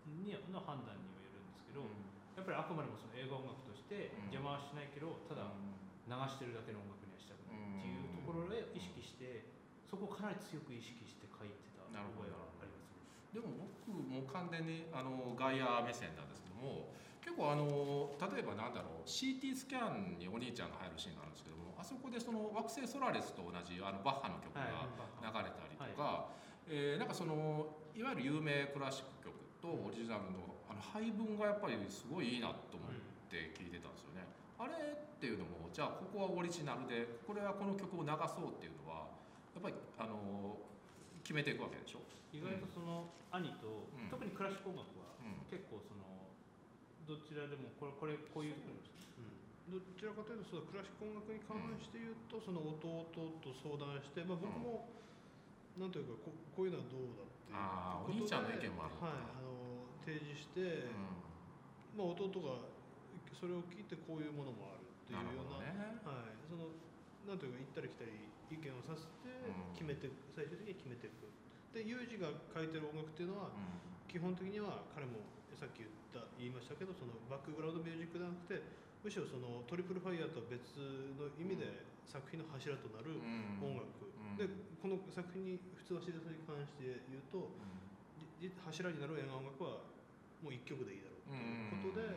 [0.08, 1.84] にの判断にはよるんですけど、
[2.36, 4.32] やっぱりあくまでもその映画音楽としてうん。
[4.32, 5.52] 邪魔はしないけど、ただ
[6.08, 9.46] 流してるだけの音楽にはしたくないっていうところで意識して
[9.88, 12.32] そこをかなり強く意識して書いてたなるほど。
[12.32, 13.06] 覚えはありますね。
[13.32, 13.48] でも
[13.88, 16.92] 僕も完全にあのガイア目線なんですけども
[17.24, 24.84] 結構あの例えばなんだろう CT スキャンにお兄ちゃんが入るシーンがあるんですけどもあそこでその惑星ソラリスと同じあのバッハの曲が
[25.24, 26.28] 流れたりとか、
[26.68, 30.40] えーなんかそのいわゆる有名クラシック曲とオリジナルの
[30.82, 32.92] 配分がやっぱりすごいいいなと思っ
[33.30, 34.26] て聞いてたんですよね。
[34.58, 39.08] あれっていうのもじゃあここはオリジナルでこれはこの曲を流そうっていうのは
[39.54, 40.58] やっぱりあの
[41.24, 42.02] 決めていくわけでしょ？
[42.34, 44.10] 意外とその兄と、うん。
[44.10, 46.02] 特にクラシック音楽はうん結構その
[47.06, 49.02] どちらでもこれこれこういうところです
[49.72, 53.08] どちらかというとそうクラシック音楽に関して言うと、その弟
[53.40, 54.92] と相談して、まあ、僕も、
[55.80, 59.16] なんというかここういうのはどうだっていうお兄ちゃんの意見もあるのか。
[59.16, 59.71] はい、あの
[60.06, 60.88] 提示して、
[61.94, 62.68] まあ、弟が
[63.38, 65.74] それを聞いてこういうものもあるっていうようなほどね。
[66.06, 66.74] はい、その
[67.26, 68.14] なんというか行ったり来たり
[68.52, 69.74] 意見をさせてうん。
[69.74, 71.30] 決めていく、最終的に決めていく
[71.72, 73.50] でユージが書いてる音楽っていうのは
[74.12, 75.24] 基本的には彼も
[75.56, 78.60] さっき言った言いましたけどそのバックグラウンドミュージックではなくて
[79.02, 80.78] むしろそのトリプルファイヤーとは別
[81.18, 83.18] の意味で作品の柱となる
[83.64, 84.38] 音楽、うん。
[84.38, 84.46] で
[84.84, 87.81] この作品に普通はシリーズに関して言うとじじ
[88.66, 89.70] 柱になる映画音楽は
[90.42, 92.10] もう一曲でいいだろうということで、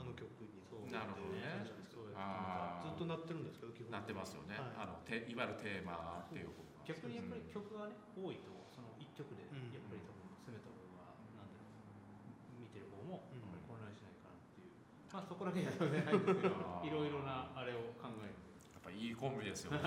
[0.00, 1.66] あの曲にそうなるほどね。
[1.68, 4.56] ずっとなってるんですけど基本なってますよね。
[4.56, 4.88] はい。
[4.88, 6.50] あのていわゆるテーマっていう
[6.88, 9.68] 逆にやっぱり曲がね多いとその一曲でうん。
[9.70, 13.28] やっぱり多分攻めた方がなんだろう見てる方も
[13.68, 14.72] 混乱しないかなっていう。
[15.12, 16.90] まあそこだけじゃないです けどい。
[16.90, 18.32] ろいろなあれを考える
[18.72, 19.76] やっぱいいコンビですよ。
[19.78, 19.84] ね。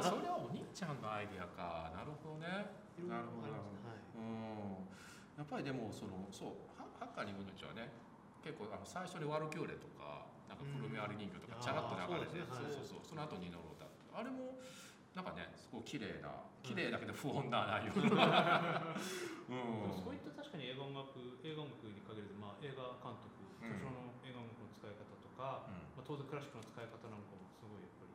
[0.00, 1.92] それはお兄ちゃんのアイディアか。
[1.94, 2.72] なるほどね。
[2.98, 3.84] いろいろなるほどありますね。
[3.84, 4.00] はい。
[4.16, 4.88] うん。
[5.40, 7.88] やっぱりでもそのそうハハッカーに分のちはね。
[8.44, 13.00] 結構あの最初にワルキューレとかなんかくるみ割り人形とかうんチャラッと流れて、あーそうですね。
[13.00, 13.08] そうそうそう。
[13.08, 14.60] その後に乗ろうだあれも
[15.16, 17.96] なんかねすごい綺麗な綺麗だけど不穏な内容。
[18.04, 19.96] うん。
[19.96, 23.32] そういった確かに映画音楽映画音楽に限らず、まあ、映画監督
[23.64, 23.80] うん。
[23.80, 25.88] 巨匠の映画音楽の使い方とか、うん。
[25.96, 28.12] まあ、当然クラシックの使い方なんかもすごいやっぱり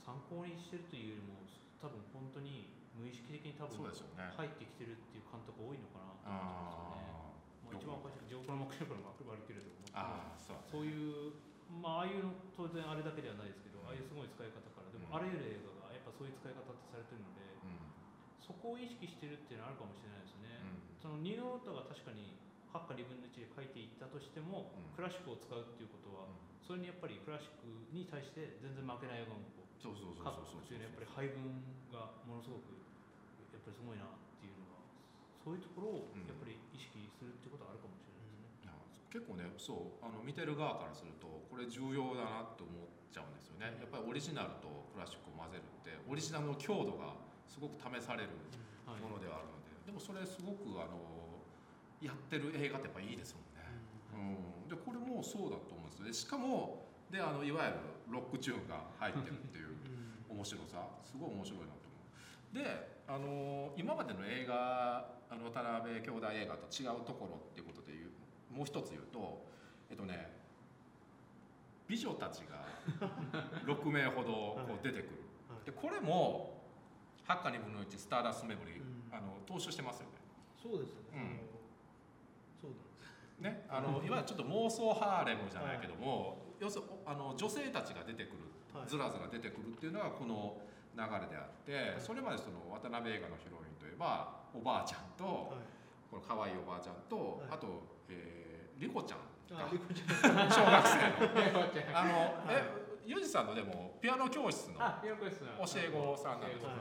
[0.00, 1.44] 参考にしてるというよりも
[1.76, 3.76] 多分本当に無意識的に多分。
[3.76, 7.16] 入ってきてるっていう監督多いのかなと思ってますよね。
[7.66, 9.84] まあ、一番おかしいジョークラマックショーの悪いけれども
[10.40, 10.56] そう。
[10.70, 11.36] そういう
[11.66, 17.76] まあああいうの当然あれだけではないですけどああいうすごい使い方からでもうんあらゆる映画がやっぱそういう使い方ってされてるのでうん。
[18.38, 20.62] そこを意識してるっていうのはあるかもしれないですね。
[20.62, 21.02] うん。
[21.02, 22.38] そのニューヨータが確かに
[22.70, 26.24] 8か2分の1で書いていったとしても、うんクラシックを使うっていうことは、
[26.66, 31.62] それにやっぱりクラシックに対して全然負けない音楽を書くっていうのはやっぱり配分
[31.94, 32.74] がものすごく
[33.54, 34.82] やっぱりすごいなっていうのは
[35.46, 38.74] そういうところをうんやっぱり意識するってことはあるかもしれないですね。
[39.14, 43.70] 結構ねそうあの見てる側からするとこれ重要だなって思っちゃうんですよね。
[43.78, 47.14] やっぱりオリジナルとクラシックを混ぜるってオリジナルの強度が
[47.46, 48.34] すごく試される
[48.82, 50.98] はいものではあるので、でもそれすごくあの
[52.02, 53.55] やってる映画ってやっぱいいですもんね、
[54.16, 56.06] うん、でこれもそうだと思うんですよ。
[56.06, 57.76] でしかもであのいわゆる
[58.08, 59.76] ロックチューンが入ってるっていう
[60.28, 60.88] 面白さ。
[61.04, 61.96] すごい面白いなと思
[62.52, 62.64] う。
[62.64, 68.10] であの今までの映画あの渡辺兄弟映画と違うところっていうことで言う
[68.54, 69.46] もう一つ言うと
[69.90, 70.32] えっとね
[71.86, 72.66] 美女たちが
[73.64, 75.64] 6名ほどこう出てくる、はい。
[75.66, 76.62] でこれも
[77.26, 79.14] 8か2分の1スターダストメモリー、うん。
[79.14, 80.12] あの踏襲してますよね。
[80.60, 81.08] そうですよね。
[81.14, 81.55] うん。
[83.40, 88.88] ね、あのいわゆるちょっと妄想ハーレムじゃないけども、要するあの女性たちが出てくるはい。
[88.88, 90.56] ずらずら出てくるっていうのがこの
[90.96, 95.64] 流れであって、それまでその渡辺映画のヒロインといえばおばあちゃんと、はい。
[96.10, 97.56] この可愛いおばあちゃんと、はい。
[97.56, 99.24] あと、えー、リコちゃんが。
[99.46, 101.60] 小学生の
[101.94, 106.74] あの、えユージさんのでもピアノ教室の教え子さんなんです教え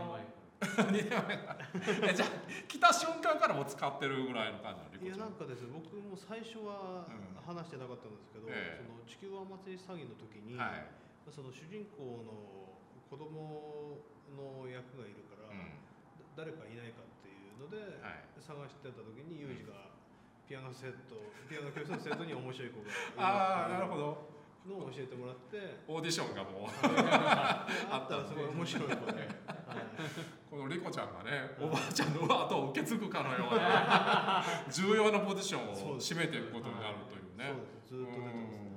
[0.00, 1.64] 子なんで2年前から。
[1.70, 2.28] 2年前からえじゃあ
[2.66, 5.30] 来た瞬間からもう使ってるぐらいの感じのリいやなん。
[5.30, 7.38] んかですね、僕も最初はうん。
[7.46, 8.84] 話してなかったんですけど、ええ。
[8.84, 10.86] その地球お祭り詐欺の時に、はい、
[11.30, 12.76] その主人公の
[13.08, 14.04] 子供
[14.36, 15.58] の役がいるから、うん。
[16.36, 18.26] だ誰かいないかっていうので、はい。
[18.42, 19.94] 探してた時にユージが
[20.48, 22.88] ピアノセット、ピアノ教室のセットに面白い子が
[23.20, 29.28] ああなるほどどのを教えてもらって、オーディションがもうあったらすごい面白い子で、はい。
[30.50, 37.52] このリコちゃんがねおばあちゃんの後を受け継ぐかのような 重要なポジションを占めていくことになるというね。
[37.86, 38.68] ずっと出てますね。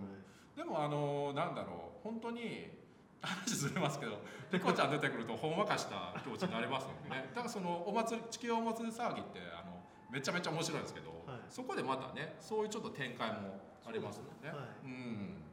[0.56, 2.04] でもあのなんだろう。
[2.04, 2.82] 本当に
[3.22, 4.18] 話ずれますけど
[4.52, 7.30] リコちゃん出てくるとほんわかした気持ちになりますよね。
[7.36, 11.40] だからそのお祭り地球お祭り騒ぎってあのめちゃめちゃ面白いんですけど、はい。
[11.48, 14.50] そこでまたねそういうちょっと展開もありますもんね。
[14.50, 14.58] そうね。
[14.58, 14.68] はい。
[14.84, 15.44] うん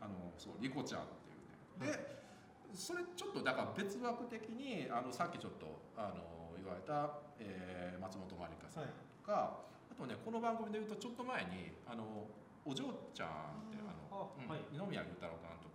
[0.00, 1.04] あのそうリコちゃんっ
[1.78, 1.96] ていうね。
[2.72, 5.66] で、それちょっとだから別枠的にあのさっきちょっと
[5.96, 8.92] あの言われた、えー松本まりかさんはい。
[9.26, 9.58] が、
[9.90, 12.28] あとねこの番組で言うとちょっと前にあの
[12.64, 14.62] お嬢ちゃんってあの、うんはい。
[14.70, 15.70] 二宮裕太郎監督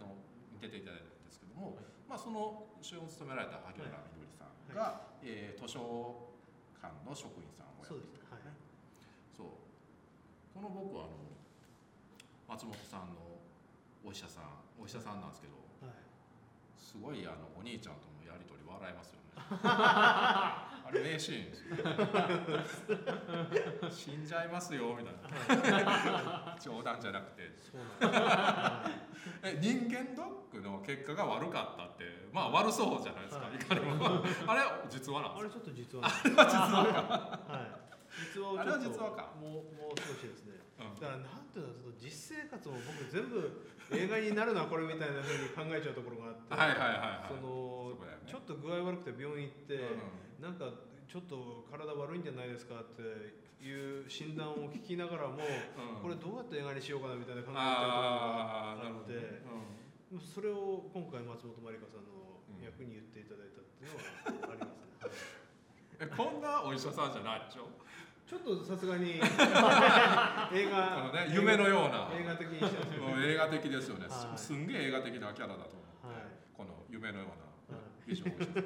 [0.00, 0.14] の、
[0.52, 1.76] に出ていただいたんですけども、
[2.08, 5.80] まあ、その主演を務められた萩原みどりさんが、えー図書
[6.80, 8.46] 館の職員さんをやっていたね。
[8.46, 8.54] はい。
[9.36, 9.46] そう。
[10.54, 11.26] この僕はあの
[12.48, 13.25] 松本さんの
[14.06, 14.44] お医者さん
[14.78, 15.96] お医者さんなんですけどはい。
[16.78, 19.34] すごいあのお兄ちゃんとのやり取り笑えますよね。
[20.86, 21.74] あれ名シーンですよ
[24.14, 25.14] 死んじゃいますよみたい
[25.82, 26.56] な。
[26.62, 27.50] 冗談じゃなくて。
[29.42, 33.56] え人間ドックの結果が悪かったってまあ悪そうじゃないですか、はい。
[33.56, 34.22] いかにも。
[34.46, 36.06] あれ実話なんですあれちょっと実は。
[36.06, 37.00] あれは実話か、
[37.52, 37.86] はい。
[38.32, 39.00] 実話をちょっと
[39.40, 40.54] もうもう少しですね。
[40.78, 40.94] うん。
[40.94, 46.54] だからなんていうのその実生活も僕全部映画になるなこれみたいな風に考えちゃうところがあって。
[46.54, 47.34] はいはいはいはい。
[47.34, 47.94] その
[48.26, 50.68] ちょっと具合悪くて病院行って、うんなんか
[51.08, 53.00] ちょっと体悪いんじゃないですかって
[53.64, 56.02] いう診断を聞きながらも、うん。
[56.02, 59.42] これどうやって映画にしようかなみたいな考えてるところがあってね、
[60.12, 60.20] うん。
[60.20, 66.02] それを今回松本まりかさんの役に言っていただいたっていうのはありますね。
[66.02, 67.70] えこんなお医者さんじゃないでしょ？
[68.26, 72.10] ちょっとさすがに 映あ画のね夢のような。
[72.12, 73.26] 映画的にしてますよね。
[73.32, 74.38] 映画的ですよね、すはい。
[74.38, 76.16] すんげえ映画的なキャラだと思う、はい。
[76.52, 77.28] この夢のよう
[77.72, 78.64] なはい美女お医者さん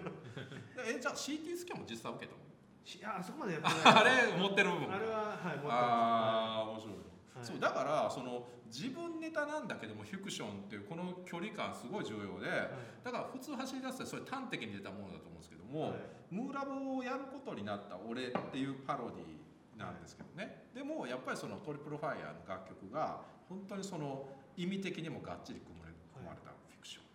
[0.97, 2.41] えじゃあ CT スキャンも実際受けたの？
[2.85, 3.77] しいやあそこまでやってない。
[4.01, 4.95] あれ持ってる部分。
[4.95, 5.69] あれははい持って。
[5.69, 7.45] ああ面白い、はい。
[7.45, 12.71] そうだからその自分ネタなんだけどもフィクションっていうこの距離感すごい重要で、はい。
[13.05, 16.01] だから普通走り出すとそれ端的に出たものだと思うんですけども、はい。
[16.31, 19.40] ムーラボをやることになった俺っていうパロディ
[19.81, 27.03] なんですけどね、でもやっぱりそのトリプルファイヤーの楽曲が本当にその意味的にもがっちり組まれ組まれたフィクション。
[27.05, 27.07] っ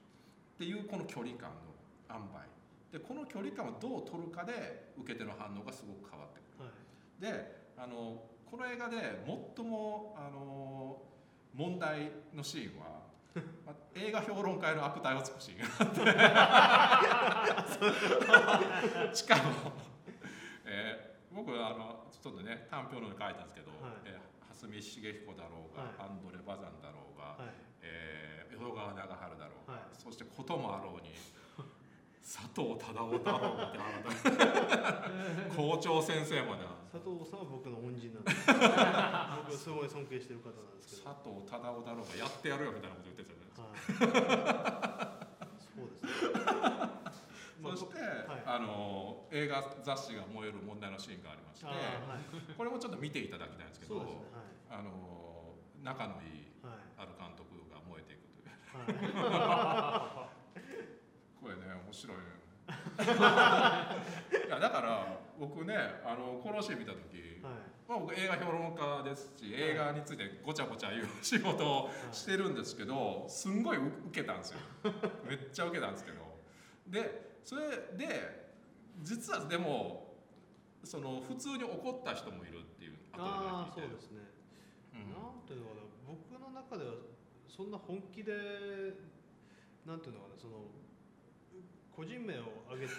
[0.57, 1.77] ていうこの距離感の
[2.09, 2.41] 塩梅。
[2.91, 6.65] でこの距離感をどう取るかで受け手の反応がすごく変わってくる。
[6.65, 6.73] はい。
[7.21, 9.21] であのこの映画で
[9.55, 11.01] 最もあの
[11.53, 13.05] 問題のシーンは
[13.65, 17.65] まあ映画評論家の悪態をつくシーンがあ
[19.05, 19.15] って。
[19.15, 19.43] しかも、
[20.65, 24.09] えー僕はあのちょっとね短評ので書いたんですけど、はい。
[24.09, 26.09] えー蓮見茂彦だろうが、はい。
[26.09, 27.53] アンドレ・バザンだろうが、はい。
[27.83, 29.93] えー、淀川長春だろうが、はい。
[29.93, 31.11] そしてこともあろうに
[32.23, 35.11] 佐藤忠夫だろうがってあ
[35.51, 38.31] の校長先生まで佐藤さんは僕の恩人なんで。
[39.51, 44.95] 僕すごい尊敬してる方なんですけど、佐藤忠夫だろうがやってやるよみたいなこと言ってたじゃないですか。
[44.95, 46.07] はい、そうです
[46.71, 46.74] ね。
[47.75, 51.67] まあそして、はいあの映画雑誌が燃える問題のシーンがありまして
[52.57, 54.23] これもちょっと見ていただきたいんですけど。
[54.69, 54.91] あの
[55.83, 56.45] 仲のいい。
[56.97, 60.29] ある監督が燃えていくというは
[61.41, 62.23] これね面白いね
[64.47, 67.43] いやだから僕ねあのこのシーン見た時、い。
[67.43, 67.53] はい。
[67.87, 74.59] まあ、僕映画評論家ですし映画についてごちゃごちゃ言う仕事をしてるんですけどすんごい受けたんですよ
[75.29, 76.17] めっちゃ受けたんですけど
[76.87, 78.49] でそれで
[79.01, 80.17] 実はでも
[80.83, 84.21] その普通に怒った人もいるっていう後あそうですね。
[84.93, 85.13] うん。
[85.13, 86.93] なんていうのかな、僕の中では
[87.47, 88.33] そんな本気で、
[89.85, 90.69] なんていうのかな、その
[91.95, 92.93] 個人名を挙げて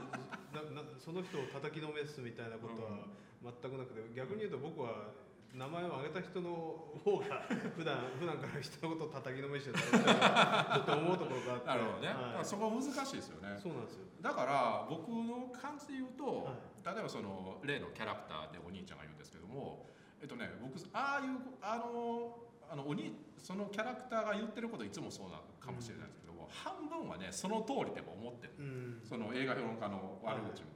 [0.52, 3.08] ななその人を叩きのめすみたいなことは
[3.40, 5.12] 全くなくて、逆に言うと僕は
[5.54, 6.50] 名前を挙げた人の
[6.98, 7.46] 方が
[7.78, 13.56] 普段普段から人のことを叩きのめしてるだろうなちょっと思うところがあって、なるほどね、だかはいらそこ難しいですよね。
[13.56, 14.06] そうなんですよ。
[14.20, 16.94] だから僕の感じで言うと、はい。
[16.94, 19.86] 例えばその例のキャラクターでお兄ちゃんが言うんですけども
[20.20, 22.36] えっとね僕ああいうあの
[22.68, 28.54] あのおにそのキャラクターが言ってることいつもそうなのかもしれないですけども、半分はねその通りでも思ってる。
[28.58, 29.00] うん。
[29.04, 30.70] その映画評論家の悪口も。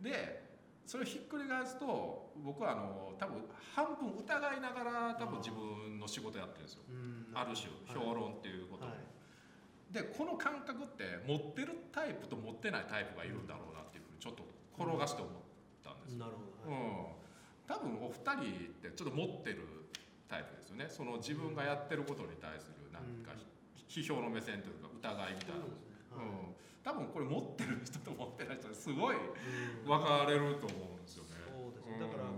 [0.00, 0.45] で
[0.86, 3.42] それをひっくり返すと僕はあの多分
[3.74, 6.82] 半分疑いながら多分自分の仕事やってるんですよ。
[6.88, 8.98] うんある種評論っていうことを、はい
[9.86, 14.42] でこの感覚って持ってるタイプと持ってないタイプがいるんだろうなっていうふうにちょっと
[14.74, 15.32] 転がして思っ
[15.84, 16.18] たんですよ。
[16.18, 16.74] なるほど。
[16.74, 17.14] はいうん、
[17.70, 19.86] 多分お二人ってちょっと持ってる
[20.28, 23.32] タイプですよねその自分がやってることに対するなんか
[23.88, 25.62] ひ批評の目線というか疑いみたいな
[26.16, 27.64] うん、多分これ持って
[28.86, 29.82] すごいうん。
[29.82, 31.34] 分かれると思うんですよね。
[31.42, 31.98] そうですね。
[31.98, 32.30] だから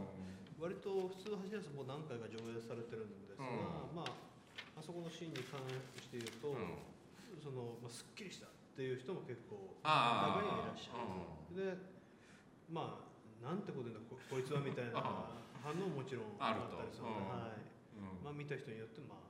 [0.56, 5.60] 割と普通の走りやすもう何回か上映されてるんですが、うまああそこのシーンに関
[6.00, 6.72] して言うと、うん。
[7.44, 10.40] そのまあすっきりしたっていう人も結構ああ。
[10.40, 11.52] 中にはいらっしゃる。
[11.52, 11.76] で、
[12.72, 17.28] まあなんてこと言うんだここいつはみたいな あ反応ももちろんあったりするので、うん。
[17.28, 17.60] はい。
[18.00, 18.24] うん。
[18.24, 19.28] まあ見た人によってまあ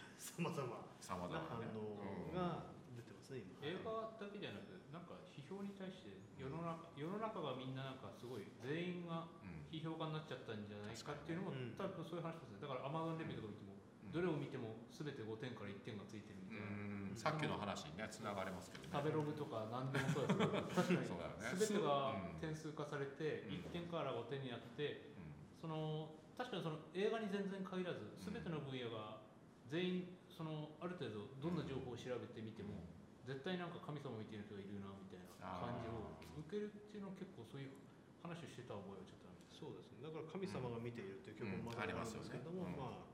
[0.16, 0.64] 様々
[1.04, 3.60] さまざな反応が出てますね今。
[3.60, 9.54] 映画だけじゃなくなんか批評に対して世の中世の中がみんななんかすごい全員がうん。
[9.74, 11.74] 批評家になっちゃったんじゃないかっていうのも、うん。
[11.74, 12.62] 多分そういう話ですね。
[12.62, 13.74] だからアマゾンレビューとか見ても、
[14.14, 17.18] どれを見ても全て5点から1点がついてるみたいな、うん。
[17.18, 18.94] さっきの話にねつながりますけどね。
[18.94, 20.62] 食べログとか何でもそうですけど。
[20.78, 21.58] 確かに。
[21.58, 23.74] 全てがうん点数化されてうん。
[23.74, 25.34] 1点から5点になってうん。
[25.58, 29.22] その確かにその映画に全然限らず全ての分野が
[29.66, 32.86] 全員そのある程度どんな情報を調べてみても
[33.26, 35.23] 絶対なんか神様見てる人がいるなみたいな
[35.60, 37.76] 感じを受けるっていうのは結構そういう
[38.24, 40.02] 話をしてた覚えはちょっとあるそうですね。
[40.02, 41.76] だから神様が見ているっていう曲もうん。
[41.76, 42.76] まだあるんですけども、うん。
[42.76, 43.08] まあ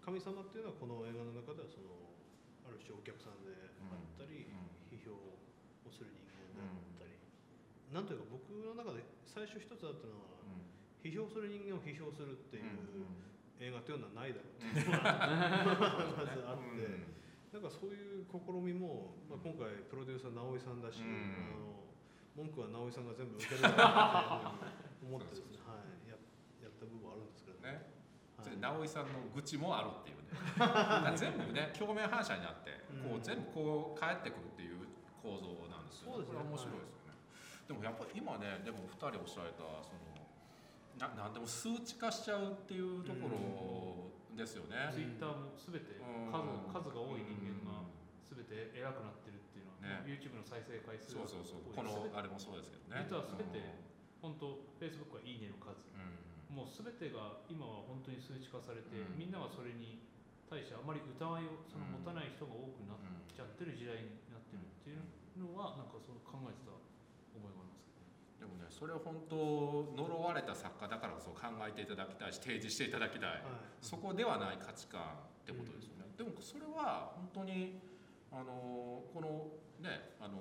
[0.00, 1.92] 神様っていうのはこの映画の中ではその
[2.64, 4.80] ある種お客さんであったり、うん。
[4.88, 5.38] 批評を
[5.92, 7.14] する人間であったり、
[7.92, 10.30] なんというか僕の中で最初一つあったのは、
[11.02, 12.76] 批評する人間を批評するっていう
[13.60, 15.04] 映画っていうのはないだろうっていうのが
[16.16, 17.20] まずあって、
[17.50, 21.34] なんかそういう試みも、まあ、今回プロデューサー直井さんだし、うん。
[21.34, 26.14] あの文句は直井さんが全部受けるだろうっていうふうに思ってですね、はい、や
[26.62, 27.74] やった部分はあるんですけどね。
[27.74, 27.90] ね。
[28.38, 28.46] はい。
[28.46, 30.30] それ直井さんの愚痴もあるっていうね。
[31.18, 32.70] 全部ね鏡面反射になって
[33.02, 34.86] こう全部こう返ってくるっていう
[35.18, 36.22] 構造なんですよね。
[36.22, 37.18] これは面白いですよね、
[37.66, 40.10] でもやっぱり今ねでも2人おっしゃられたその
[40.98, 44.10] ななんでも数値化しちゃうっていうところ
[44.40, 46.32] ですよね、ツイッターも全てうん。
[46.32, 47.84] 数数が多い人間が
[48.32, 50.08] 全て偉くなってるっていうのは、ね。
[50.08, 51.68] YouTube の再生回数そうそうそう。
[51.76, 53.04] このあれもそうですけどね。
[53.04, 53.60] 実は全て
[54.24, 55.84] 本当 Facebook はいいねの数。
[55.92, 56.56] うん。
[56.56, 59.20] もう全てが今は本当に数値化されて、うん。
[59.20, 60.00] みんながそれに
[60.48, 65.04] 対してあまり疑いをその持たない人が多くなっちゃってる時代になってるっていう
[65.36, 66.74] のはなんかそう考えてた
[67.36, 67.69] 思いがあ。
[68.40, 69.36] でもねそれを本当
[69.92, 73.40] 呪われた作家だからこそ考えていただきたいし提示していただきたい、はい。
[73.84, 75.00] そこではない価値観
[75.44, 77.80] ってことですよね、でもそれは本当に
[78.32, 79.52] あのこの
[79.84, 80.40] ねあの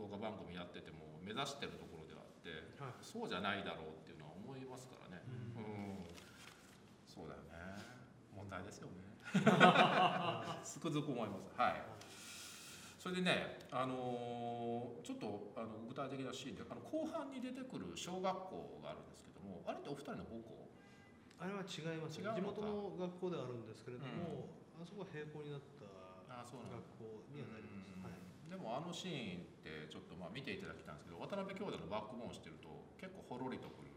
[0.00, 3.04] 動画番組やってても目指してるところであってはい。
[3.04, 5.20] そうじゃないだろうっていうのは思いますからね。
[5.28, 6.00] うん。
[6.00, 6.08] うん、
[7.04, 7.84] そうだよね。
[8.32, 9.04] 問題ですよね。
[10.64, 11.52] つくづく思います。
[11.56, 12.05] はい
[13.06, 20.66] それでね、あのーちょっとあの具体的なシーンであの後半に出てくる小学校があるんですけどもあれってお二人の母校？
[21.38, 22.58] あれは違います違うのか。
[22.58, 25.86] 地元の学校ではあるんですけれども、あそこは並行になった
[26.50, 26.66] 学
[26.98, 28.02] 校にはなります、うん。
[28.02, 28.18] はい。
[28.50, 33.94] でもあのシーンってちょっとまあ見ていただきたいんですけど渡辺兄弟のバックボーンしてると結構ほろりとくる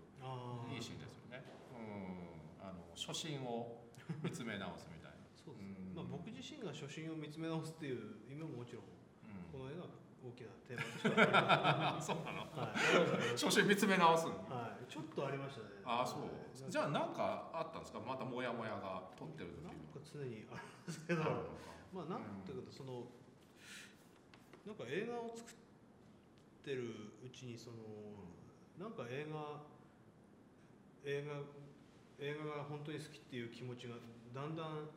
[0.69, 1.41] いいシーンですよね。
[1.73, 2.61] うん。
[2.61, 3.89] あの初心を
[4.21, 5.25] 見つめ直すみたいな。
[5.33, 5.97] そうです、うん。
[5.97, 8.98] まあ僕自身が初心を見つめ直すっていう意味ももちろんうん
[9.51, 9.83] この絵が
[10.23, 12.39] 大きなテーマとしては そうなの。
[12.51, 13.31] はい。
[13.37, 14.31] 初心見つめ直すの。
[14.49, 15.69] はい、ちょっとありましたね。
[15.85, 16.21] ああそう。
[16.21, 16.71] はい。
[16.71, 17.99] じゃあ何かあったんですか？
[17.99, 21.23] またモヤモヤが撮ってる時なんにか常にあるんですけど、
[21.93, 23.07] まあなんていうかその
[24.65, 25.55] なんか映画を作っ
[26.63, 26.93] てる
[27.25, 27.77] うちにその
[28.77, 29.61] なんか映画
[31.05, 31.41] 映画
[32.19, 33.95] 映画が本当に好きっていう気持ちが
[34.33, 34.87] だんだんうん。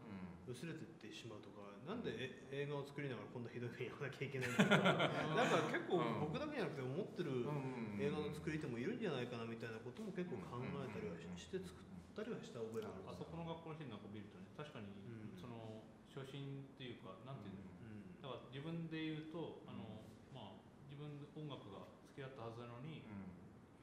[0.48, 1.51] 薄れてってしまうとか、
[1.82, 4.78] なんでえ映画を作りながらこんなひどい目やらなきゃいけないんだとか、
[5.34, 7.98] なんか結構僕だけじゃなくて思ってるうん。
[7.98, 15.38] 映画の作り手もいるんじゃないかなみたいなことも結構考えたりはしして作ったりはした覚えがあるあそこの学校のシーンなんか見るとね確かにうん。
[15.38, 18.22] その初心っていうかなんていうのうん。
[18.22, 23.02] だから自分で言うとあの、まあ自分で音楽が好きだったはずなのに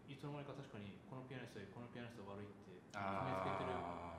[0.08, 3.74] いつの間にか確かにこのピアニストよりこのピアニストが悪いって決めつけてる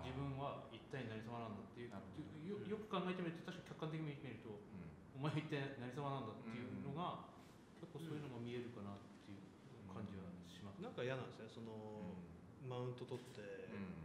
[0.06, 4.90] 自分は一体何様なんだっていうよよく考えてみると確かに客観的に見るとうん。
[5.20, 7.28] お前は一体何様なんだっていうのが、
[7.76, 9.44] 結構そういうのが見えるかなっていう
[9.84, 12.16] 感じはします、なんか嫌なんですねその、
[12.64, 14.01] マウント取ってうん。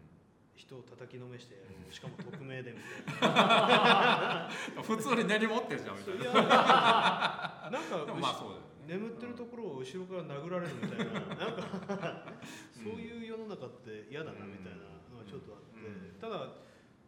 [0.56, 1.56] 人を叩きのめして
[1.92, 4.50] しかも匿名でみたいな。
[4.84, 6.34] 普通に根に持ってるじゃんみたいいや。
[6.34, 11.14] なんかなでもまあそうだよね眠ってるところを後ろから殴られるみたいな。
[11.36, 12.34] なんか
[12.72, 16.20] そういう世の中って嫌だなみたいなのがちょっとあって、うん。
[16.20, 16.54] ただ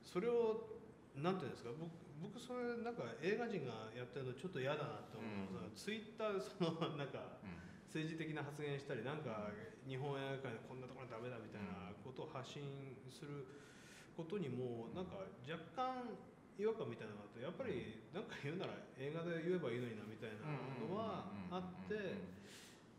[0.03, 0.67] それを
[1.15, 1.69] なんていうんですか？
[1.77, 5.75] 僕僕それなんか映画人がやってるのちょっと嫌だなって思うのが、うん。
[5.75, 7.57] ツイッターでそのなんかうん。
[7.87, 9.49] 政治的な発言したりなんか
[9.87, 13.45] 日本映画界でこんなところダメだみたいなことを発信する
[14.17, 16.17] ことにもなんか若干
[16.57, 22.17] 違和感みたいなのがあってやっぱりなんか言うなら映画で言えばいいのになみたいなのはあって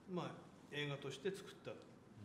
[0.06, 1.74] まあ映画として作ったっ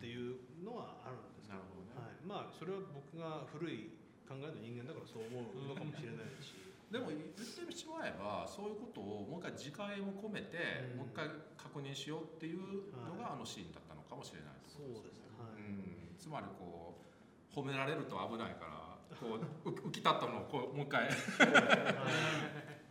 [0.00, 1.58] ていうのはあるんですけど。
[1.58, 1.96] ね。
[1.96, 3.90] はい、まあそれは僕が古い
[4.28, 6.54] 考えの人間だからそう思うのかもしれないし。
[6.92, 11.02] でも言ってしまえばそういうことをもう一回自戒を込めて、うん。
[11.02, 15.32] もう一回確認しようっていうのがあのシーンだったのかもしれないですそうですね。
[15.40, 15.64] はい。
[15.64, 17.04] うん、つまりこう
[17.50, 18.83] 褒められると危ないから
[19.20, 21.08] こうう浮き立ったのをこうもう一回。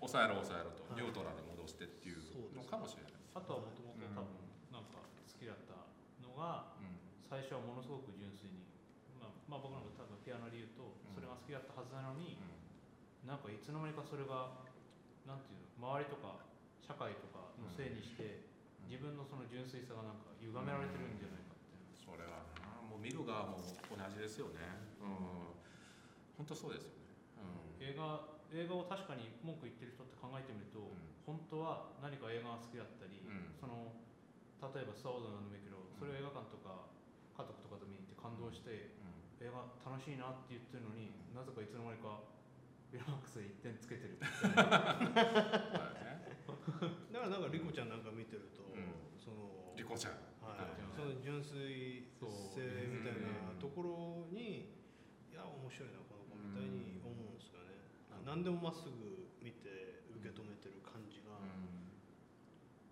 [0.04, 1.02] 抑えろ抑えろと、はい。
[1.02, 2.20] ニュートラルに戻してっていう
[2.52, 3.12] のかもしれない。
[3.16, 3.32] です。
[3.34, 4.36] あとはもともと多分
[4.68, 5.88] なんか好きだった
[6.20, 7.00] のがうん。
[7.24, 8.62] 最初はものすごく純粋に、
[9.18, 11.16] まあ、まあ僕なんか多分ピアノで言うとうん。
[11.16, 12.38] それが好きだったはずなのに、
[13.24, 14.60] なんかいつの間にかそれが
[15.24, 16.44] なんていうの周りとか
[16.84, 18.44] 社会とかのせいにして、
[18.92, 22.84] 自分のその純粋さがなんか歪められてるんじゃないかってそれはな。
[22.84, 24.60] もう見る側も同じですよね。
[25.00, 25.53] うん、
[26.38, 27.14] 本当そうですよね。
[27.80, 30.98] 映画映画を確かに文句言ってる人って考えてみると、うん。
[31.26, 33.50] 本当は何か映画が好きだったり、うん。
[33.58, 33.98] その
[34.62, 36.88] 例えば「スター・ウォーズ」なんでもいいけど、それを映画館とか
[37.34, 39.48] 家族とかで見に行って感動して、うん。
[39.48, 42.24] 映画楽しいなって言ってるのになぜかいつの間にか
[42.94, 44.56] ビラマックスで1点つけてるだよね。
[47.12, 48.88] だからなんかリコちゃんなんか見てると、うん。
[49.20, 50.14] そのリコちゃん。
[50.40, 50.80] はい。
[50.96, 54.72] その純粋性みたいなところに、
[55.28, 56.00] いや面白いな
[56.54, 57.74] この子みたいに思うんですよね、
[58.14, 61.84] うん何でもまっすぐ見て受け止めてる感じがうん。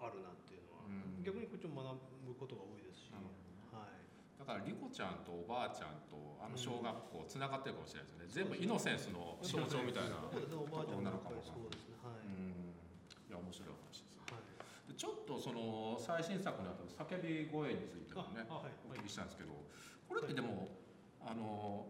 [0.01, 1.23] あるなっていうのは、うん。
[1.23, 3.95] 逆にこっちも学ぶことが多いですし、はい。
[4.35, 8.43] だからリコちゃんとおばあちゃんとあの小学校つながってるかもしれないですね。
[8.43, 10.19] 全部イノセンスの象徴みたいな。
[10.27, 11.95] おばあちゃんなのかもそうですね。
[12.03, 12.75] はい、うん。
[12.75, 14.19] いや面白い話です。
[14.27, 14.91] はい。
[14.91, 18.75] でちょっとその最新作にあたる叫び声についてもねあはい。
[18.83, 19.55] お聞きしたいんですけど
[20.11, 20.67] これってでも
[21.23, 21.87] あの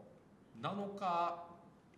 [0.62, 1.51] 7日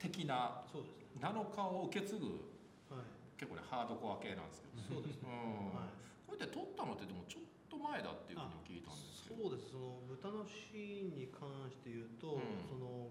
[0.03, 1.23] 的なそうですね。
[1.23, 2.43] 7日を受け継ぐ
[2.91, 3.07] はい。
[3.39, 5.79] 結構ねハードコア系なんですけど、そうですね、うん。
[5.79, 5.95] はい。
[6.27, 9.47] これって撮ったのってでもちょっと前だっていうふうに聞いたんですけど。
[9.47, 9.71] そうです。
[9.71, 12.59] その豚のシーンに関して言うと、うん。
[12.67, 13.07] その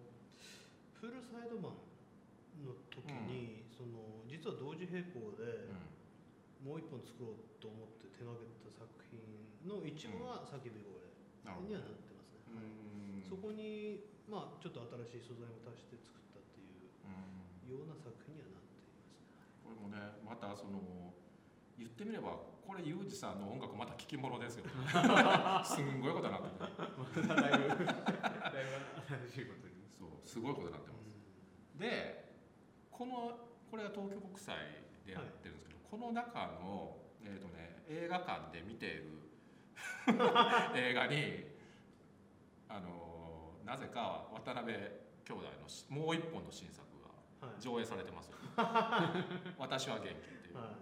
[1.01, 1.83] プールサイドマン
[2.63, 5.67] の時に、その実は同時並行で
[6.63, 9.19] もう一本作ろうと思って手がけた作品
[9.67, 10.95] の一部は叫び声
[11.67, 13.27] にはなってますね、どうん。
[13.27, 16.22] そこにまあちょっと新しい素材も足して作
[17.69, 20.81] ような作品にはなっていますねこれもねまたその
[21.79, 23.41] 言ってみればこれユージさん。
[23.41, 24.65] の音楽また聴き物ですよ
[25.65, 26.01] すん。
[26.01, 26.49] ごいことになって
[27.21, 27.85] るだいぶだいぶ
[29.29, 31.19] 新しいことにそうすごいことになってます
[31.79, 32.31] で
[32.91, 33.39] この
[33.71, 34.55] これは東京国際
[35.05, 35.59] でやってるん。
[35.59, 39.33] ですけど、この中の、えーとね、映画館で見ている
[40.77, 41.47] 映画に
[42.69, 45.43] あのなぜか渡辺兄弟
[45.91, 46.87] のもう一本の新作
[47.61, 48.37] 上映されてますよ、
[49.59, 50.75] 私は元気っていう、は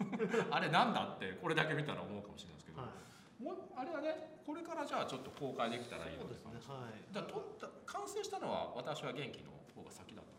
[0.00, 3.42] うん、 あれなんだってこれだけ見たら思うかもしれないですけど、はい。
[3.42, 6.34] もうあれはねこれからじゃあちょっと公開できたらいいのね
[6.66, 7.14] はい。
[7.14, 7.30] だか
[7.62, 10.38] ら完成したのは私は元気の方が先だった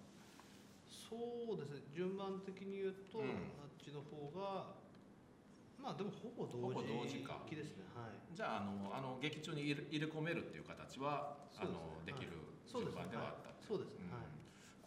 [0.91, 1.81] そうですね。
[1.91, 3.29] 順番的に言うと、うん。
[3.29, 4.75] あっちの方が
[5.77, 7.41] まあでもほぼ同時同時か。
[7.47, 8.35] 期ですねはい。
[8.35, 12.31] じゃああのあの劇中に入れ込めるっていう形はねのできる
[12.65, 13.07] そうですね。
[13.09, 14.39] 順番ではあった、そうですね、うんはい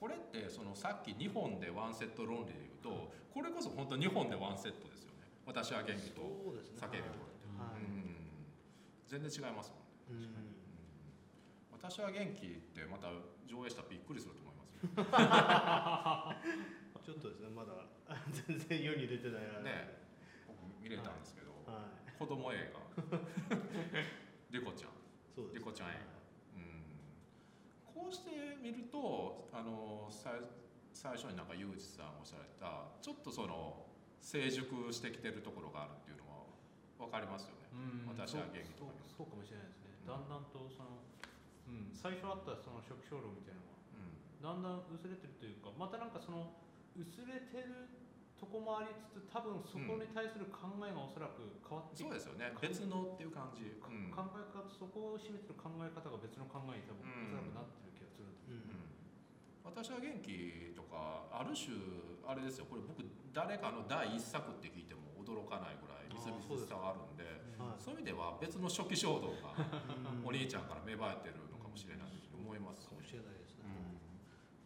[0.03, 5.31] これってそのさっき2本でワンセット論理で言うとこれこそ本当2本でワンセットですよね。
[5.47, 6.27] 私は元気と
[6.74, 7.47] 叫び声って、
[9.07, 9.79] 全然違いますも
[10.11, 10.59] んね、うんうん。
[11.79, 13.15] 私は元気ってまた
[13.47, 14.91] 上映したらびっくりすると思いますよ。
[17.07, 17.70] ちょっとですねまだ。
[18.51, 20.03] 全然世に出てないね
[20.51, 22.19] 僕見れたんですけど、はい。
[22.19, 22.83] 子供映画。
[24.51, 24.91] リコちゃん。
[25.31, 26.22] そうですリコちゃん映うん
[27.94, 30.40] こうして見るとあのさい
[30.93, 33.86] 最初になんかユージさんおっしゃられたちょっとその
[34.20, 36.47] 成熟してきてるところがあるっていうのは
[37.01, 37.69] 分かりますよね。
[37.74, 38.14] うん。
[38.14, 40.98] 私は元気とかそうかもしれないですね、うんだんだんとその、
[41.70, 46.59] うん、最初あったその初期衝動みたいなのがだんだん薄れてるというかまたなんかその
[46.98, 48.02] 薄れてる
[48.43, 52.51] とこもありつつ多分そこに対する考えがおそらく変わってそうですよね。
[52.59, 53.78] 別のっていう感じ。
[53.78, 57.39] 考え方そこを占めてる考え方が別の考えに多分うん。
[57.39, 58.90] おそらくなってる気がするんですうんうん。
[59.62, 61.70] 私は元気とかある種
[62.27, 62.66] あれですよ。
[62.66, 62.98] これ僕
[63.31, 67.23] 誰かの第一作って聞いても驚かないぐらいみずみずしさがあるんで
[67.62, 67.78] はい。
[67.78, 70.27] そういう意味では別の初期衝動がうん。
[70.27, 72.90] お兄ちゃんから芽生えてるのかもしれないと思います。
[72.90, 73.70] かもしれないですね、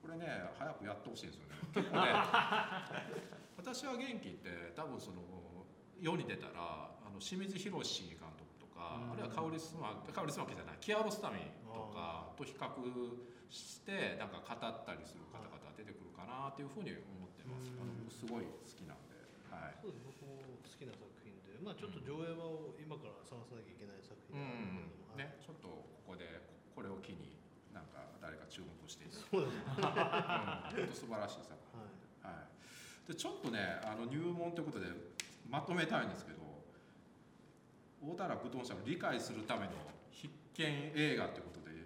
[0.01, 1.61] これね早くやってほしいんですよね。
[1.77, 5.27] 結構ね私は元気って多分その
[5.99, 9.19] 世に出たらあの清水宏監督とか、うん。
[9.19, 12.63] あるいは香りすま香りすまきじゃないキアロスタミとかと比較
[13.51, 17.83] してなんか語ったりする方々が出てくるかなっていうふうに思ってます、うん。
[17.83, 19.19] あのすごい好きなんで、
[19.51, 25.67] はい、そうです僕も好きな作品でまあちょっと上映場を今から探さなきゃいけない作品うんなんですけども、ね、ちょっと
[26.07, 26.39] ここで
[26.71, 27.35] これを機に
[27.75, 31.66] なんか誰か注目していただいて、そう ん、本当素晴らしい作
[33.07, 34.87] でちょっとねあの入門ということで
[35.49, 36.43] まとめたいんですけど
[38.03, 39.73] 大田原具藤さんを理解するための
[40.11, 41.77] 必見映画ということで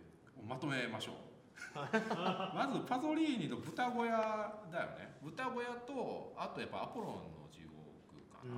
[0.49, 1.15] まとめましょう。
[1.77, 4.17] まずパゾリーニの豚小屋
[4.73, 5.19] だよね。
[5.23, 8.55] 豚小屋とあとやっぱアポロンの地獄かな。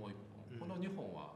[0.00, 0.58] もう一うん。
[0.58, 1.34] 本この2本は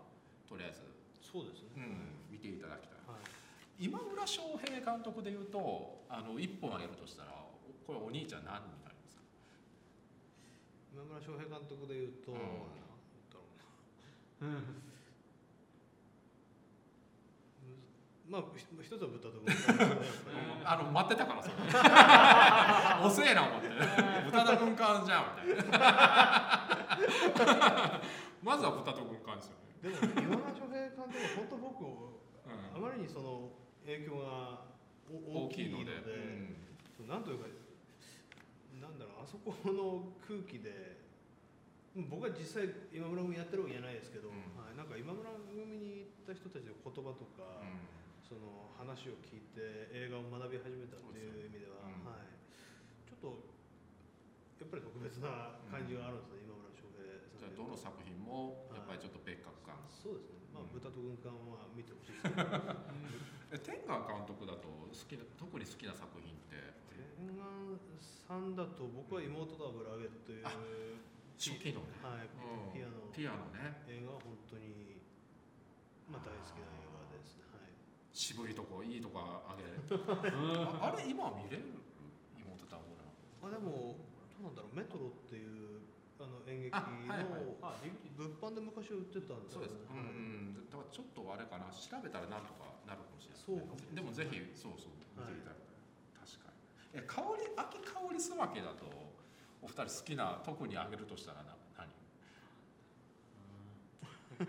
[0.48, 0.80] とりあえず、
[1.20, 2.98] そうですね、うん、見ていただきたい。
[3.06, 3.84] はい。
[3.84, 7.30] 今村翔平監督でいうとあの1本あげるとしたら
[7.86, 8.87] これお兄ちゃん何になりますか
[10.98, 12.38] 今村翔平監督でいうと、うん。
[12.42, 12.50] なん
[13.30, 13.46] だろ
[14.42, 14.58] うな。
[18.28, 20.00] まあひ一つは豚とねやっぱり
[20.64, 21.54] あの待ってたからそれ。
[23.06, 23.68] 遅えな思って。
[24.26, 25.78] 豚と軍艦じゃんみたいな。
[28.42, 32.18] まずは豚と軍艦ですよね、でも今村翔平監督は本当僕を
[32.74, 33.52] あうまりにその
[33.86, 34.66] 影響が
[35.08, 36.12] 大大きいのできいので、
[36.98, 37.08] うん。
[37.08, 37.46] なんというか
[38.98, 40.98] なんだろうあそこの空気で
[41.94, 44.54] 僕は実際今村組やってるわけじゃないですけど、うん。
[44.54, 47.58] はい、なんか今村組に行った人たちの言葉とか、
[48.22, 52.06] その話を聞いて映画を学び始めたっていう意味では、うん。
[52.06, 52.38] はい、
[53.02, 53.34] ちょっと
[54.62, 57.02] やっぱり特別な感じがあるんですね、今村翔平
[57.34, 60.78] じゃあさんどの作品もやっぱりちょっと別格感、そうですね、まあ、うん。
[60.78, 62.46] 豚と軍艦は見てほしいですね
[63.50, 66.78] え天眼監督だと好きな特に好きな作品って
[67.16, 67.78] 天眼
[68.26, 70.50] さんだと僕は妹と油揚げという、あ
[71.38, 72.92] 初期のね、はいうんピアノ。
[73.14, 73.82] ピアノね。
[73.88, 74.98] 映画は本当に、
[76.10, 77.46] まあ、大好きな映画ですね。
[77.54, 77.70] はい。
[78.12, 79.62] 渋いとこいいとこあげ
[79.94, 81.78] ああれ今見れる？
[82.36, 83.94] 妹と油あでも
[84.34, 84.76] どうなんだろう。
[84.76, 85.80] メトロっていう
[86.18, 86.82] あの演劇の
[88.18, 91.70] 物販で昔売ってたんですそうです、うはいんうん、だからちょっとあれかな。
[91.70, 93.62] 調べたらなんとかなるかもしれない、そう
[93.94, 95.67] でもぜひそうそう見はいていたい、確かに
[96.94, 98.86] え香り秋香りすまけだと
[99.60, 101.88] お二人好きな特にあげるとしたらな何？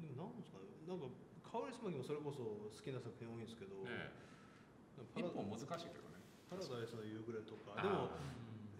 [0.00, 1.06] でもなんですかねなんか
[1.44, 4.30] 香りすまきもそれこそ好きな作品多いんですけど、ね
[5.16, 6.20] 一本難しいけどね。
[6.50, 8.10] パラダイスの夕暮れとかでも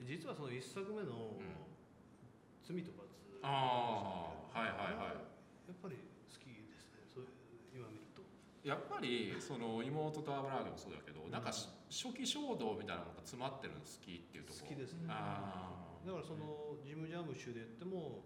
[0.05, 1.57] 実はその一作目のうん
[2.63, 3.09] 「罪と罰」
[3.41, 5.15] ああはいはいはい。
[5.17, 7.25] やっぱり好きですねそう
[7.73, 8.21] 今見ると。
[8.21, 14.67] 好やっぱりその妹と油揚げもそうだけど、なんかし初期衝動みたいなのが詰まってるの好きっていうところ。
[14.67, 15.11] 好きですね。
[15.11, 18.25] あだからそのジム・ジャムッシュで言っても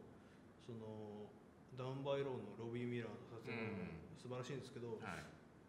[0.61, 1.32] その
[1.74, 5.24] ダウンバイローのロビー・ミラーの撮影も素晴らしいんですけど、ーはい。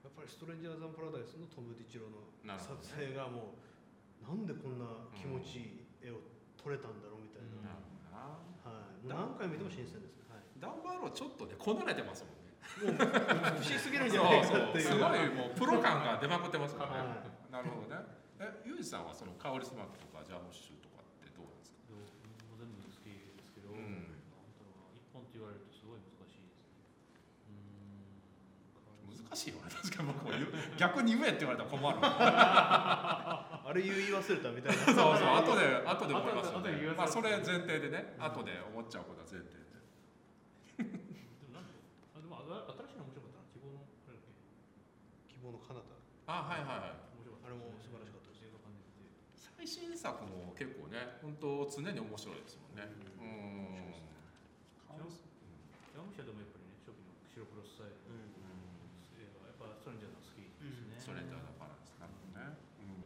[0.06, 4.86] やっぱりストレンジャーズ・アン・パラダイスのトム・ディチロのなるほど撮影がもうなんでこんな
[5.18, 6.22] 気持ちいい絵を
[6.60, 12.54] 撮れたんだろうみたいな、なるほどなはい、何回見ても新鮮ですね、はい、ダンバーローちょっとねこなれてますもんね。
[12.86, 14.84] もう美しすぎるんじゃないかっていう。
[14.84, 18.04] すごいもうプロ感が出まくってますからね、はなるほどね。
[18.40, 21.88] えユージさんはそのカオリスマークとかジャムッシュとかってどうなんですか？
[21.88, 22.04] でも
[22.52, 24.12] もう全部好きですけど、うん。
[24.92, 26.76] 一本って言われるとすごい難しいですね。
[27.48, 29.72] うーん難しいよね。
[29.72, 30.36] 確かに僕も
[30.76, 34.84] 逆に言えって言われたら困る あれ言い忘れたみたいな。
[34.92, 35.32] そうそう。
[35.40, 36.76] 後で後で思いますよね。
[36.92, 38.20] まあそれ前提でね。
[38.20, 39.64] 後で思っちゃうことは前提で
[40.84, 40.92] で
[41.48, 41.72] もなんだ
[42.12, 42.44] あでもあ
[42.84, 43.48] 新しいの面白かったな。
[43.48, 44.28] 希望のあれだっ
[45.24, 45.32] け？
[45.32, 45.88] 希望の彼方。
[46.28, 47.05] あはいはいはい
[50.06, 52.86] 作も結構ね本当常に面白いですもんね。
[53.18, 54.06] うん。
[54.86, 55.18] カオリス
[55.98, 58.14] 山口はでもやっぱりね初期の白黒スタイル。
[58.14, 58.46] うん。
[59.18, 62.58] やっぱストレンジャーズ好きですね、それとだからですなるほどね、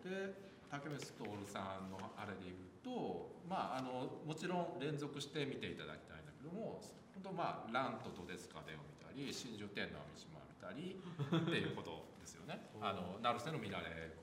[0.03, 0.31] で
[0.71, 6.79] 竹光徹さんのあれで言うとまああのもちろん連続して見ていただきたいんだけども
[7.15, 12.71] 本当まあ「ラントとデスカデ」を見たり「真珠天の三島」を見たりっていうことですよね。
[12.79, 14.15] あの成瀬の乱れ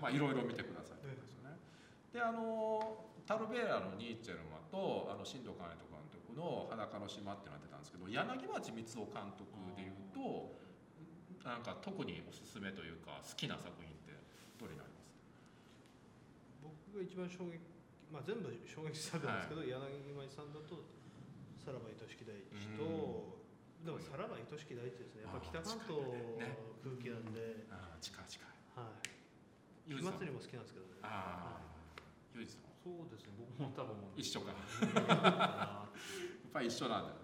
[0.00, 0.98] まあいろいろ見てください
[2.14, 2.78] であの
[3.26, 10.54] タルベーラのニーチェルマとあの新藤兼人監督の「裸の島」っていうのが出たんですけど柳町光雄監督でいうと
[11.42, 14.14] なんか特におすすめというか好きな作品って
[14.62, 15.10] どれになります？
[16.62, 17.58] 僕が一番衝撃
[18.14, 19.74] まあ全部衝撃作なんですけど、柳
[20.14, 20.86] 町さんだと
[21.58, 23.42] さらば愛しき大地と、
[23.82, 25.26] でもさらば愛しき大地ですね。
[25.26, 26.14] やっぱ北関東の
[26.78, 28.48] 空気なんで、ああ近い近い。
[28.78, 29.90] はい。
[29.90, 31.02] ユージさん火祭りも好きなんですけどね。
[31.02, 31.73] ああは
[32.34, 33.32] そうですね。
[33.38, 34.52] 僕も多分一緒か。
[34.52, 37.20] かやっぱり一緒なんだよね、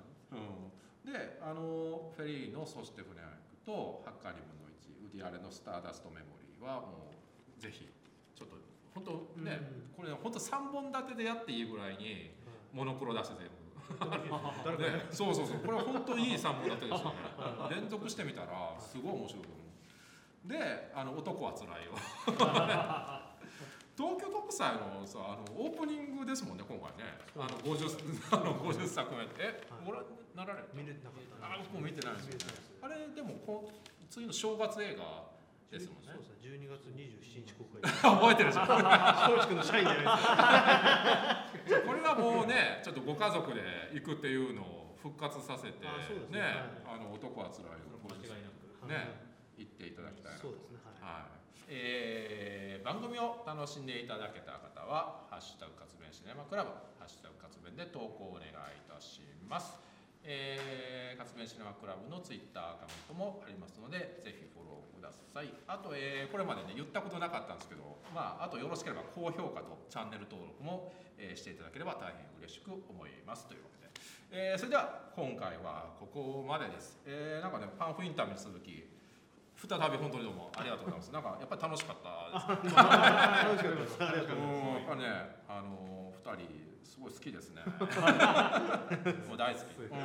[1.04, 3.30] うん、であのフェリーの「そして船役」
[3.66, 7.12] と「ハッカー2分の1」ウディアレの「スターダストメモリー」はも
[7.58, 7.86] うぜひ
[8.34, 8.56] ちょっと
[8.94, 9.60] 本当ね、
[9.98, 10.04] うん。
[10.04, 12.30] これ本当3本立てでやっていいぐらいに
[12.72, 13.60] モノクロ出して全部。
[14.78, 15.58] ね、そうそうそう。
[15.60, 17.14] これは本当にいい3本立てですよね。
[17.74, 19.58] 連続してみたらすごい面白いと思
[20.46, 20.48] う。
[20.48, 21.92] であの男はつらいよ
[24.00, 27.20] 東京国際のさあのオープニングですもんね今回ね。
[27.36, 27.84] あの 50,
[28.32, 29.84] あの50作目え、はい。
[29.84, 30.00] ご覧
[30.32, 31.44] なられた見れてなかった。
[31.44, 32.48] あ僕も見てないです
[32.80, 33.68] あれでもこ
[34.08, 35.28] 次の正月映画
[35.68, 36.16] ですもんね。
[36.16, 36.48] そうですね。
[36.48, 37.92] 12月27日公開。
[38.00, 40.04] 覚えてる じゃん松竹の社員じゃない
[41.68, 41.80] です。
[41.84, 43.60] かこれがもうねちょっとご家族で
[43.92, 46.40] 行くっていうのを復活させてあそうですね。
[46.88, 48.88] あの男はつらいよ間違いなく。
[48.88, 49.28] ね
[49.58, 50.48] 行っていただきたいなと。
[50.48, 50.78] そうですね。
[51.02, 51.12] はい。
[51.12, 51.39] はい
[51.70, 58.52] えー番組を楽しんでいただけた方は「ハッシュタグ活弁シネマクラブ」「ハッシュタグ活弁」で投稿お願いい
[58.90, 59.78] たします。
[60.24, 65.48] えー、活弁シネマクラブのツイッターアカウントもありますのでぜひフォローください。
[65.66, 73.46] あと、えーこれまでね言ったことなかったんですけどまああとよろしければ高評価とチャンネル登録も、えーしていただければ大変嬉しく思います。
[73.46, 73.90] というわけで、
[74.32, 78.88] えーそれでは今回はここまでです、えーなんかねパンフインタビュー続き
[79.68, 80.50] 再び本当にどうも。
[80.56, 81.12] ありがとうございます。
[81.12, 82.56] なんかやっぱり楽しかったですね。
[82.56, 84.60] 楽しかったですありがとうございます。
[84.60, 85.06] うんやっぱね、
[85.48, 87.62] あの二人すごい好きですね。
[89.28, 89.76] もう大好き。
[89.76, 90.00] うん。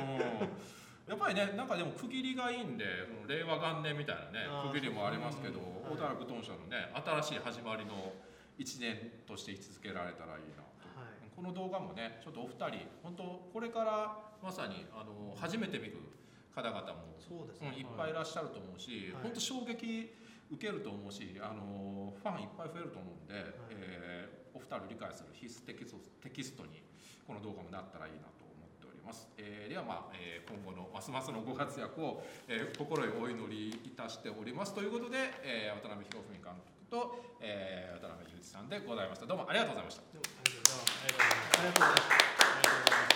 [1.08, 2.84] やっぱりね、なんかでも区切りがいいんで、
[3.26, 5.60] 令和元年みたいなね区切りもありますけど、
[5.90, 8.12] 大田原グトン社のね、新しい始まりの
[8.58, 11.00] 一年として位置づけられたらいいなと。
[11.00, 11.30] はい。
[11.34, 13.22] この動画もね、ちょっとお二人、本当
[13.52, 15.96] これからまさにあの初めて見る
[16.56, 17.76] 方々もうん、そうですね。
[17.76, 19.22] いっぱいいらっしゃると思うし、はい。
[19.28, 20.08] 本当衝撃
[20.48, 23.34] 受けると思うし、あのファンいっぱい増えると思うんで、
[23.76, 26.80] えーお二人を理解する必須テキストテキストに
[27.28, 29.28] この動画もなったらいいなと思っております。
[29.36, 34.72] えーではまあ、えー今後のますますのご活躍を、えー心よりお祈りいたしております。
[34.72, 36.56] ということで、えー渡辺博文監
[36.88, 39.26] 督と、えー渡辺裕二さんでございました。
[39.26, 40.02] どうもありがとうございました。
[40.08, 40.40] ありがとう
[41.52, 43.15] ございますあ